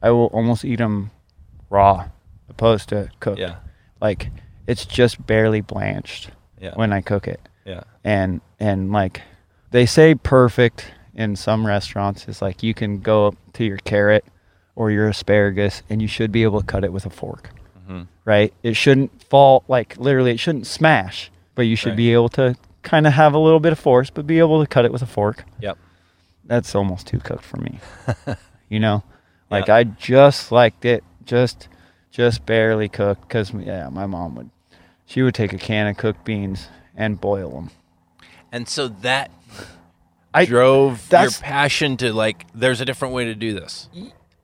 I 0.03 0.11
will 0.11 0.27
almost 0.33 0.65
eat 0.65 0.81
them 0.81 1.13
raw, 1.71 2.09
opposed 2.49 2.89
to 2.89 3.09
cooked. 3.21 3.39
Yeah. 3.39 3.59
Like 4.01 4.31
it's 4.67 4.85
just 4.85 5.25
barely 5.25 5.61
blanched 5.61 6.31
Yeah. 6.61 6.75
when 6.75 6.93
I 6.93 7.03
cook 7.03 7.29
it, 7.29 7.41
yeah. 7.65 7.85
and 8.03 8.41
and 8.59 8.91
like 8.91 9.23
they 9.71 9.87
say 9.87 10.17
perfect 10.17 10.91
in 11.15 11.37
some 11.37 11.65
restaurants 11.65 12.27
is 12.27 12.43
like 12.43 12.65
you 12.65 12.75
can 12.75 12.99
go 12.99 13.29
up 13.29 13.37
to 13.53 13.65
your 13.65 13.79
carrot 13.79 14.25
or 14.79 14.93
your 14.93 15.09
asparagus 15.09 15.83
and 15.91 16.01
you 16.01 16.07
should 16.09 16.31
be 16.31 16.45
able 16.45 16.61
to 16.61 16.67
cut 16.67 16.85
it 16.85 16.93
with 16.93 17.05
a 17.05 17.11
fork 17.11 17.51
hmm 17.87 18.03
right? 18.25 18.53
It 18.63 18.75
shouldn't 18.77 19.23
fall 19.25 19.65
like 19.69 19.97
literally 19.99 20.31
it 20.33 20.39
shouldn't 20.41 20.67
smash, 20.67 21.31
but 21.55 21.63
you 21.63 21.75
should 21.77 21.91
Right. 21.97 21.97
be 22.07 22.13
able 22.13 22.29
to 22.41 22.55
kind 22.83 23.07
of 23.07 23.15
have 23.15 23.33
a 23.35 23.39
little 23.39 23.59
bit 23.61 23.73
of 23.73 23.79
force, 23.79 24.11
but 24.11 24.27
be 24.27 24.39
able 24.39 24.61
to 24.63 24.67
cut 24.69 24.85
it 24.85 24.93
with 24.93 25.01
a 25.03 25.07
fork. 25.07 25.45
Yep. 25.61 25.79
That's 26.45 26.75
almost 26.75 27.07
too 27.07 27.19
cooked 27.19 27.45
for 27.45 27.57
me. 27.57 27.81
you 28.69 28.79
know? 28.81 29.03
Like 29.51 29.69
Yeah. 29.69 29.77
I 29.77 29.85
just 29.85 30.53
liked 30.53 30.85
it 30.85 31.03
just 31.25 31.69
just 32.11 32.45
barely 32.47 32.89
cooked 32.89 33.29
cuz 33.31 33.53
yeah, 33.55 33.89
my 33.89 34.05
mom 34.07 34.35
would 34.37 34.51
she 35.07 35.23
would 35.23 35.35
take 35.35 35.55
a 35.55 35.59
can 35.59 35.87
of 35.87 35.97
cooked 35.97 36.25
beans 36.27 36.69
and 36.95 37.19
boil 37.21 37.51
them. 37.51 37.71
And 38.53 38.69
so 38.69 38.89
that 38.89 39.31
I 40.35 40.45
drove 40.45 41.09
your 41.11 41.31
passion 41.31 41.97
to 41.99 42.13
like, 42.13 42.45
there's 42.55 42.81
a 42.83 42.85
different 42.85 43.15
way 43.15 43.25
to 43.25 43.35
do 43.35 43.55
this. 43.55 43.89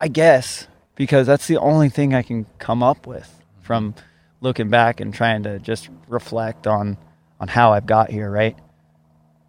I 0.05 0.09
guess 0.09 0.66
because 0.96 1.26
that's 1.26 1.46
the 1.46 1.57
only 1.57 1.88
thing 1.88 2.14
I 2.14 2.20
can 2.20 2.44
come 2.59 2.82
up 2.82 3.07
with 3.07 3.42
from 3.62 3.94
looking 4.42 4.68
back 4.68 5.00
and 5.00 5.14
trying 5.14 5.44
to 5.44 5.59
just 5.59 5.88
reflect 6.09 6.66
on 6.66 6.98
on 7.40 7.48
how 7.48 7.72
I've 7.72 7.86
got 7.86 8.11
here, 8.11 8.30
right? 8.30 8.55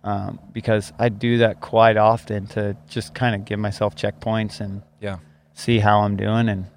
Um, 0.06 0.39
because 0.53 0.93
I 0.97 1.10
do 1.10 1.39
that 1.39 1.60
quite 1.60 1.97
often 1.97 2.47
to 2.47 2.78
just 2.88 3.14
kind 3.14 3.36
of 3.36 3.43
give 3.43 3.60
myself 3.60 3.95
checkpoints 3.95 4.62
and 4.62 4.82
Yeah. 5.01 5.18
see 5.53 5.80
how 5.80 5.99
I'm 5.99 6.16
doing, 6.16 6.47
and 6.47 6.68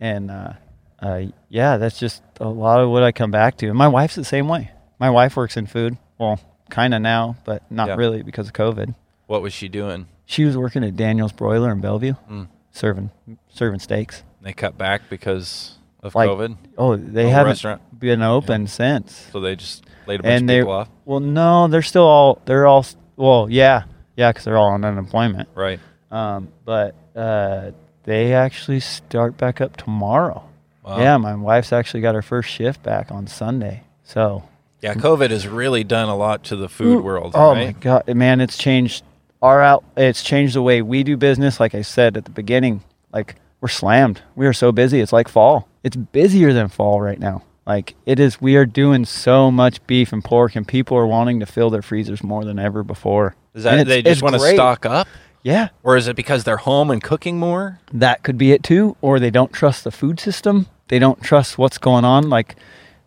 and 0.00 0.30
uh, 0.30 0.52
uh, 1.00 1.22
yeah, 1.50 1.76
that's 1.76 1.98
just 1.98 2.22
a 2.40 2.48
lot 2.48 2.80
of 2.80 2.88
what 2.88 3.02
I 3.02 3.12
come 3.12 3.30
back 3.30 3.58
to. 3.58 3.66
And 3.68 3.76
my 3.76 3.88
wife's 3.88 4.14
the 4.14 4.24
same 4.24 4.48
way. 4.48 4.70
My 4.98 5.10
wife 5.10 5.36
works 5.36 5.58
in 5.58 5.66
food, 5.66 5.98
well, 6.16 6.40
kind 6.70 6.94
of 6.94 7.02
now, 7.02 7.36
but 7.44 7.70
not 7.70 7.88
Yeah. 7.88 7.96
really 7.96 8.22
because 8.22 8.46
of 8.46 8.54
COVID. 8.54 8.94
What 9.26 9.42
was 9.42 9.52
she 9.52 9.68
doing? 9.68 10.06
She 10.24 10.44
was 10.46 10.56
working 10.56 10.82
at 10.84 10.96
Daniel's 10.96 11.32
Broiler 11.32 11.70
in 11.70 11.80
Bellevue, 11.82 12.14
Mm. 12.30 12.48
Serving 12.76 13.10
serving 13.48 13.80
steaks. 13.80 14.22
They 14.42 14.52
cut 14.52 14.76
back 14.78 15.02
because 15.10 15.76
of 16.02 16.14
Like, 16.14 16.28
COVID. 16.28 16.56
Oh, 16.78 16.96
they 16.96 17.28
haven't 17.30 17.52
restaurant. 17.52 17.98
been 17.98 18.22
open 18.22 18.66
since. 18.66 19.28
So 19.32 19.40
they 19.40 19.56
just 19.56 19.84
laid 20.06 20.20
a 20.20 20.22
bunch 20.22 20.32
And 20.42 20.50
of 20.50 20.56
people 20.56 20.72
off. 20.72 20.88
well, 21.04 21.20
no, 21.20 21.66
they're 21.68 21.82
still 21.82 22.04
all 22.06 22.40
they're 22.44 22.66
all 22.66 22.86
well, 23.16 23.48
yeah, 23.50 23.84
yeah, 24.16 24.30
because 24.30 24.44
they're 24.44 24.58
all 24.58 24.68
on 24.72 24.84
unemployment. 24.84 25.48
Right. 25.54 25.80
Um, 26.10 26.48
but 26.64 26.94
uh, 27.16 27.72
they 28.04 28.34
actually 28.34 28.80
start 28.80 29.36
back 29.36 29.60
up 29.60 29.76
tomorrow. 29.76 30.44
Wow. 30.84 31.00
Yeah, 31.00 31.16
my 31.16 31.34
wife's 31.34 31.72
actually 31.72 32.02
got 32.02 32.14
her 32.14 32.22
first 32.22 32.48
shift 32.50 32.82
back 32.82 33.10
on 33.10 33.26
Sunday. 33.26 33.82
So 34.04 34.44
Yeah. 34.82 34.94
COVID 34.94 35.30
has 35.30 35.48
really 35.48 35.82
done 35.82 36.08
a 36.08 36.14
lot 36.16 36.44
to 36.44 36.56
the 36.56 36.68
food 36.68 37.02
world. 37.02 37.32
Oh 37.34 37.52
right? 37.52 37.74
my 37.74 37.80
god, 37.80 38.06
man! 38.14 38.40
It's 38.40 38.56
changed 38.56 39.02
our 39.46 39.62
out. 39.62 39.84
It's 39.96 40.22
changed 40.22 40.54
the 40.54 40.62
way 40.62 40.82
we 40.82 41.02
do 41.02 41.16
business. 41.16 41.60
Like 41.60 41.74
I 41.74 41.82
said 41.82 42.16
at 42.16 42.24
the 42.24 42.30
beginning, 42.30 42.82
like 43.12 43.36
we're 43.60 43.68
slammed. 43.68 44.22
We 44.34 44.46
are 44.46 44.52
so 44.52 44.72
busy. 44.72 45.00
It's 45.00 45.12
like 45.12 45.28
fall. 45.28 45.68
It's 45.82 45.96
busier 45.96 46.52
than 46.52 46.68
fall 46.68 47.00
right 47.00 47.18
now. 47.18 47.42
Like 47.66 47.94
it 48.06 48.20
is. 48.20 48.40
We 48.40 48.56
are 48.56 48.66
doing 48.66 49.04
so 49.04 49.50
much 49.50 49.84
beef 49.86 50.12
and 50.12 50.22
pork, 50.22 50.54
and 50.56 50.66
people 50.66 50.96
are 50.96 51.06
wanting 51.06 51.40
to 51.40 51.46
fill 51.46 51.70
their 51.70 51.82
freezers 51.82 52.22
more 52.22 52.44
than 52.44 52.58
ever 52.58 52.82
before. 52.82 53.34
Is 53.54 53.64
that 53.64 53.86
they 53.86 54.02
just 54.02 54.22
want 54.22 54.34
to 54.34 54.40
stock 54.40 54.84
up? 54.84 55.08
Yeah, 55.42 55.68
Or 55.84 55.96
is 55.96 56.08
it 56.08 56.16
because 56.16 56.42
they're 56.42 56.56
home 56.56 56.90
and 56.90 57.00
cooking 57.00 57.38
more? 57.38 57.78
that 57.92 58.24
could 58.24 58.36
be 58.36 58.50
it 58.50 58.64
too. 58.64 58.96
Or 59.00 59.20
they 59.20 59.30
don't 59.30 59.52
trust 59.52 59.84
the 59.84 59.92
food 59.92 60.18
system. 60.18 60.66
They 60.88 60.98
don't 60.98 61.22
trust 61.22 61.56
what's 61.56 61.78
going 61.78 62.04
on. 62.04 62.28
Like, 62.28 62.56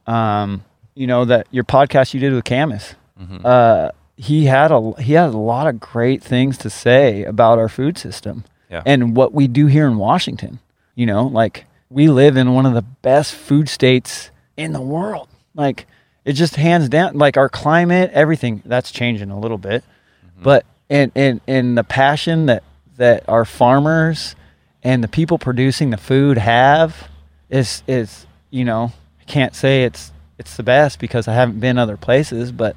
um, 0.08 0.64
you 0.96 1.06
know 1.06 1.26
that 1.26 1.48
your 1.52 1.66
podcast 1.66 2.14
you 2.14 2.22
did 2.22 2.32
with 2.34 2.46
Camus. 2.46 2.96
Mm-hmm. 3.22 3.46
uh, 3.46 3.90
he 4.20 4.46
had 4.46 4.70
a 4.70 4.92
he 5.02 5.14
had 5.14 5.30
a 5.30 5.38
lot 5.38 5.66
of 5.66 5.80
great 5.80 6.22
things 6.22 6.58
to 6.58 6.70
say 6.70 7.24
about 7.24 7.58
our 7.58 7.70
food 7.70 7.98
system 7.98 8.44
Yeah. 8.70 8.84
and 8.86 9.16
what 9.16 9.34
we 9.34 9.48
do 9.48 9.68
here 9.68 9.88
in 9.88 9.96
Washington. 9.98 10.60
You 10.94 11.06
know, 11.06 11.26
like 11.28 11.66
we 11.90 12.10
live 12.10 12.36
in 12.36 12.54
one 12.54 12.66
of 12.66 12.74
the 12.74 12.82
best 12.82 13.34
food 13.34 13.70
states 13.70 14.30
in 14.58 14.74
the 14.74 14.82
world. 14.82 15.30
Like 15.56 15.88
it 16.26 16.34
just 16.34 16.58
hands 16.58 16.90
down. 16.90 17.18
Like 17.18 17.38
our 17.38 17.48
climate, 17.48 18.12
everything 18.14 18.62
that's 18.66 18.92
changing 18.92 19.32
a 19.32 19.40
little 19.40 19.58
bit, 19.58 19.84
mm-hmm. 19.84 20.44
but 20.44 20.66
and 20.90 21.14
and 21.16 21.40
and 21.48 21.78
the 21.78 21.86
passion 21.86 22.48
that 22.48 22.64
that 22.98 23.24
our 23.30 23.46
farmers 23.46 24.36
and 24.84 25.02
the 25.02 25.08
people 25.08 25.38
producing 25.40 25.92
the 25.92 25.98
food 25.98 26.38
have 26.38 27.08
is 27.50 27.84
is 27.88 28.28
you 28.50 28.66
know 28.66 28.92
I 29.22 29.24
can't 29.24 29.56
say 29.56 29.86
it's 29.86 30.12
it's 30.38 30.58
the 30.58 30.64
best 30.64 31.00
because 31.00 31.30
I 31.30 31.36
haven't 31.36 31.62
been 31.62 31.78
other 31.78 31.96
places, 31.96 32.52
but 32.52 32.76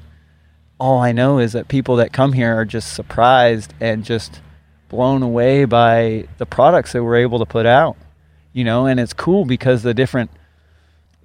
all 0.83 0.99
I 0.99 1.13
know 1.13 1.39
is 1.39 1.53
that 1.53 1.69
people 1.69 1.95
that 1.95 2.11
come 2.11 2.33
here 2.33 2.53
are 2.53 2.65
just 2.65 2.91
surprised 2.93 3.73
and 3.79 4.03
just 4.03 4.41
blown 4.89 5.23
away 5.23 5.63
by 5.63 6.27
the 6.39 6.45
products 6.45 6.91
that 6.91 7.01
we're 7.01 7.15
able 7.15 7.39
to 7.39 7.45
put 7.45 7.65
out. 7.65 7.95
You 8.51 8.65
know, 8.65 8.85
and 8.85 8.99
it's 8.99 9.13
cool 9.13 9.45
because 9.45 9.81
the 9.83 9.93
different 9.93 10.29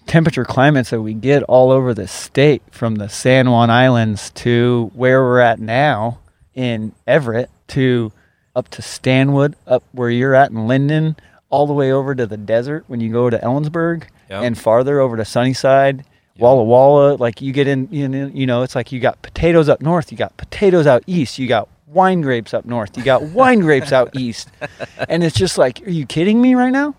temperature 0.06 0.44
climates 0.44 0.90
that 0.90 1.02
we 1.02 1.12
get 1.12 1.42
all 1.42 1.72
over 1.72 1.92
the 1.92 2.06
state 2.06 2.62
from 2.70 2.94
the 2.94 3.08
San 3.08 3.50
Juan 3.50 3.68
Islands 3.68 4.30
to 4.30 4.92
where 4.94 5.22
we're 5.22 5.40
at 5.40 5.58
now 5.58 6.20
in 6.54 6.92
Everett 7.06 7.50
to 7.68 8.12
up 8.54 8.68
to 8.68 8.80
Stanwood, 8.82 9.56
up 9.66 9.82
where 9.90 10.08
you're 10.08 10.34
at 10.36 10.50
in 10.50 10.56
Lynden, 10.68 11.18
all 11.50 11.66
the 11.66 11.72
way 11.74 11.90
over 11.90 12.14
to 12.14 12.26
the 12.26 12.36
desert 12.36 12.84
when 12.86 13.00
you 13.00 13.10
go 13.12 13.28
to 13.28 13.38
Ellensburg 13.38 14.04
Yep. 14.30 14.42
and 14.44 14.58
farther 14.58 15.00
over 15.00 15.16
to 15.16 15.24
Sunnyside, 15.24 16.04
Walla 16.38 16.62
Walla. 16.64 17.14
Like 17.16 17.40
you 17.42 17.52
get 17.52 17.66
in, 17.66 17.88
you 17.90 18.08
know, 18.08 18.26
you 18.32 18.46
know, 18.46 18.62
it's 18.62 18.74
like 18.74 18.92
you 18.92 19.00
got 19.00 19.20
potatoes 19.22 19.68
up 19.68 19.80
north, 19.80 20.10
you 20.12 20.18
got 20.18 20.36
potatoes 20.36 20.86
out 20.86 21.02
east, 21.06 21.38
you 21.38 21.48
got 21.48 21.68
wine 21.86 22.20
grapes 22.20 22.52
up 22.54 22.64
north, 22.64 22.96
you 22.96 23.02
got 23.04 23.22
wine 23.22 23.60
grapes 23.60 23.92
out 23.92 24.10
east. 24.14 24.48
And 25.08 25.22
it's 25.24 25.36
just 25.36 25.56
like, 25.58 25.80
are 25.86 25.90
you 25.90 26.04
kidding 26.06 26.40
me 26.40 26.54
right 26.54 26.70
now? 26.72 26.94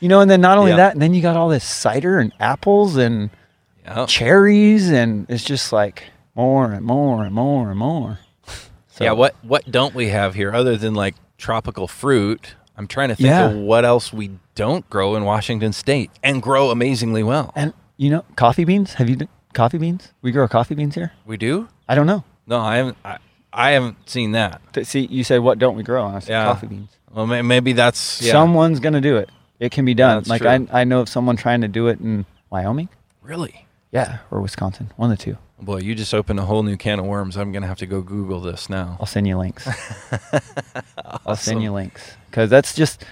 You 0.00 0.08
know, 0.08 0.20
and 0.20 0.30
then 0.30 0.40
not 0.40 0.58
only 0.58 0.72
Yeah. 0.72 0.76
that, 0.78 0.92
and 0.92 1.02
then 1.02 1.14
you 1.14 1.22
got 1.22 1.36
all 1.36 1.48
this 1.48 1.64
cider 1.64 2.18
and 2.18 2.32
apples 2.38 2.96
and 2.96 3.30
Yeah. 3.84 4.04
cherries, 4.06 4.90
and 4.90 5.26
it's 5.28 5.42
just 5.44 5.72
like 5.72 6.04
more 6.34 6.70
and 6.72 6.84
more 6.84 7.24
and 7.24 7.34
more 7.34 7.70
and 7.70 7.78
more. 7.78 8.18
So, 8.88 9.04
yeah. 9.04 9.12
What 9.12 9.34
what 9.42 9.70
don't 9.70 9.94
we 9.94 10.08
have 10.08 10.34
here 10.34 10.52
other 10.52 10.76
than 10.76 10.94
like 10.94 11.14
tropical 11.38 11.88
fruit? 11.88 12.54
I'm 12.76 12.86
trying 12.86 13.08
to 13.08 13.14
think 13.16 13.28
Yeah. 13.28 13.46
of 13.50 13.54
what 13.56 13.84
else 13.84 14.12
we 14.12 14.30
don't 14.54 14.88
grow 14.90 15.16
in 15.16 15.24
Washington 15.24 15.72
State 15.72 16.10
and 16.22 16.42
grow 16.42 16.70
amazingly 16.70 17.22
well. 17.22 17.52
And 17.56 17.72
you 17.98 18.08
know, 18.08 18.24
coffee 18.36 18.64
beans. 18.64 18.94
Have 18.94 19.10
you 19.10 19.16
done 19.16 19.28
coffee 19.52 19.76
beans? 19.78 20.12
We 20.22 20.32
grow 20.32 20.48
coffee 20.48 20.74
beans 20.74 20.94
here. 20.94 21.12
We 21.26 21.36
do? 21.36 21.68
I 21.86 21.94
don't 21.94 22.06
know. 22.06 22.24
No, 22.46 22.58
I 22.60 22.76
haven't. 22.76 22.96
I, 23.04 23.18
I 23.52 23.70
haven't 23.72 24.08
seen 24.08 24.32
that. 24.32 24.62
Th- 24.72 24.86
See, 24.86 25.00
you 25.06 25.22
said 25.24 25.40
what 25.40 25.58
don't 25.58 25.76
we 25.76 25.82
grow? 25.82 26.06
And 26.06 26.16
I 26.16 26.20
said 26.20 26.30
Yeah. 26.30 26.44
coffee 26.44 26.66
beans. 26.68 26.90
Well, 27.12 27.26
may, 27.26 27.42
maybe 27.42 27.72
that's 27.74 28.22
yeah. 28.22 28.32
Someone's 28.32 28.80
gonna 28.80 29.00
do 29.02 29.16
it. 29.18 29.28
It 29.60 29.70
can 29.72 29.84
be 29.84 29.92
done. 29.94 30.18
that's 30.18 30.28
like 30.30 30.40
true. 30.42 30.50
I, 30.72 30.80
I 30.80 30.84
know 30.84 31.00
of 31.00 31.08
someone 31.08 31.36
trying 31.36 31.60
to 31.62 31.68
do 31.68 31.88
it 31.88 32.00
in 32.00 32.24
Wyoming. 32.50 32.88
really. 33.22 33.66
Yeah, 33.90 34.18
or 34.30 34.40
Wisconsin. 34.42 34.90
One 34.96 35.10
of 35.10 35.16
the 35.18 35.24
two. 35.24 35.38
Oh, 35.58 35.64
boy, 35.64 35.78
you 35.78 35.94
just 35.94 36.12
opened 36.12 36.38
a 36.38 36.44
whole 36.44 36.62
new 36.62 36.76
can 36.76 36.98
of 36.98 37.06
worms. 37.06 37.36
I'm 37.38 37.52
gonna 37.52 37.66
have 37.66 37.78
to 37.78 37.86
go 37.86 38.02
Google 38.02 38.40
this 38.40 38.68
now. 38.68 38.96
I'll 39.00 39.06
send 39.06 39.26
you 39.26 39.36
links. 39.38 39.66
I'll 41.26 41.36
send 41.36 41.62
you 41.62 41.72
links 41.72 42.12
because 42.30 42.50
that's 42.50 42.74
just 42.74 43.04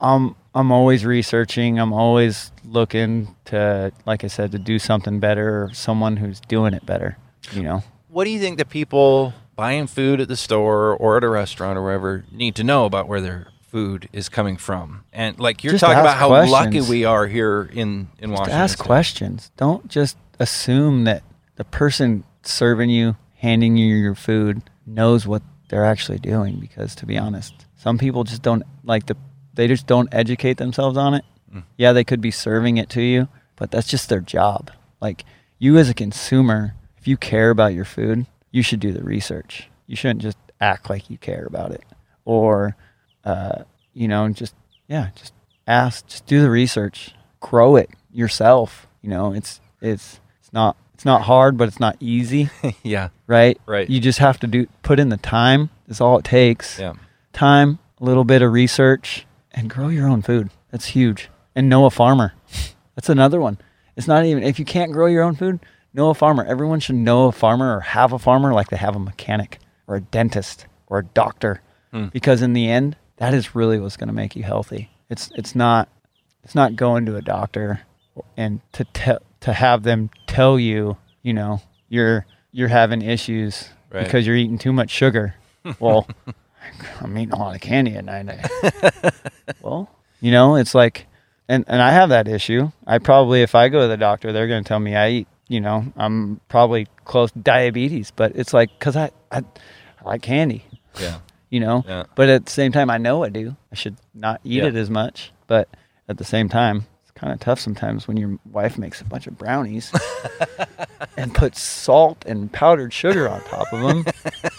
I'm 0.00 0.34
I'm 0.58 0.72
always 0.72 1.04
researching. 1.04 1.78
I'm 1.78 1.92
always 1.92 2.50
looking 2.64 3.36
to, 3.46 3.92
like 4.06 4.24
I 4.24 4.26
said, 4.26 4.50
to 4.52 4.58
do 4.58 4.78
something 4.80 5.20
better 5.20 5.64
or 5.64 5.72
someone 5.72 6.16
who's 6.16 6.40
doing 6.40 6.74
it 6.74 6.84
better. 6.84 7.16
You 7.52 7.62
know, 7.62 7.84
What 8.08 8.24
do 8.24 8.30
you 8.30 8.40
think 8.40 8.58
that 8.58 8.68
people 8.68 9.34
buying 9.54 9.86
food 9.86 10.20
at 10.20 10.26
the 10.28 10.36
store 10.36 10.96
or 10.96 11.16
at 11.16 11.22
a 11.24 11.28
restaurant 11.28 11.78
or 11.78 11.82
wherever 11.82 12.24
need 12.32 12.56
to 12.56 12.64
know 12.64 12.84
about 12.86 13.06
where 13.06 13.20
their 13.20 13.48
food 13.68 14.08
is 14.12 14.28
coming 14.28 14.56
from? 14.56 15.04
And 15.12 15.38
like 15.38 15.62
you're 15.62 15.74
Just 15.74 15.84
talking 15.84 16.00
about 16.00 16.16
how 16.16 16.28
lucky 16.28 16.80
we 16.80 17.04
are 17.04 17.28
here 17.28 17.70
in 17.72 18.08
in 18.18 18.30
just 18.30 18.40
Washington. 18.40 18.60
ask 18.60 18.78
State. 18.78 18.84
questions. 18.86 19.50
Don't 19.56 19.86
just 19.88 20.16
assume 20.40 21.04
that 21.04 21.22
the 21.54 21.64
person 21.64 22.24
serving 22.42 22.90
you, 22.90 23.16
handing 23.36 23.76
you 23.76 23.94
your 23.94 24.16
food, 24.16 24.62
knows 24.84 25.24
what 25.24 25.42
they're 25.68 25.84
actually 25.84 26.18
doing. 26.18 26.58
Because 26.58 26.96
to 26.96 27.06
be 27.06 27.16
honest, 27.16 27.54
some 27.76 27.96
people 27.96 28.24
just 28.24 28.42
don't 28.42 28.64
like 28.82 29.06
the. 29.06 29.16
They 29.58 29.66
just 29.66 29.88
don't 29.88 30.08
educate 30.14 30.56
themselves 30.58 30.96
on 30.96 31.14
it. 31.14 31.24
Mm. 31.52 31.64
Yeah, 31.76 31.92
they 31.92 32.04
could 32.04 32.20
be 32.20 32.30
serving 32.30 32.76
it 32.76 32.88
to 32.90 33.02
you, 33.02 33.26
but 33.56 33.72
that's 33.72 33.88
just 33.88 34.08
their 34.08 34.20
job. 34.20 34.70
Like 35.00 35.24
you 35.58 35.76
as 35.78 35.90
a 35.90 35.94
consumer, 35.94 36.76
if 36.96 37.08
you 37.08 37.16
care 37.16 37.50
about 37.50 37.74
your 37.74 37.84
food, 37.84 38.26
you 38.52 38.62
should 38.62 38.78
do 38.78 38.92
the 38.92 39.02
research. 39.02 39.68
You 39.88 39.96
shouldn't 39.96 40.22
just 40.22 40.38
act 40.60 40.88
like 40.88 41.10
you 41.10 41.18
care 41.18 41.44
about 41.44 41.72
it, 41.72 41.82
or, 42.24 42.76
uh, 43.24 43.64
you 43.94 44.06
know, 44.06 44.28
just 44.28 44.54
yeah, 44.86 45.08
just 45.16 45.32
ask, 45.66 46.06
just 46.06 46.24
do 46.26 46.40
the 46.40 46.50
research, 46.50 47.12
grow 47.40 47.74
it 47.74 47.90
yourself. 48.12 48.86
You 49.02 49.10
know, 49.10 49.32
it's 49.32 49.60
it's 49.80 50.20
it's 50.38 50.52
not 50.52 50.76
it's 50.94 51.04
not 51.04 51.22
hard, 51.22 51.56
but 51.56 51.66
it's 51.66 51.80
not 51.80 51.96
easy, 51.98 52.48
yeah, 52.84 53.08
right? 53.26 53.60
Right. 53.66 53.90
You 53.90 53.98
just 53.98 54.20
have 54.20 54.38
to 54.38 54.46
do 54.46 54.68
put 54.82 55.00
in 55.00 55.08
the 55.08 55.16
time. 55.16 55.70
Is 55.88 56.00
all 56.00 56.16
it 56.16 56.24
takes 56.24 56.78
yeah. 56.78 56.92
time, 57.32 57.80
a 58.00 58.04
little 58.04 58.24
bit 58.24 58.40
of 58.40 58.52
research, 58.52 59.26
and 59.58 59.68
grow 59.68 59.88
your 59.88 60.08
own 60.08 60.22
food. 60.22 60.50
That's 60.70 60.86
huge. 60.86 61.28
And 61.54 61.68
know 61.68 61.84
a 61.84 61.90
farmer. 61.90 62.32
That's 62.94 63.08
another 63.08 63.40
one. 63.40 63.58
It's 63.96 64.06
not 64.06 64.24
even 64.24 64.42
if 64.44 64.58
you 64.58 64.64
can't 64.64 64.92
grow 64.92 65.06
your 65.06 65.24
own 65.24 65.34
food, 65.34 65.60
know 65.92 66.10
a 66.10 66.14
farmer. 66.14 66.44
Everyone 66.44 66.78
should 66.80 66.94
know 66.94 67.26
a 67.26 67.32
farmer 67.32 67.76
or 67.76 67.80
have 67.80 68.12
a 68.12 68.18
farmer 68.18 68.52
like 68.54 68.68
they 68.70 68.76
have 68.76 68.94
a 68.94 69.00
mechanic 69.00 69.58
or 69.86 69.96
a 69.96 70.00
dentist 70.00 70.66
or 70.86 70.98
a 71.00 71.04
doctor. 71.04 71.60
Hmm. 71.92 72.06
Because 72.06 72.42
in 72.42 72.52
the 72.52 72.68
end, 72.68 72.96
that 73.16 73.34
is 73.34 73.54
really 73.54 73.80
what's 73.80 73.96
going 73.96 74.08
to 74.08 74.14
make 74.14 74.36
you 74.36 74.44
healthy. 74.44 74.90
It's 75.10 75.30
it's 75.34 75.54
not 75.56 75.88
it's 76.44 76.54
not 76.54 76.76
going 76.76 77.06
to 77.06 77.16
a 77.16 77.22
doctor 77.22 77.80
and 78.36 78.60
to 78.72 78.84
tell 78.84 79.18
to 79.40 79.52
have 79.52 79.82
them 79.82 80.10
tell 80.26 80.58
you, 80.58 80.96
you 81.22 81.32
know, 81.34 81.60
you're 81.88 82.24
you're 82.52 82.68
having 82.68 83.02
issues 83.02 83.68
Right. 83.90 84.04
because 84.04 84.26
you're 84.26 84.36
eating 84.36 84.58
too 84.58 84.72
much 84.72 84.90
sugar. 84.90 85.34
Well, 85.80 86.06
I'm 87.00 87.16
eating 87.18 87.32
a 87.32 87.38
lot 87.38 87.54
of 87.54 87.60
candy 87.60 87.94
at 87.96 88.04
night. 88.04 88.28
well, 89.62 89.90
you 90.20 90.30
know, 90.30 90.56
it's 90.56 90.74
like, 90.74 91.06
and, 91.48 91.64
and 91.68 91.80
I 91.80 91.90
have 91.92 92.08
that 92.10 92.28
issue. 92.28 92.70
I 92.86 92.98
probably, 92.98 93.42
if 93.42 93.54
I 93.54 93.68
go 93.68 93.82
to 93.82 93.88
the 93.88 93.96
doctor, 93.96 94.32
they're 94.32 94.48
going 94.48 94.62
to 94.64 94.68
tell 94.68 94.80
me 94.80 94.94
I 94.96 95.08
eat, 95.10 95.28
you 95.48 95.60
know, 95.60 95.84
I'm 95.96 96.40
probably 96.48 96.86
close 97.04 97.30
to 97.32 97.38
diabetes, 97.38 98.10
but 98.14 98.32
it's 98.36 98.52
like, 98.52 98.78
cause 98.80 98.96
I, 98.96 99.10
I, 99.32 99.38
I 99.38 100.04
like 100.04 100.22
candy, 100.22 100.64
Yeah. 101.00 101.20
you 101.50 101.60
know, 101.60 101.84
Yeah. 101.86 102.04
but 102.14 102.28
at 102.28 102.44
the 102.46 102.52
same 102.52 102.72
time, 102.72 102.90
I 102.90 102.98
know 102.98 103.24
I 103.24 103.30
do. 103.30 103.56
I 103.72 103.74
should 103.74 103.96
not 104.14 104.40
eat 104.44 104.62
Yeah. 104.62 104.66
it 104.66 104.76
as 104.76 104.90
much, 104.90 105.32
but 105.46 105.68
at 106.08 106.18
the 106.18 106.24
same 106.24 106.48
time, 106.48 106.86
kind 107.18 107.32
of 107.32 107.40
tough 107.40 107.58
sometimes 107.58 108.06
when 108.06 108.16
your 108.16 108.38
wife 108.50 108.78
makes 108.78 109.00
a 109.00 109.04
bunch 109.04 109.26
of 109.26 109.36
brownies 109.36 109.92
and 111.16 111.34
puts 111.34 111.60
salt 111.60 112.24
and 112.26 112.52
powdered 112.52 112.92
sugar 112.92 113.28
on 113.28 113.40
top 113.42 113.72
of 113.72 113.80
them. 113.80 114.04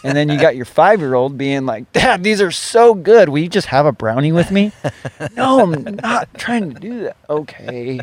and 0.04 0.16
then 0.16 0.30
you 0.30 0.40
got 0.40 0.56
your 0.56 0.66
five 0.66 1.00
year 1.00 1.14
old 1.14 1.38
being 1.38 1.66
like, 1.66 1.92
Dad, 1.94 2.24
these 2.24 2.42
are 2.42 2.52
so 2.52 2.94
good. 2.94 3.30
Will 3.30 3.40
you 3.40 3.50
just 3.50 3.68
have 3.68 3.86
a 3.86 3.92
brownie 3.92 4.32
with 4.32 4.52
me? 4.52 4.72
no, 5.36 5.62
I'm 5.62 5.84
not 5.96 6.28
trying 6.38 6.74
to 6.74 6.80
do 6.80 7.04
that. 7.04 7.18
Okay. 7.30 8.02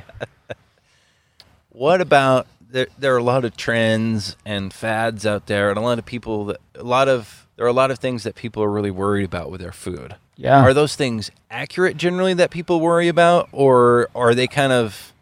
What 1.68 2.00
about 2.00 2.46
there? 2.70 2.86
There 2.98 3.14
are 3.14 3.18
a 3.18 3.22
lot 3.22 3.44
of 3.44 3.56
trends 3.56 4.36
and 4.46 4.72
fads 4.72 5.26
out 5.26 5.46
there, 5.46 5.68
and 5.68 5.78
a 5.78 5.82
lot 5.82 5.98
of 5.98 6.06
people 6.06 6.46
that 6.46 6.56
a 6.74 6.82
lot 6.82 7.06
of 7.08 7.46
there 7.56 7.66
are 7.66 7.68
a 7.68 7.74
lot 7.74 7.90
of 7.90 7.98
things 7.98 8.22
that 8.22 8.34
people 8.34 8.62
are 8.62 8.70
really 8.70 8.90
worried 8.90 9.24
about 9.24 9.50
with 9.50 9.60
their 9.60 9.72
food. 9.72 10.16
Yeah. 10.36 10.62
Are 10.62 10.74
those 10.74 10.96
things 10.96 11.30
accurate 11.50 11.96
generally 11.96 12.34
that 12.34 12.50
people 12.50 12.80
worry 12.80 13.08
about, 13.08 13.48
or 13.52 14.08
are 14.14 14.34
they 14.34 14.46
kind 14.46 14.72
of, 14.72 15.12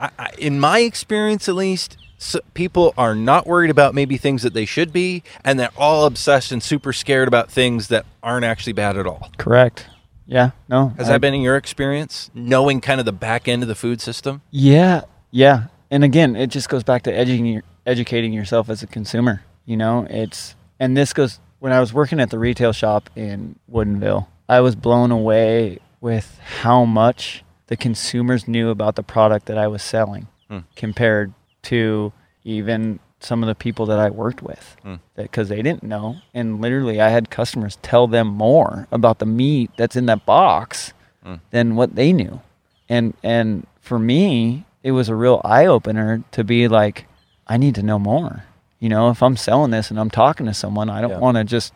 I, 0.00 0.10
I, 0.18 0.30
in 0.38 0.58
my 0.58 0.80
experience 0.80 1.48
at 1.48 1.54
least, 1.54 1.96
s 2.18 2.36
people 2.54 2.94
are 2.96 3.14
not 3.14 3.46
worried 3.46 3.70
about 3.70 3.94
maybe 3.94 4.16
things 4.16 4.42
that 4.42 4.54
they 4.54 4.64
should 4.64 4.92
be, 4.92 5.22
and 5.44 5.58
they're 5.60 5.68
all 5.76 6.06
obsessed 6.06 6.50
and 6.52 6.62
super 6.62 6.92
scared 6.92 7.28
about 7.28 7.50
things 7.50 7.88
that 7.88 8.06
aren't 8.22 8.44
actually 8.46 8.72
bad 8.72 8.96
at 8.96 9.06
all. 9.06 9.30
Correct. 9.36 9.86
Yeah. 10.26 10.50
No. 10.68 10.94
Has 10.96 11.08
I- 11.08 11.12
that 11.12 11.20
been 11.20 11.34
in 11.34 11.42
your 11.42 11.56
experience, 11.56 12.30
knowing 12.34 12.80
kind 12.80 12.98
of 13.00 13.04
the 13.04 13.12
back 13.12 13.46
end 13.48 13.62
of 13.62 13.68
the 13.68 13.74
food 13.74 14.00
system? 14.00 14.40
Yeah, 14.50 15.02
yeah. 15.30 15.64
And 15.90 16.02
again, 16.02 16.34
it 16.36 16.46
just 16.48 16.68
goes 16.70 16.82
back 16.82 17.02
to 17.02 17.12
educating 17.12 17.60
educating 17.86 18.32
yourself 18.32 18.70
as 18.70 18.82
a 18.82 18.86
consumer. 18.86 19.42
You 19.66 19.76
know, 19.76 20.06
it's 20.08 20.54
and 20.80 20.96
this 20.96 21.12
goes 21.12 21.38
when 21.58 21.72
I 21.72 21.80
was 21.80 21.92
working 21.92 22.18
at 22.20 22.30
the 22.30 22.38
retail 22.38 22.72
shop 22.72 23.10
in 23.14 23.56
Woodinville. 23.70 24.26
I 24.48 24.60
was 24.60 24.74
blown 24.76 25.10
away 25.10 25.78
with 26.00 26.38
how 26.60 26.84
much 26.84 27.42
the 27.68 27.76
consumers 27.76 28.46
knew 28.46 28.68
about 28.70 28.94
the 28.96 29.02
product 29.02 29.46
that 29.46 29.58
I 29.58 29.66
was 29.68 29.82
selling 29.82 30.26
Hmm. 30.50 30.58
compared 30.76 31.32
to 31.62 32.12
even 32.44 33.00
some 33.20 33.42
of 33.42 33.46
the 33.46 33.54
people 33.54 33.86
that 33.86 33.98
I 33.98 34.10
worked 34.10 34.42
with 34.42 34.76
Hmm. 34.82 34.96
because 35.16 35.48
they 35.48 35.62
didn't 35.62 35.82
know. 35.82 36.16
And 36.34 36.60
literally, 36.60 37.00
I 37.00 37.08
had 37.08 37.30
customers 37.30 37.78
tell 37.80 38.06
them 38.06 38.26
more 38.26 38.86
about 38.92 39.18
the 39.18 39.24
meat 39.26 39.70
that's 39.78 39.96
in 39.96 40.04
that 40.06 40.26
box 40.26 40.92
Hmm. 41.24 41.36
than 41.50 41.74
what 41.74 41.94
they 41.94 42.12
knew. 42.12 42.40
And 42.88 43.14
and 43.22 43.66
for 43.80 43.98
me, 43.98 44.64
it 44.82 44.92
was 44.92 45.08
a 45.08 45.14
real 45.14 45.40
eye 45.44 45.64
opener 45.64 46.22
to 46.32 46.44
be 46.44 46.68
like, 46.68 47.06
I 47.46 47.56
need 47.56 47.74
to 47.76 47.82
know 47.82 47.98
more. 47.98 48.44
You 48.78 48.90
know, 48.90 49.08
if 49.08 49.22
I'm 49.22 49.36
selling 49.38 49.70
this 49.70 49.90
and 49.90 49.98
I'm 49.98 50.10
talking 50.10 50.44
to 50.44 50.52
someone, 50.52 50.90
I 50.90 51.00
don't 51.00 51.10
Yeah. 51.12 51.18
want 51.18 51.38
to 51.38 51.44
just. 51.44 51.72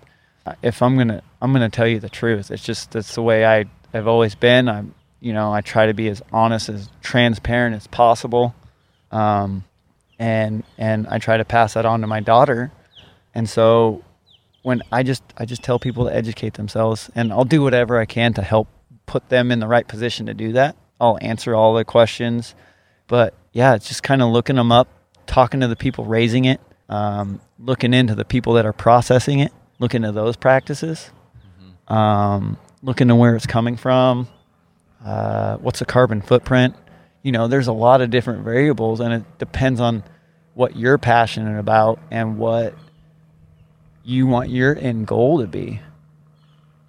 If 0.62 0.82
I'm 0.82 0.96
gonna, 0.98 1.22
I'm 1.41 1.53
gonna 1.53 1.70
tell 1.70 1.86
you 1.86 2.01
the 2.01 2.09
truth. 2.09 2.51
It's 2.51 2.62
just 2.62 2.93
that's 2.93 3.14
the 3.14 3.22
way 3.22 3.47
I 3.47 3.66
have 3.93 4.09
always 4.09 4.34
been. 4.34 4.68
I'm, 4.68 4.95
you 5.20 5.32
know, 5.32 5.53
I 5.53 5.61
try 5.61 5.86
to 5.86 5.95
be 5.95 6.09
as 6.09 6.22
honest 6.32 6.68
as 6.68 6.91
transparent 7.01 7.76
as 7.76 7.86
possible, 7.86 8.55
um, 9.12 9.64
and 10.18 10.64
and 10.76 11.07
I 11.07 11.18
try 11.18 11.36
to 11.36 11.45
pass 11.45 11.74
that 11.74 11.86
on 11.86 12.01
to 12.01 12.07
my 12.07 12.20
daughter. 12.20 12.72
And 13.34 13.49
so, 13.49 14.03
when 14.62 14.82
I 14.91 15.03
just 15.03 15.22
I 15.36 15.45
just 15.45 15.62
tell 15.62 15.78
people 15.78 16.07
to 16.07 16.14
educate 16.14 16.55
themselves, 16.55 17.11
and 17.14 17.32
I'll 17.32 17.45
do 17.45 17.62
whatever 17.62 17.99
I 17.99 18.05
can 18.05 18.34
to 18.34 18.43
help 18.43 18.68
put 19.07 19.28
them 19.28 19.51
in 19.53 19.61
the 19.61 19.68
right 19.68 19.86
position 19.86 20.26
to 20.26 20.34
do 20.34 20.53
that. 20.53 20.76
I'll 21.01 21.18
answer 21.20 21.55
all 21.55 21.74
the 21.74 21.84
questions, 21.84 22.57
but 23.07 23.34
yeah, 23.53 23.74
it's 23.74 23.86
just 23.86 24.03
kind 24.03 24.22
of 24.22 24.30
looking 24.30 24.57
them 24.57 24.72
up, 24.72 24.89
talking 25.26 25.61
to 25.61 25.68
the 25.68 25.76
people 25.76 26.05
raising 26.05 26.45
it, 26.45 26.61
um, 26.89 27.41
looking 27.59 27.95
into 27.95 28.16
the 28.16 28.24
people 28.24 28.55
that 28.55 28.66
are 28.66 28.72
processing 28.72 29.39
it, 29.39 29.53
looking 29.78 30.05
at 30.05 30.14
those 30.14 30.36
practices, 30.36 31.11
um, 31.89 32.57
looking 32.82 33.09
to 33.09 33.14
where 33.14 33.34
it's 33.34 33.47
coming 33.47 33.76
from, 33.76 34.28
uh, 35.05 35.57
what's 35.57 35.78
the 35.78 35.84
carbon 35.84 36.20
footprint. 36.22 36.74
You 37.22 37.32
know, 37.32 37.49
there's 37.49 37.66
a 37.66 37.72
lot 37.72 38.01
of 38.01 38.11
different 38.11 38.45
variables, 38.45 39.01
and 39.01 39.12
it 39.12 39.39
depends 39.39 39.80
on 39.80 40.05
what 40.55 40.76
you're 40.76 40.99
passionate 40.99 41.59
about 41.59 41.99
and 42.11 42.39
what 42.39 42.74
you 44.05 44.26
want 44.26 44.51
your 44.51 44.76
end 44.76 45.07
goal 45.07 45.41
to 45.41 45.47
be. 45.47 45.80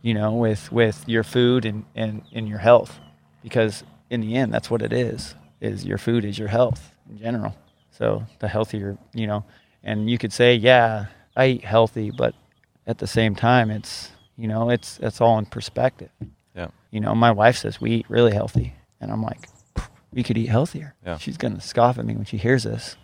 You 0.02 0.14
know, 0.14 0.34
with 0.34 0.72
with 0.72 1.04
your 1.08 1.24
food 1.24 1.66
and 1.66 1.86
and, 1.96 2.22
and 2.34 2.48
your 2.48 2.60
health, 2.60 3.00
because 3.44 3.84
in 4.10 4.22
the 4.22 4.36
end, 4.36 4.54
that's 4.54 4.70
what 4.70 4.82
it 4.82 4.94
is. 4.94 5.36
Is 5.60 5.84
your 5.86 5.98
food 5.98 6.24
is 6.24 6.40
your 6.40 6.48
health 6.48 6.92
in 7.10 7.18
general. 7.18 7.56
So 7.92 8.24
the 8.40 8.48
healthier, 8.48 8.98
you 9.14 9.28
know, 9.28 9.44
and 9.84 10.10
you 10.10 10.18
could 10.18 10.32
say, 10.32 10.56
yeah, 10.56 11.08
I 11.36 11.48
eat 11.48 11.66
healthy, 11.66 12.12
but 12.12 12.34
at 12.88 12.98
the 12.98 13.08
same 13.08 13.36
time, 13.36 13.70
it's 13.70 14.12
you 14.40 14.48
know, 14.48 14.70
it's 14.70 15.00
it's 15.02 15.20
all 15.20 15.38
in 15.38 15.46
perspective. 15.46 16.10
Yeah. 16.56 16.70
You 16.92 17.02
know, 17.02 17.14
my 17.14 17.32
wife 17.32 17.58
says 17.58 17.82
we 17.82 17.92
eat 17.92 18.06
really 18.08 18.34
healthy, 18.34 18.74
and 19.02 19.12
I'm 19.12 19.22
like, 19.22 19.50
we 20.14 20.24
could 20.24 20.38
eat 20.38 20.48
healthier. 20.48 20.96
Yeah. 21.06 21.18
She's 21.18 21.36
gonna 21.36 21.60
scoff 21.60 22.00
at 22.00 22.06
me 22.06 22.16
when 22.16 22.24
she 22.24 22.38
hears 22.38 22.64
this, 22.64 22.96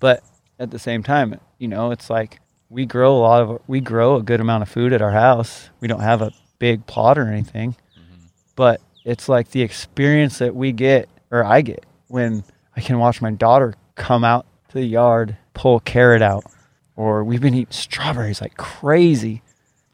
but 0.00 0.24
at 0.58 0.70
the 0.70 0.78
same 0.78 1.02
time, 1.02 1.38
you 1.58 1.68
know, 1.68 1.90
it's 1.90 2.08
like 2.08 2.40
we 2.70 2.86
grow 2.86 3.14
a 3.14 3.20
lot 3.20 3.42
of 3.42 3.60
we 3.66 3.80
grow 3.80 4.16
a 4.16 4.22
good 4.22 4.40
amount 4.40 4.62
of 4.62 4.70
food 4.70 4.94
at 4.94 5.02
our 5.02 5.10
house. 5.10 5.68
We 5.80 5.88
don't 5.88 6.00
have 6.00 6.22
a 6.22 6.32
big 6.58 6.86
plot 6.86 7.18
or 7.18 7.28
anything, 7.28 7.72
mm-hmm. 7.72 8.26
but 8.56 8.80
it's 9.04 9.28
like 9.28 9.50
the 9.50 9.60
experience 9.60 10.38
that 10.38 10.56
we 10.56 10.72
get 10.72 11.10
or 11.30 11.44
I 11.44 11.60
get 11.60 11.84
when 12.08 12.42
I 12.74 12.80
can 12.80 12.98
watch 12.98 13.20
my 13.20 13.32
daughter 13.32 13.74
come 13.96 14.24
out 14.24 14.46
to 14.68 14.74
the 14.78 14.86
yard, 14.86 15.36
pull 15.52 15.80
carrot 15.80 16.22
out, 16.22 16.44
or 16.96 17.22
we've 17.22 17.42
been 17.42 17.54
eating 17.54 17.70
strawberries 17.70 18.40
like 18.40 18.56
crazy, 18.56 19.42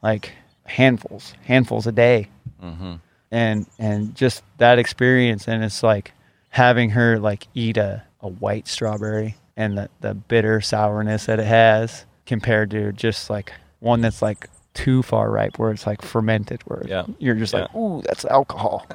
like 0.01 0.30
handfuls, 0.66 1.34
handfuls 1.44 1.86
a 1.86 1.92
day 1.92 2.28
Mm-hmm. 2.62 2.94
and 3.30 3.66
and 3.78 4.14
just 4.14 4.42
that 4.58 4.78
experience 4.78 5.46
and 5.46 5.62
it's 5.62 5.82
like 5.82 6.12
having 6.48 6.90
her 6.90 7.18
like 7.18 7.46
eat 7.54 7.76
a, 7.76 8.02
a 8.22 8.28
white 8.28 8.66
strawberry 8.66 9.36
and 9.58 9.76
the, 9.76 9.90
the 10.00 10.14
bitter 10.14 10.60
sourness 10.62 11.26
that 11.26 11.38
it 11.38 11.44
has 11.46 12.06
compared 12.24 12.70
to 12.70 12.92
just 12.92 13.28
like 13.28 13.52
one 13.80 14.00
that's 14.00 14.22
like 14.22 14.48
too 14.72 15.02
far 15.02 15.30
ripe 15.30 15.58
where 15.58 15.70
it's 15.70 15.86
like 15.86 16.00
fermented 16.02 16.62
where 16.64 16.82
Yeah. 16.88 17.04
you're 17.18 17.34
just 17.34 17.52
like 17.52 17.68
Yeah. 17.74 17.78
ooh 17.80 18.02
that's 18.06 18.24
alcohol 18.24 18.86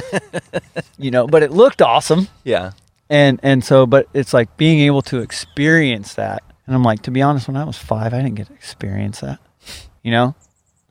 you 0.98 1.10
know 1.10 1.26
but 1.26 1.42
it 1.42 1.50
looked 1.50 1.82
awesome 1.82 2.28
Yeah. 2.44 2.72
and 3.10 3.40
and 3.42 3.64
so 3.64 3.86
but 3.86 4.08
it's 4.14 4.32
like 4.32 4.56
being 4.56 4.80
able 4.80 5.02
to 5.02 5.18
experience 5.20 6.14
that 6.14 6.42
and 6.66 6.74
i'm 6.76 6.82
like 6.84 7.02
to 7.02 7.10
be 7.10 7.20
honest 7.22 7.48
when 7.48 7.56
i 7.56 7.64
was 7.64 7.76
five 7.78 8.14
i 8.14 8.18
didn't 8.22 8.36
get 8.36 8.46
to 8.48 8.52
experience 8.54 9.20
that 9.20 9.38
you 10.02 10.10
know 10.12 10.34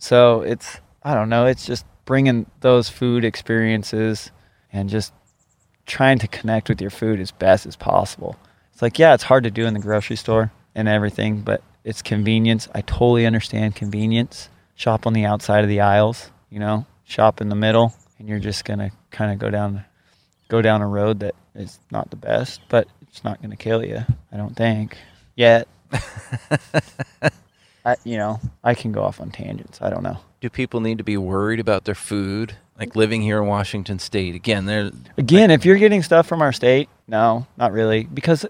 so 0.01 0.41
it's 0.41 0.79
i 1.03 1.13
don't 1.13 1.29
know 1.29 1.45
it's 1.45 1.65
just 1.65 1.85
bringing 2.05 2.45
those 2.61 2.89
food 2.89 3.23
experiences 3.23 4.31
and 4.73 4.89
just 4.89 5.13
trying 5.85 6.17
to 6.19 6.27
connect 6.27 6.69
with 6.69 6.81
your 6.81 6.89
food 6.89 7.19
as 7.19 7.31
best 7.31 7.65
as 7.65 7.75
possible 7.75 8.35
it's 8.73 8.81
like 8.81 8.99
yeah 8.99 9.13
it's 9.13 9.23
hard 9.23 9.43
to 9.43 9.51
do 9.51 9.65
in 9.65 9.73
the 9.73 9.79
grocery 9.79 10.15
store 10.15 10.51
and 10.75 10.87
everything 10.87 11.41
but 11.41 11.61
it's 11.83 12.01
convenience 12.01 12.67
i 12.73 12.81
totally 12.81 13.25
understand 13.25 13.75
convenience 13.75 14.49
shop 14.75 15.05
on 15.05 15.13
the 15.13 15.25
outside 15.25 15.63
of 15.63 15.69
the 15.69 15.81
aisles 15.81 16.31
you 16.49 16.59
know 16.59 16.85
shop 17.03 17.41
in 17.41 17.49
the 17.49 17.55
middle 17.55 17.93
and 18.19 18.27
you're 18.27 18.39
just 18.39 18.65
gonna 18.65 18.91
kind 19.11 19.31
of 19.31 19.39
go 19.39 19.49
down 19.49 19.83
go 20.51 20.61
down 20.61 20.81
a 20.81 20.87
road 20.87 21.21
that 21.21 21.33
is 21.55 21.79
not 21.91 22.09
the 22.09 22.17
best, 22.17 22.59
but 22.67 22.87
it's 23.03 23.23
not 23.23 23.41
going 23.41 23.51
to 23.51 23.57
kill 23.57 23.83
you. 23.83 24.03
I 24.31 24.37
don't 24.37 24.55
think 24.55 24.97
yet. 25.35 25.67
I, 27.85 27.95
you 28.03 28.17
know, 28.17 28.39
I 28.63 28.73
can 28.75 28.91
go 28.91 29.03
off 29.03 29.19
on 29.21 29.31
tangents. 29.31 29.81
I 29.81 29.89
don't 29.89 30.03
know. 30.03 30.17
Do 30.39 30.49
people 30.49 30.79
need 30.81 30.97
to 30.99 31.03
be 31.03 31.17
worried 31.17 31.59
about 31.59 31.85
their 31.85 31.95
food? 31.95 32.55
Like 32.79 32.95
living 32.95 33.21
here 33.21 33.39
in 33.41 33.47
Washington 33.47 33.99
State, 33.99 34.33
again, 34.33 34.65
they're 34.65 34.91
Again, 35.17 35.51
if 35.51 35.65
you're 35.65 35.77
getting 35.77 36.01
stuff 36.01 36.25
from 36.27 36.41
our 36.41 36.51
state, 36.51 36.89
no, 37.07 37.45
not 37.57 37.73
really, 37.73 38.05
because 38.05 38.45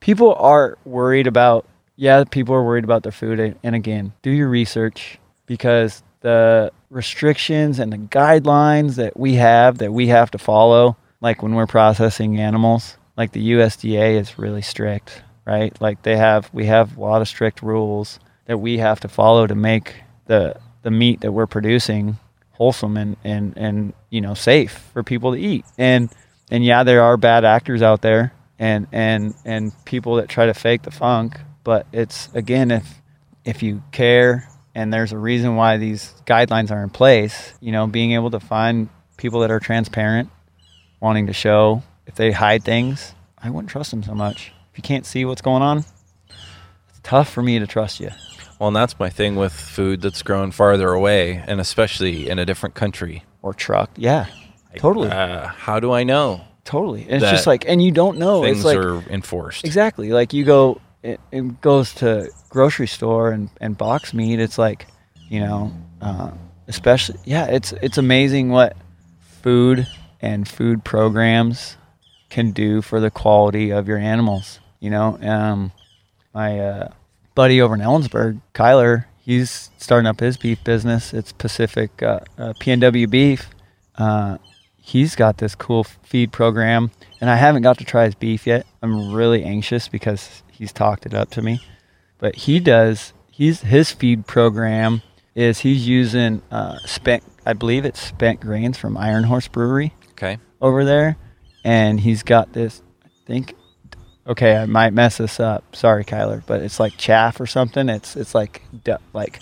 people 0.00 0.34
are 0.34 0.76
worried 0.84 1.26
about. 1.26 1.66
Yeah, 1.96 2.24
people 2.24 2.54
are 2.54 2.62
worried 2.64 2.84
about 2.84 3.02
their 3.02 3.12
food, 3.12 3.40
and- 3.40 3.56
and 3.64 3.74
again, 3.74 4.12
do 4.22 4.30
your 4.30 4.48
research 4.48 5.18
because 5.46 6.02
the 6.20 6.70
restrictions 6.90 7.78
and 7.78 7.92
the 7.92 7.96
guidelines 7.98 8.96
that 8.96 9.18
we 9.18 9.34
have 9.34 9.78
that 9.78 9.92
we 9.92 10.08
have 10.08 10.30
to 10.32 10.38
follow, 10.38 10.96
like 11.20 11.42
when 11.42 11.54
we're 11.54 11.66
processing 11.66 12.38
animals, 12.38 12.96
like 13.16 13.32
the 13.32 13.52
USDA 13.52 14.14
is 14.20 14.38
really 14.38 14.62
strict, 14.62 15.22
right? 15.46 15.74
Like 15.80 16.02
they 16.02 16.16
have, 16.16 16.50
we 16.52 16.66
have 16.66 16.96
a 16.96 17.00
lot 17.00 17.20
of 17.22 17.28
strict 17.28 17.62
rules 17.62 18.20
that 18.48 18.58
we 18.58 18.78
have 18.78 18.98
to 19.00 19.08
follow 19.08 19.46
to 19.46 19.54
make 19.54 20.02
the 20.26 20.58
the 20.82 20.90
meat 20.90 21.20
that 21.20 21.30
we're 21.32 21.46
producing 21.46 22.18
wholesome 22.52 22.96
and 22.96 23.16
and 23.22 23.56
and 23.56 23.92
you 24.10 24.20
know 24.20 24.34
safe 24.34 24.72
for 24.92 25.04
people 25.04 25.32
to 25.32 25.38
eat. 25.38 25.64
And 25.76 26.10
and 26.50 26.64
yeah 26.64 26.82
there 26.82 27.02
are 27.02 27.16
bad 27.16 27.44
actors 27.44 27.82
out 27.82 28.02
there 28.02 28.32
and 28.58 28.88
and 28.90 29.34
and 29.44 29.72
people 29.84 30.16
that 30.16 30.28
try 30.28 30.46
to 30.46 30.54
fake 30.54 30.82
the 30.82 30.90
funk 30.90 31.38
but 31.62 31.86
it's 31.92 32.28
again 32.34 32.70
if 32.70 33.00
if 33.44 33.62
you 33.62 33.82
care 33.92 34.48
and 34.74 34.92
there's 34.92 35.12
a 35.12 35.18
reason 35.18 35.56
why 35.56 35.76
these 35.76 36.14
guidelines 36.26 36.70
are 36.70 36.82
in 36.82 36.90
place 36.90 37.52
you 37.60 37.70
know 37.70 37.86
being 37.86 38.12
able 38.12 38.30
to 38.30 38.40
find 38.40 38.88
people 39.16 39.40
that 39.40 39.50
are 39.50 39.60
transparent 39.60 40.30
wanting 41.00 41.26
to 41.26 41.32
show 41.32 41.82
if 42.06 42.14
they 42.14 42.32
hide 42.32 42.64
things 42.64 43.14
i 43.36 43.50
wouldn't 43.50 43.70
trust 43.70 43.90
them 43.90 44.02
so 44.02 44.14
much. 44.14 44.52
If 44.72 44.78
you 44.78 44.82
can't 44.82 45.06
see 45.06 45.24
what's 45.24 45.42
going 45.42 45.62
on 45.62 45.84
tough 47.08 47.28
for 47.34 47.42
me 47.42 47.58
to 47.58 47.66
trust 47.66 48.00
you 48.00 48.10
well, 48.58 48.68
and 48.68 48.76
that's 48.76 48.98
my 48.98 49.08
thing 49.08 49.36
with 49.36 49.52
food 49.52 50.00
that's 50.02 50.22
grown 50.22 50.50
farther 50.50 50.90
away, 50.92 51.42
and 51.46 51.60
especially 51.60 52.28
in 52.28 52.40
a 52.40 52.44
different 52.44 52.74
country. 52.74 53.22
or 53.40 53.54
truck. 53.54 53.88
yeah 53.96 54.26
totally 54.76 55.08
Uh, 55.08 55.46
how 55.46 55.80
do 55.80 55.92
I 55.92 56.04
know 56.04 56.40
totally 56.64 57.02
and 57.08 57.22
it's 57.22 57.30
just 57.30 57.46
like 57.46 57.64
and 57.66 57.82
you 57.82 57.90
don't 57.92 58.18
know 58.18 58.42
things 58.42 58.58
it's 58.58 58.64
like 58.64 58.76
are 58.78 58.98
enforced? 59.10 59.64
Exactly. 59.64 60.12
Like 60.12 60.32
you 60.34 60.44
go, 60.44 60.80
it, 61.02 61.20
it 61.32 61.60
goes 61.60 61.94
to 61.94 62.30
grocery 62.50 62.86
store 62.86 63.30
and, 63.30 63.48
and 63.60 63.78
box 63.78 64.12
meat. 64.12 64.38
It's 64.40 64.58
like, 64.58 64.86
you 65.28 65.40
know, 65.40 65.72
uh, 66.02 66.30
especially, 66.66 67.18
yeah, 67.24 67.46
it's, 67.46 67.72
it's 67.80 67.98
amazing 67.98 68.50
what 68.50 68.76
food 69.42 69.86
and 70.20 70.46
food 70.46 70.84
programs 70.84 71.76
can 72.28 72.50
do 72.50 72.82
for 72.82 73.00
the 73.00 73.10
quality 73.10 73.70
of 73.70 73.88
your 73.88 73.98
animals. 73.98 74.60
You 74.80 74.90
know, 74.90 75.18
um, 75.22 75.72
my 76.34 76.60
uh, 76.60 76.88
buddy 77.38 77.62
over 77.62 77.76
in 77.76 77.80
Ellensburg, 77.80 78.40
Kyler, 78.52 79.04
he's 79.16 79.70
starting 79.78 80.08
up 80.08 80.18
his 80.18 80.36
beef 80.36 80.64
business. 80.64 81.14
It's 81.14 81.30
Pacific 81.30 82.02
uh, 82.02 82.18
uh, 82.36 82.52
PNW 82.54 83.08
Beef. 83.08 83.48
Uh, 83.96 84.38
he's 84.76 85.14
got 85.14 85.38
this 85.38 85.54
cool 85.54 85.84
feed 85.84 86.32
program, 86.32 86.90
and 87.20 87.30
I 87.30 87.36
haven't 87.36 87.62
got 87.62 87.78
to 87.78 87.84
try 87.84 88.06
his 88.06 88.16
beef 88.16 88.44
yet. 88.44 88.66
I'm 88.82 89.14
really 89.14 89.44
anxious 89.44 89.86
because 89.86 90.42
he's 90.50 90.72
talked 90.72 91.06
it 91.06 91.14
up 91.14 91.30
to 91.30 91.40
me. 91.40 91.60
But 92.18 92.34
he 92.34 92.58
does. 92.58 93.12
He's 93.30 93.60
his 93.60 93.92
feed 93.92 94.26
program 94.26 95.02
is 95.36 95.60
he's 95.60 95.86
using 95.86 96.42
uh, 96.50 96.78
spent. 96.86 97.22
I 97.46 97.52
believe 97.52 97.84
it's 97.84 98.00
spent 98.00 98.40
grains 98.40 98.76
from 98.76 98.96
Iron 98.96 99.22
Horse 99.22 99.46
Brewery 99.46 99.94
okay. 100.10 100.38
over 100.60 100.84
there, 100.84 101.16
and 101.62 102.00
he's 102.00 102.24
got 102.24 102.52
this. 102.52 102.82
I 103.04 103.10
think. 103.26 103.54
Okay, 104.28 104.56
I 104.56 104.66
might 104.66 104.92
mess 104.92 105.16
this 105.16 105.40
up. 105.40 105.74
Sorry, 105.74 106.04
Kyler, 106.04 106.42
but 106.46 106.60
it's 106.60 106.78
like 106.78 106.96
chaff 106.98 107.40
or 107.40 107.46
something. 107.46 107.88
It's 107.88 108.14
it's 108.14 108.34
like 108.34 108.62
like 109.12 109.40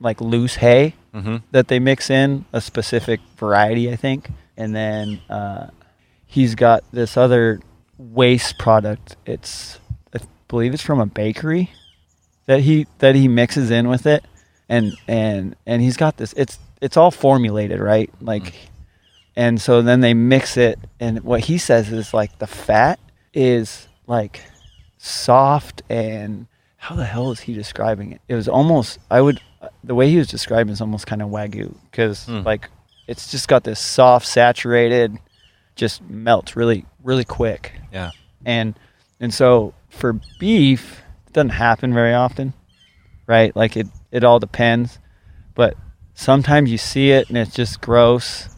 like 0.00 0.20
loose 0.20 0.56
hay 0.56 0.94
Mm-hmm. 1.14 1.36
that 1.52 1.68
they 1.68 1.78
mix 1.78 2.10
in 2.10 2.44
a 2.52 2.60
specific 2.60 3.20
variety, 3.36 3.88
I 3.88 3.94
think, 3.94 4.30
and 4.56 4.74
then 4.74 5.20
uh, 5.30 5.68
he's 6.26 6.56
got 6.56 6.82
this 6.90 7.16
other 7.16 7.60
waste 7.98 8.58
product. 8.58 9.14
It's 9.24 9.78
I 10.12 10.18
believe 10.48 10.74
it's 10.74 10.82
from 10.82 10.98
a 10.98 11.06
bakery 11.06 11.70
that 12.46 12.62
he 12.62 12.88
that 12.98 13.14
he 13.14 13.28
mixes 13.28 13.70
in 13.70 13.86
with 13.88 14.06
it, 14.06 14.24
and 14.68 14.92
and 15.06 15.54
and 15.66 15.82
he's 15.82 15.96
got 15.96 16.16
this. 16.16 16.32
It's 16.36 16.58
it's 16.80 16.96
all 16.96 17.12
formulated, 17.12 17.78
right? 17.78 18.10
Like, 18.20 18.52
and 19.36 19.60
so 19.62 19.82
then 19.82 20.00
they 20.00 20.14
mix 20.14 20.56
it, 20.56 20.80
and 20.98 21.22
what 21.22 21.42
he 21.42 21.58
says 21.58 21.92
is 21.92 22.12
like 22.12 22.40
the 22.40 22.48
fat 22.48 22.98
is 23.32 23.86
like 24.06 24.40
soft 24.98 25.82
and 25.88 26.46
how 26.76 26.94
the 26.94 27.04
hell 27.04 27.30
is 27.30 27.40
he 27.40 27.54
describing 27.54 28.12
it? 28.12 28.20
It 28.28 28.34
was 28.34 28.48
almost 28.48 28.98
I 29.10 29.20
would 29.20 29.40
the 29.82 29.94
way 29.94 30.10
he 30.10 30.18
was 30.18 30.28
describing 30.28 30.72
is 30.72 30.80
almost 30.80 31.06
kind 31.06 31.22
of 31.22 31.28
wagyu 31.30 31.74
because 31.90 32.26
Hmm. 32.26 32.40
like 32.42 32.68
it's 33.06 33.30
just 33.30 33.48
got 33.48 33.64
this 33.64 33.80
soft 33.80 34.26
saturated 34.26 35.18
just 35.76 36.02
melts 36.02 36.54
really 36.56 36.84
really 37.02 37.24
quick 37.24 37.72
Yeah. 37.92 38.10
and 38.44 38.78
and 39.20 39.32
so 39.32 39.74
for 39.88 40.14
beef 40.38 41.02
it 41.26 41.32
doesn't 41.32 41.50
happen 41.50 41.92
very 41.94 42.12
often 42.14 42.52
right 43.26 43.54
like 43.56 43.76
it 43.76 43.86
it 44.12 44.22
all 44.24 44.38
depends 44.38 44.98
but 45.54 45.76
sometimes 46.14 46.70
you 46.70 46.78
see 46.78 47.10
it 47.10 47.28
and 47.28 47.38
it's 47.38 47.54
just 47.54 47.80
gross 47.80 48.48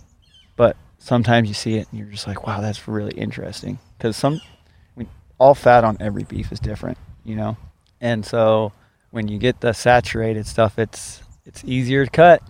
but 0.57 0.77
sometimes 0.99 1.47
you 1.49 1.55
see 1.55 1.77
it 1.77 1.87
and 1.91 1.99
you're 2.01 2.11
just 2.11 2.27
like 2.27 2.47
wow 2.47 2.61
that's 2.61 2.87
really 2.89 3.13
interesting 3.17 3.79
because 3.97 4.17
some 4.17 4.41
all 5.39 5.55
fat 5.55 5.85
on 5.85 5.97
every 6.01 6.25
beef 6.25 6.51
is 6.53 6.61
different 6.61 6.99
you 7.25 7.37
know 7.37 7.57
and 8.01 8.25
so 8.25 8.73
when 9.11 9.29
you 9.29 9.39
get 9.39 9.61
the 9.61 9.73
saturated 9.73 10.47
stuff 10.47 10.79
it's 10.79 11.23
it's 11.45 11.63
easier 11.65 12.05
to 12.05 12.11
cut 12.11 12.43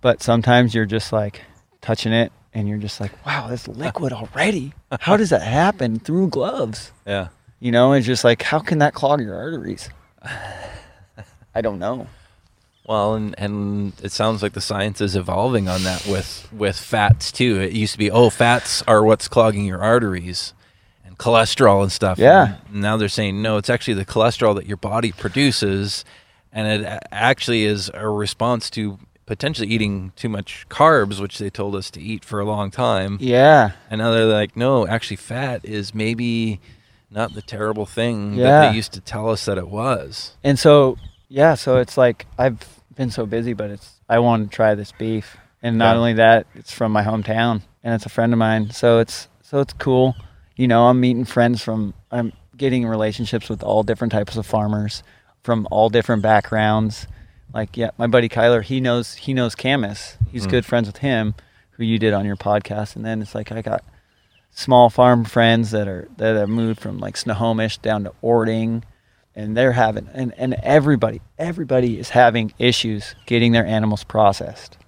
but 0.00 0.22
sometimes 0.22 0.74
you're 0.74 0.84
just 0.86 1.12
like 1.12 1.42
touching 1.80 2.12
it 2.12 2.32
and 2.52 2.68
you're 2.68 2.78
just 2.78 3.00
like 3.00 3.12
wow 3.26 3.46
that's 3.48 3.66
liquid 3.68 4.12
already 4.12 4.72
how 5.00 5.16
does 5.16 5.30
that 5.30 5.42
happen 5.42 5.98
through 5.98 6.28
gloves 6.28 6.92
Yeah. 7.06 7.28
you 7.60 7.72
know, 7.72 7.92
it's 7.94 8.06
just 8.06 8.24
like, 8.24 8.42
how 8.42 8.58
can 8.58 8.78
that 8.78 8.94
clog 8.94 9.20
your 9.20 9.34
arteries? 9.34 9.88
I 11.54 11.60
don't 11.60 11.78
know. 11.78 12.06
Well, 12.86 13.14
and 13.14 13.34
and 13.38 13.92
it 14.02 14.12
sounds 14.12 14.42
like 14.42 14.52
the 14.52 14.60
science 14.60 15.00
is 15.00 15.16
evolving 15.16 15.68
on 15.68 15.84
that 15.84 16.06
with 16.06 16.46
with 16.52 16.76
fats 16.76 17.32
too. 17.32 17.60
It 17.60 17.72
used 17.72 17.92
to 17.92 17.98
be, 17.98 18.10
oh, 18.10 18.28
fats 18.30 18.82
are 18.86 19.02
what's 19.02 19.28
clogging 19.28 19.64
your 19.64 19.80
arteries, 19.82 20.52
cholesterol 21.18 21.82
and 21.82 21.92
stuff. 21.92 22.18
Yeah. 22.18 22.56
And 22.70 22.80
now 22.82 22.96
they're 22.96 23.08
saying 23.08 23.40
no, 23.42 23.56
it's 23.56 23.70
actually 23.70 23.94
the 23.94 24.04
cholesterol 24.04 24.54
that 24.56 24.66
your 24.66 24.76
body 24.76 25.12
produces, 25.12 26.04
and 26.52 26.82
it 26.84 27.02
actually 27.12 27.64
is 27.64 27.90
a 27.94 28.08
response 28.08 28.70
to 28.70 28.98
potentially 29.26 29.68
eating 29.68 30.12
too 30.16 30.28
much 30.28 30.66
carbs, 30.68 31.18
which 31.20 31.38
they 31.38 31.48
told 31.50 31.74
us 31.74 31.90
to 31.92 32.00
eat 32.00 32.24
for 32.24 32.40
a 32.40 32.44
long 32.44 32.70
time. 32.70 33.16
Yeah. 33.20 33.72
And 33.90 34.00
now 34.00 34.10
they're 34.10 34.26
like, 34.26 34.54
no, 34.56 34.86
actually, 34.86 35.16
fat 35.16 35.64
is 35.64 35.94
maybe 35.94 36.60
not 37.10 37.32
the 37.32 37.40
terrible 37.42 37.86
thing 37.86 38.36
that 38.36 38.68
they 38.70 38.76
used 38.76 38.92
to 38.92 39.00
tell 39.00 39.30
us 39.30 39.44
that 39.46 39.56
it 39.56 39.68
was. 39.68 40.36
And 40.44 40.58
so, 40.58 40.98
yeah, 41.28 41.54
so 41.54 41.78
it's 41.78 41.96
like, 41.96 42.26
I've 42.36 42.58
been 42.96 43.10
so 43.10 43.24
busy, 43.24 43.54
but 43.54 43.70
it's, 43.70 43.94
I 44.08 44.18
want 44.18 44.50
to 44.50 44.54
try 44.54 44.74
this 44.74 44.92
beef. 44.92 45.36
And 45.62 45.78
not 45.78 45.92
Yeah. 45.94 45.98
only 45.98 46.12
that, 46.14 46.46
it's 46.54 46.72
from 46.72 46.92
my 46.92 47.02
hometown 47.02 47.62
and 47.82 47.94
it's 47.94 48.04
a 48.04 48.10
friend 48.10 48.32
of 48.34 48.38
mine. 48.38 48.70
So 48.70 48.98
it's, 48.98 49.28
so 49.42 49.60
it's 49.60 49.72
cool. 49.72 50.14
You 50.56 50.68
know, 50.68 50.86
I'm 50.88 51.00
meeting 51.00 51.24
friends 51.24 51.62
from, 51.62 51.94
I'm 52.10 52.32
getting 52.56 52.86
relationships 52.86 53.48
with 53.48 53.62
all 53.62 53.82
different 53.82 54.12
types 54.12 54.36
of 54.36 54.46
farmers 54.46 55.02
from 55.42 55.66
all 55.70 55.88
different 55.88 56.22
backgrounds. 56.22 57.06
Like, 57.52 57.76
yeah, 57.76 57.90
my 57.98 58.06
buddy 58.06 58.28
Kyler, 58.28 58.62
he 58.62 58.80
knows, 58.80 59.14
he 59.14 59.34
knows 59.34 59.54
Camus. 59.54 60.16
He's 60.30 60.46
Mm. 60.46 60.50
good 60.50 60.64
friends 60.66 60.86
with 60.86 60.98
him, 60.98 61.34
who 61.72 61.84
you 61.84 61.98
did 61.98 62.12
on 62.14 62.24
your 62.24 62.36
podcast. 62.36 62.94
And 62.96 63.04
then 63.04 63.20
it's 63.22 63.34
like, 63.34 63.50
I 63.52 63.62
got 63.62 63.82
small 64.50 64.88
farm 64.90 65.24
friends 65.24 65.72
that 65.72 65.88
are 65.88 66.06
that 66.16 66.36
have 66.36 66.48
moved 66.48 66.78
from 66.80 66.98
like 66.98 67.16
Snohomish 67.16 67.78
down 67.78 68.04
to 68.04 68.12
Orting, 68.22 68.84
and 69.34 69.56
they're 69.56 69.72
having 69.72 70.08
and 70.14 70.32
and 70.38 70.54
everybody 70.62 71.20
everybody 71.38 71.98
is 71.98 72.10
having 72.10 72.52
issues 72.60 73.16
getting 73.26 73.50
their 73.50 73.66
animals 73.66 74.04
processed. 74.04 74.78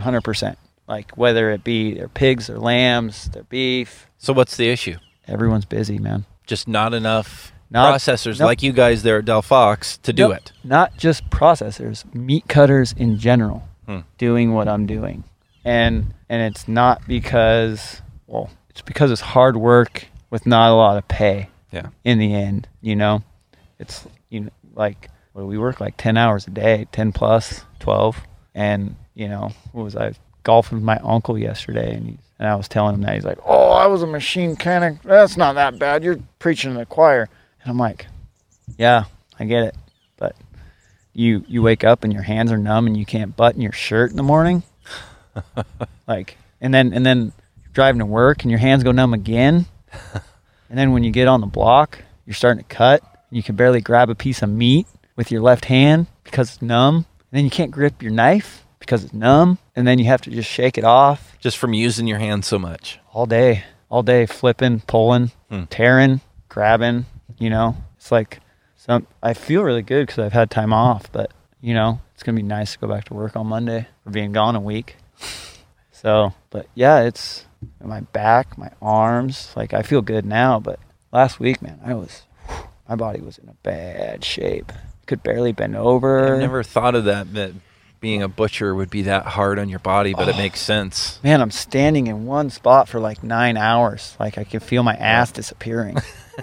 Hundred 0.00 0.22
percent. 0.22 0.58
Like 0.86 1.12
whether 1.16 1.50
it 1.50 1.64
be 1.64 1.94
their 1.94 2.08
pigs, 2.08 2.46
their 2.48 2.58
lambs, 2.58 3.28
their 3.30 3.44
beef, 3.44 4.06
So 4.18 4.32
what's 4.32 4.56
the 4.56 4.68
issue? 4.68 4.96
everyone's 5.26 5.64
busy, 5.64 5.98
man. 5.98 6.26
Just 6.46 6.68
not 6.68 6.92
enough 6.92 7.52
Not- 7.70 7.94
processors 7.94 8.38
nope. 8.38 8.46
like 8.46 8.62
you 8.62 8.72
guys 8.72 9.02
there 9.02 9.18
at 9.18 9.24
Del 9.24 9.40
Fox 9.42 9.96
to 9.98 10.12
do 10.12 10.28
Nope. 10.28 10.36
it. 10.36 10.52
Not 10.62 10.96
just 10.98 11.28
processors, 11.30 12.04
meat 12.14 12.46
cutters 12.48 12.92
in 12.96 13.18
general 13.18 13.66
Hmm. 13.86 14.00
doing 14.18 14.52
what 14.52 14.68
I'm 14.68 14.86
doing. 14.86 15.24
And 15.64 16.12
and 16.28 16.42
it's 16.42 16.68
not 16.68 17.06
because 17.08 18.02
well, 18.26 18.50
it's 18.70 18.82
because 18.82 19.10
it's 19.10 19.20
hard 19.22 19.56
work 19.56 20.06
with 20.30 20.46
not 20.46 20.70
a 20.70 20.74
lot 20.74 20.96
of 20.98 21.06
pay 21.08 21.48
Yeah. 21.72 21.88
in 22.04 22.18
the 22.18 22.34
end, 22.34 22.68
you 22.82 22.96
know. 22.96 23.22
It's 23.78 24.06
you 24.28 24.40
know 24.40 24.50
like 24.74 25.08
well, 25.32 25.46
we 25.46 25.58
work 25.58 25.80
like 25.80 25.94
10 25.96 26.16
hours 26.16 26.46
a 26.46 26.50
day, 26.50 26.86
10 26.92 27.10
plus, 27.12 27.64
12. 27.80 28.20
And, 28.54 28.94
you 29.14 29.26
know, 29.28 29.50
what 29.72 29.82
was 29.82 29.96
I 29.96 30.12
golfing 30.44 30.78
with 30.78 30.84
my 30.84 30.98
uncle 30.98 31.38
yesterday 31.38 31.94
and 31.94 32.06
he, 32.06 32.18
and 32.38 32.48
I 32.48 32.54
was 32.56 32.68
telling 32.68 32.94
him 32.94 33.02
that 33.02 33.14
he's 33.14 33.24
like, 33.24 33.38
"Oh, 33.44 33.70
I 33.70 33.86
was 33.86 34.02
a 34.02 34.06
machine 34.06 34.50
mechanic. 34.50 35.02
That's 35.02 35.36
not 35.36 35.54
that 35.54 35.78
bad. 35.78 36.02
You're 36.02 36.18
preaching 36.38 36.72
to 36.72 36.78
the 36.78 36.86
choir." 36.86 37.28
And 37.62 37.70
I'm 37.70 37.78
like, 37.78 38.06
"Yeah, 38.76 39.04
I 39.38 39.44
get 39.44 39.64
it." 39.64 39.76
But 40.16 40.34
you 41.12 41.44
you 41.46 41.62
wake 41.62 41.84
up 41.84 42.02
and 42.02 42.12
your 42.12 42.22
hands 42.22 42.50
are 42.50 42.58
numb 42.58 42.86
and 42.86 42.96
you 42.96 43.06
can't 43.06 43.36
button 43.36 43.60
your 43.60 43.72
shirt 43.72 44.10
in 44.10 44.16
the 44.16 44.22
morning. 44.22 44.64
like 46.08 46.36
and 46.60 46.74
then 46.74 46.92
and 46.92 47.06
then 47.06 47.32
driving 47.72 48.00
to 48.00 48.06
work 48.06 48.42
and 48.42 48.50
your 48.50 48.60
hands 48.60 48.82
go 48.82 48.92
numb 48.92 49.14
again. 49.14 49.66
and 50.68 50.78
then 50.78 50.92
when 50.92 51.04
you 51.04 51.12
get 51.12 51.28
on 51.28 51.40
the 51.40 51.46
block, 51.46 52.00
you're 52.26 52.34
starting 52.34 52.64
to 52.64 52.74
cut. 52.74 53.02
And 53.02 53.36
you 53.36 53.42
can 53.42 53.54
barely 53.54 53.80
grab 53.80 54.10
a 54.10 54.14
piece 54.14 54.42
of 54.42 54.48
meat 54.48 54.86
with 55.14 55.30
your 55.30 55.40
left 55.40 55.66
hand 55.66 56.08
because 56.24 56.54
it's 56.54 56.62
numb. 56.62 56.96
And 56.96 57.38
then 57.38 57.44
you 57.44 57.50
can't 57.50 57.70
grip 57.70 58.02
your 58.02 58.12
knife 58.12 58.63
because 58.84 59.04
it's 59.04 59.12
numb. 59.14 59.58
And 59.76 59.86
then 59.86 59.98
you 59.98 60.04
have 60.06 60.20
to 60.22 60.30
just 60.30 60.48
shake 60.50 60.78
it 60.78 60.84
off 60.84 61.36
Just 61.40 61.56
from 61.58 61.74
using 61.74 62.06
your 62.06 62.18
hands 62.18 62.46
so 62.46 62.58
much. 62.58 62.98
all 63.12 63.26
day, 63.26 63.64
all 63.88 64.02
day 64.02 64.26
flipping, 64.26 64.80
pulling, 64.80 65.30
Hmm. 65.50 65.64
tearing, 65.64 66.20
grabbing. 66.48 67.06
You 67.38 67.50
know, 67.50 67.76
it's 67.96 68.12
like 68.12 68.40
some. 68.76 69.06
I 69.22 69.34
feel 69.34 69.62
really 69.62 69.82
good 69.82 70.06
because 70.06 70.24
I've 70.24 70.32
had 70.32 70.50
time 70.50 70.72
off, 70.72 71.10
but 71.12 71.30
you 71.60 71.74
know, 71.74 72.00
it's 72.14 72.22
gonna 72.22 72.36
be 72.36 72.42
nice 72.42 72.72
to 72.74 72.78
go 72.78 72.86
back 72.88 73.04
to 73.06 73.14
work 73.14 73.34
on 73.36 73.46
Monday 73.46 73.86
for 74.04 74.10
being 74.10 74.32
gone 74.32 74.54
a 74.56 74.60
week. 74.60 74.96
So, 75.90 76.34
but 76.50 76.66
yeah, 76.74 77.00
it's 77.00 77.46
my 77.82 78.00
back, 78.02 78.58
my 78.58 78.70
arms. 78.82 79.52
Like 79.56 79.72
I 79.72 79.80
feel 79.80 80.02
good 80.02 80.26
now, 80.26 80.60
but 80.60 80.78
last 81.12 81.40
week, 81.40 81.62
man, 81.62 81.80
I 81.82 81.94
was, 81.94 82.24
my 82.86 82.94
body 82.94 83.22
was 83.22 83.38
in 83.38 83.48
a 83.48 83.54
bad 83.62 84.22
shape. 84.22 84.70
Could 85.06 85.22
barely 85.22 85.52
bend 85.52 85.74
over. 85.76 86.34
I've 86.34 86.40
never 86.40 86.62
thought 86.62 86.94
of 86.94 87.04
that 87.06 87.32
that 87.32 87.52
being 88.04 88.22
a 88.22 88.28
butcher 88.28 88.74
would 88.74 88.90
be 88.90 89.00
that 89.02 89.24
hard 89.24 89.58
on 89.58 89.70
your 89.70 89.78
body, 89.78 90.12
but 90.12 90.26
Oh. 90.28 90.30
it 90.32 90.36
makes 90.36 90.60
sense. 90.60 91.18
Man, 91.24 91.40
I'm 91.40 91.50
standing 91.50 92.06
in 92.06 92.26
one 92.26 92.50
spot 92.50 92.86
for 92.86 93.00
like 93.00 93.22
nine 93.24 93.56
hours. 93.56 94.14
Like 94.20 94.36
I 94.36 94.44
can 94.44 94.60
feel 94.60 94.82
my 94.82 94.94
ass 94.94 95.32
disappearing. 95.32 95.96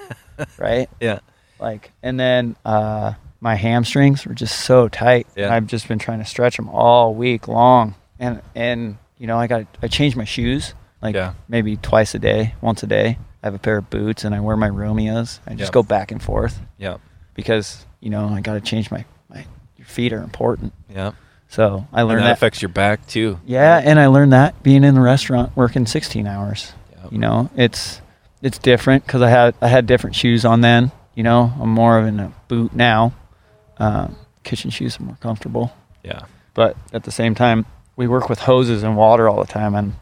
right? 0.58 0.90
Yeah. 1.00 1.20
Like, 1.60 1.92
and 2.02 2.20
then 2.20 2.56
uh, 2.66 3.14
my 3.40 3.54
hamstrings 3.54 4.26
were 4.26 4.34
just 4.34 4.62
so 4.62 4.88
tight. 4.88 5.28
Yeah. 5.36 5.54
I've 5.54 5.68
just 5.68 5.88
been 5.88 6.00
trying 6.00 6.18
to 6.18 6.26
stretch 6.26 6.58
them 6.58 6.68
all 6.68 7.14
week 7.14 7.48
long. 7.48 7.94
And, 8.20 8.42
and, 8.56 8.98
you 9.20 9.28
know, 9.28 9.38
I 9.38 9.46
got, 9.46 9.68
I 9.84 9.88
changed 9.88 10.18
my 10.18 10.26
shoes 10.26 10.74
like 11.00 11.14
Yeah. 11.14 11.34
maybe 11.48 11.78
twice 11.78 12.16
a 12.16 12.20
day, 12.20 12.56
once 12.62 12.82
a 12.82 12.88
day. 12.88 13.20
I 13.44 13.48
have 13.48 13.54
a 13.54 13.60
pair 13.60 13.78
of 13.78 13.90
boots 13.92 14.24
and 14.24 14.34
I 14.34 14.40
wear 14.40 14.58
my 14.58 14.70
Romeos. 14.70 15.40
I 15.46 15.52
just 15.52 15.68
Yep. 15.70 15.74
go 15.74 15.84
back 15.84 16.12
and 16.12 16.22
forth 16.24 16.60
Yeah. 16.80 16.98
because, 17.36 17.86
you 18.00 18.10
know, 18.10 18.30
I 18.30 18.42
got 18.42 18.54
to 18.56 18.62
change 18.62 18.90
my, 18.90 19.06
my, 19.30 19.46
your 19.78 19.86
feet 19.86 20.12
are 20.12 20.24
important. 20.24 20.74
Yeah. 20.90 21.12
So 21.52 21.86
I 21.92 22.04
learned 22.04 22.22
that, 22.22 22.28
that. 22.28 22.32
affects 22.34 22.62
your 22.62 22.70
back 22.70 23.06
too. 23.08 23.38
Yeah, 23.46 23.82
and 23.84 24.00
I 24.00 24.08
learned 24.08 24.32
that 24.32 24.64
being 24.64 24.86
in 24.86 24.96
the 24.96 25.02
restaurant 25.02 25.52
working 25.56 25.86
16 25.86 26.26
hours. 26.26 26.72
Yep. 27.04 27.12
You 27.12 27.18
know, 27.18 27.50
it's 27.58 28.00
it's 28.42 28.58
different 28.58 29.06
because 29.06 29.22
I 29.22 29.30
had 29.30 29.54
I 29.62 29.68
had 29.68 29.86
different 29.86 30.16
shoes 30.16 30.46
on 30.46 30.62
then. 30.62 30.92
You 31.14 31.24
know, 31.24 31.52
I'm 31.60 31.70
more 31.70 32.00
of 32.00 32.08
in 32.08 32.22
a 32.22 32.32
boot 32.48 32.74
now. 32.74 33.14
Um, 33.78 34.16
kitchen 34.44 34.70
shoes 34.72 34.98
are 35.00 35.04
more 35.04 35.18
comfortable, 35.20 35.74
Yeah. 36.04 36.22
but 36.54 36.78
at 36.94 37.04
the 37.04 37.12
same 37.12 37.34
time, 37.36 37.66
we 37.96 38.08
work 38.08 38.30
with 38.30 38.40
hoses 38.40 38.84
and 38.84 38.96
water 38.96 39.28
all 39.28 39.44
the 39.44 39.52
time, 39.52 39.74
and 39.76 39.94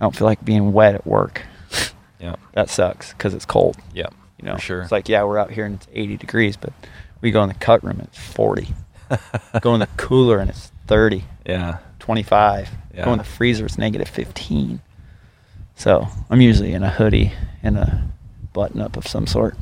I 0.00 0.04
don't 0.04 0.14
feel 0.14 0.26
like 0.26 0.44
being 0.44 0.72
wet 0.72 0.94
at 0.94 1.06
work. 1.06 1.42
Yeah. 2.20 2.36
that 2.52 2.68
sucks 2.70 3.12
because 3.12 3.32
it's 3.34 3.44
cold. 3.46 3.76
Yeah. 3.94 4.06
You 4.38 4.46
know, 4.46 4.56
sure. 4.58 4.82
It's 4.82 4.92
like 4.92 5.08
yeah, 5.08 5.24
we're 5.24 5.38
out 5.38 5.50
here 5.52 5.64
and 5.64 5.76
it's 5.76 5.86
80 5.92 6.16
degrees, 6.18 6.56
but 6.56 6.72
we 7.20 7.30
go 7.30 7.42
in 7.42 7.48
the 7.48 7.54
cut 7.54 7.82
room 7.82 7.98
and 7.98 8.08
it's 8.08 8.18
40. 8.18 8.68
go 9.60 9.74
in 9.74 9.80
the 9.80 9.88
cooler 9.96 10.38
and 10.38 10.50
it's 10.50 10.70
30. 10.92 11.24
Yeah. 11.46 11.78
25. 12.00 12.68
Yeah. 12.94 13.04
Go 13.06 13.12
in 13.12 13.18
the 13.18 13.24
freezer, 13.24 13.64
it's 13.64 13.78
negative 13.78 14.08
15. 14.08 14.80
So 15.74 16.06
I'm 16.28 16.40
usually 16.42 16.74
in 16.74 16.82
a 16.82 16.90
hoodie 16.90 17.32
and 17.62 17.78
a 17.78 18.02
button 18.52 18.80
up 18.82 18.98
of 18.98 19.06
some 19.06 19.26
sort. 19.26 19.56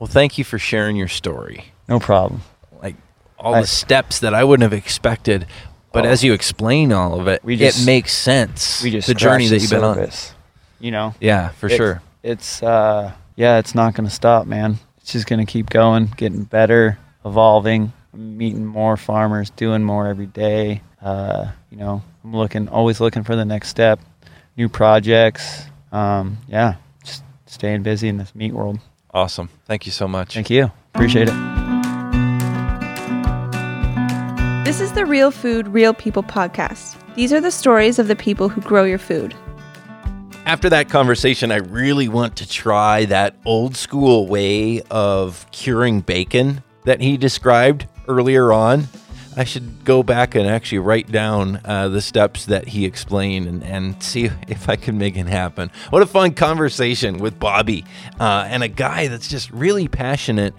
Well, 0.00 0.08
thank 0.08 0.38
you 0.38 0.44
for 0.44 0.58
sharing 0.58 0.96
your 0.96 1.06
story. 1.06 1.66
No 1.88 2.00
problem. 2.00 2.42
Like 2.82 2.96
all 3.38 3.54
I- 3.54 3.60
the 3.60 3.66
steps 3.68 4.18
that 4.18 4.34
I 4.34 4.42
wouldn't 4.42 4.62
have 4.64 4.72
expected, 4.76 5.46
but 5.92 6.04
Oh. 6.04 6.08
as 6.08 6.24
you 6.24 6.32
explain 6.32 6.92
all 6.92 7.20
of 7.20 7.28
it, 7.28 7.44
We 7.44 7.54
it 7.54 7.80
makes 7.86 8.12
sense. 8.12 8.82
We 8.82 8.90
just 8.90 9.06
the 9.06 9.14
journey 9.14 9.46
that 9.48 9.60
you've 9.60 9.70
been 9.70 9.84
on. 9.84 9.94
surface, 9.94 10.34
You 10.80 10.90
know, 10.90 11.14
Yeah, 11.20 11.50
for 11.50 11.66
It's- 11.66 11.76
sure. 11.76 12.02
It's 12.24 12.60
uh, 12.60 13.12
yeah, 13.36 13.58
it's 13.58 13.72
not 13.76 13.94
going 13.94 14.08
to 14.08 14.14
stop, 14.14 14.48
man. 14.48 14.78
It's 15.00 15.12
just 15.12 15.28
going 15.28 15.44
to 15.44 15.50
keep 15.50 15.70
going, 15.70 16.12
getting 16.16 16.42
better, 16.42 16.98
evolving, 17.24 17.92
meeting 18.14 18.64
more 18.64 18.96
farmers, 18.96 19.50
doing 19.50 19.82
more 19.82 20.06
every 20.06 20.26
day. 20.26 20.82
Uh, 21.00 21.50
you 21.70 21.78
know, 21.78 22.02
I'm 22.24 22.34
looking, 22.34 22.68
always 22.68 23.00
looking 23.00 23.24
for 23.24 23.36
the 23.36 23.44
next 23.44 23.68
step, 23.68 24.00
new 24.56 24.68
projects. 24.68 25.64
Um, 25.90 26.38
yeah, 26.48 26.76
just 27.04 27.22
staying 27.46 27.82
busy 27.82 28.08
in 28.08 28.18
this 28.18 28.34
meat 28.34 28.52
world. 28.52 28.78
Awesome. 29.12 29.48
Thank 29.66 29.86
you 29.86 29.92
so 29.92 30.08
much. 30.08 30.34
Thank 30.34 30.50
you. 30.50 30.70
Appreciate 30.94 31.28
it. 31.28 31.34
This 34.64 34.80
is 34.80 34.92
the 34.92 35.04
Real 35.04 35.30
Food, 35.30 35.68
Real 35.68 35.92
People 35.92 36.22
podcast. 36.22 36.96
These 37.14 37.32
are 37.32 37.40
the 37.40 37.50
stories 37.50 37.98
of 37.98 38.08
the 38.08 38.16
people 38.16 38.48
who 38.48 38.60
grow 38.62 38.84
your 38.84 38.98
food. 38.98 39.34
After 40.46 40.70
that 40.70 40.88
conversation, 40.88 41.52
I 41.52 41.56
really 41.56 42.08
want 42.08 42.36
to 42.36 42.48
try 42.48 43.04
that 43.06 43.36
old 43.44 43.76
school 43.76 44.26
way 44.26 44.80
of 44.90 45.46
curing 45.50 46.00
bacon 46.00 46.62
that 46.84 47.00
he 47.00 47.16
described 47.16 47.86
earlier 48.08 48.52
on. 48.52 48.88
I 49.34 49.44
should 49.44 49.84
go 49.84 50.02
back 50.02 50.34
and 50.34 50.46
actually 50.46 50.80
write 50.80 51.10
down 51.10 51.60
uh, 51.64 51.88
the 51.88 52.02
steps 52.02 52.44
that 52.46 52.68
he 52.68 52.84
explained 52.84 53.46
and, 53.46 53.64
and 53.64 54.02
see 54.02 54.30
if 54.46 54.68
I 54.68 54.76
can 54.76 54.98
make 54.98 55.16
it 55.16 55.26
happen. 55.26 55.70
What 55.88 56.02
a 56.02 56.06
fun 56.06 56.34
conversation 56.34 57.18
with 57.18 57.38
Bobby 57.38 57.86
uh, 58.20 58.46
and 58.48 58.62
a 58.62 58.68
guy 58.68 59.08
that's 59.08 59.28
just 59.28 59.50
really 59.50 59.88
passionate 59.88 60.54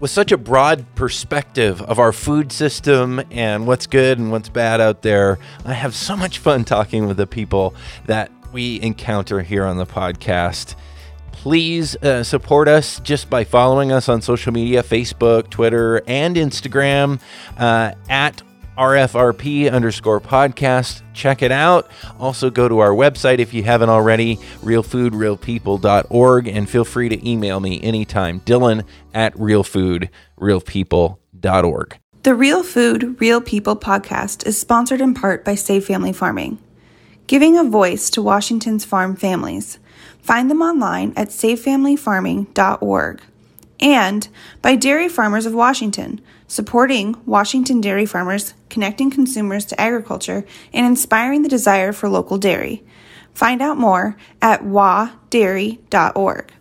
with 0.00 0.10
such 0.10 0.30
a 0.30 0.36
broad 0.36 0.84
perspective 0.94 1.80
of 1.82 1.98
our 1.98 2.12
food 2.12 2.52
system 2.52 3.20
and 3.30 3.66
what's 3.66 3.86
good 3.86 4.18
and 4.18 4.30
what's 4.30 4.48
bad 4.48 4.80
out 4.80 5.02
there. 5.02 5.38
I 5.64 5.72
have 5.72 5.94
so 5.94 6.16
much 6.16 6.38
fun 6.38 6.64
talking 6.64 7.06
with 7.06 7.16
the 7.16 7.26
people 7.26 7.74
that 8.06 8.30
we 8.52 8.80
encounter 8.80 9.40
here 9.42 9.64
on 9.64 9.76
the 9.76 9.86
podcast. 9.86 10.74
Please 11.38 11.96
uh, 12.02 12.22
support 12.24 12.66
us 12.66 12.98
just 13.00 13.30
by 13.30 13.44
following 13.44 13.92
us 13.92 14.08
on 14.08 14.20
social 14.20 14.52
media 14.52 14.82
Facebook, 14.82 15.50
Twitter, 15.50 16.02
and 16.08 16.34
Instagram 16.34 17.20
uh, 17.56 17.92
at 18.08 18.42
RFRP 18.76 19.72
underscore 19.72 20.20
podcast. 20.20 21.02
Check 21.14 21.42
it 21.42 21.52
out. 21.52 21.88
Also, 22.18 22.50
go 22.50 22.68
to 22.68 22.80
our 22.80 22.90
website 22.90 23.38
if 23.38 23.54
you 23.54 23.62
haven't 23.62 23.88
already, 23.88 24.34
realfoodrealpeople.org, 24.62 26.48
and 26.48 26.68
feel 26.68 26.84
free 26.84 27.08
to 27.08 27.28
email 27.28 27.60
me 27.60 27.80
anytime, 27.84 28.40
Dylan 28.40 28.84
at 29.14 29.32
realfoodrealpeople.org. 29.34 31.98
The 32.24 32.34
Real 32.34 32.64
Food, 32.64 33.20
Real 33.20 33.40
People 33.40 33.76
podcast 33.76 34.44
is 34.44 34.60
sponsored 34.60 35.00
in 35.00 35.14
part 35.14 35.44
by 35.44 35.54
Save 35.54 35.84
Family 35.84 36.12
Farming, 36.12 36.58
giving 37.28 37.56
a 37.56 37.62
voice 37.62 38.10
to 38.10 38.22
Washington's 38.22 38.84
farm 38.84 39.14
families. 39.14 39.78
Find 40.28 40.50
them 40.50 40.60
online 40.60 41.14
at 41.16 41.30
savefamilyfarming.org. 41.30 43.22
And 43.80 44.28
by 44.60 44.76
Dairy 44.76 45.08
Farmers 45.08 45.46
of 45.46 45.54
Washington, 45.54 46.20
supporting 46.46 47.16
Washington 47.24 47.80
dairy 47.80 48.04
farmers, 48.04 48.52
connecting 48.68 49.10
consumers 49.10 49.64
to 49.64 49.80
agriculture, 49.80 50.44
and 50.70 50.84
inspiring 50.84 51.40
the 51.40 51.48
desire 51.48 51.94
for 51.94 52.10
local 52.10 52.36
dairy. 52.36 52.84
Find 53.32 53.62
out 53.62 53.78
more 53.78 54.18
at 54.42 54.64
wadairy.org. 54.64 56.52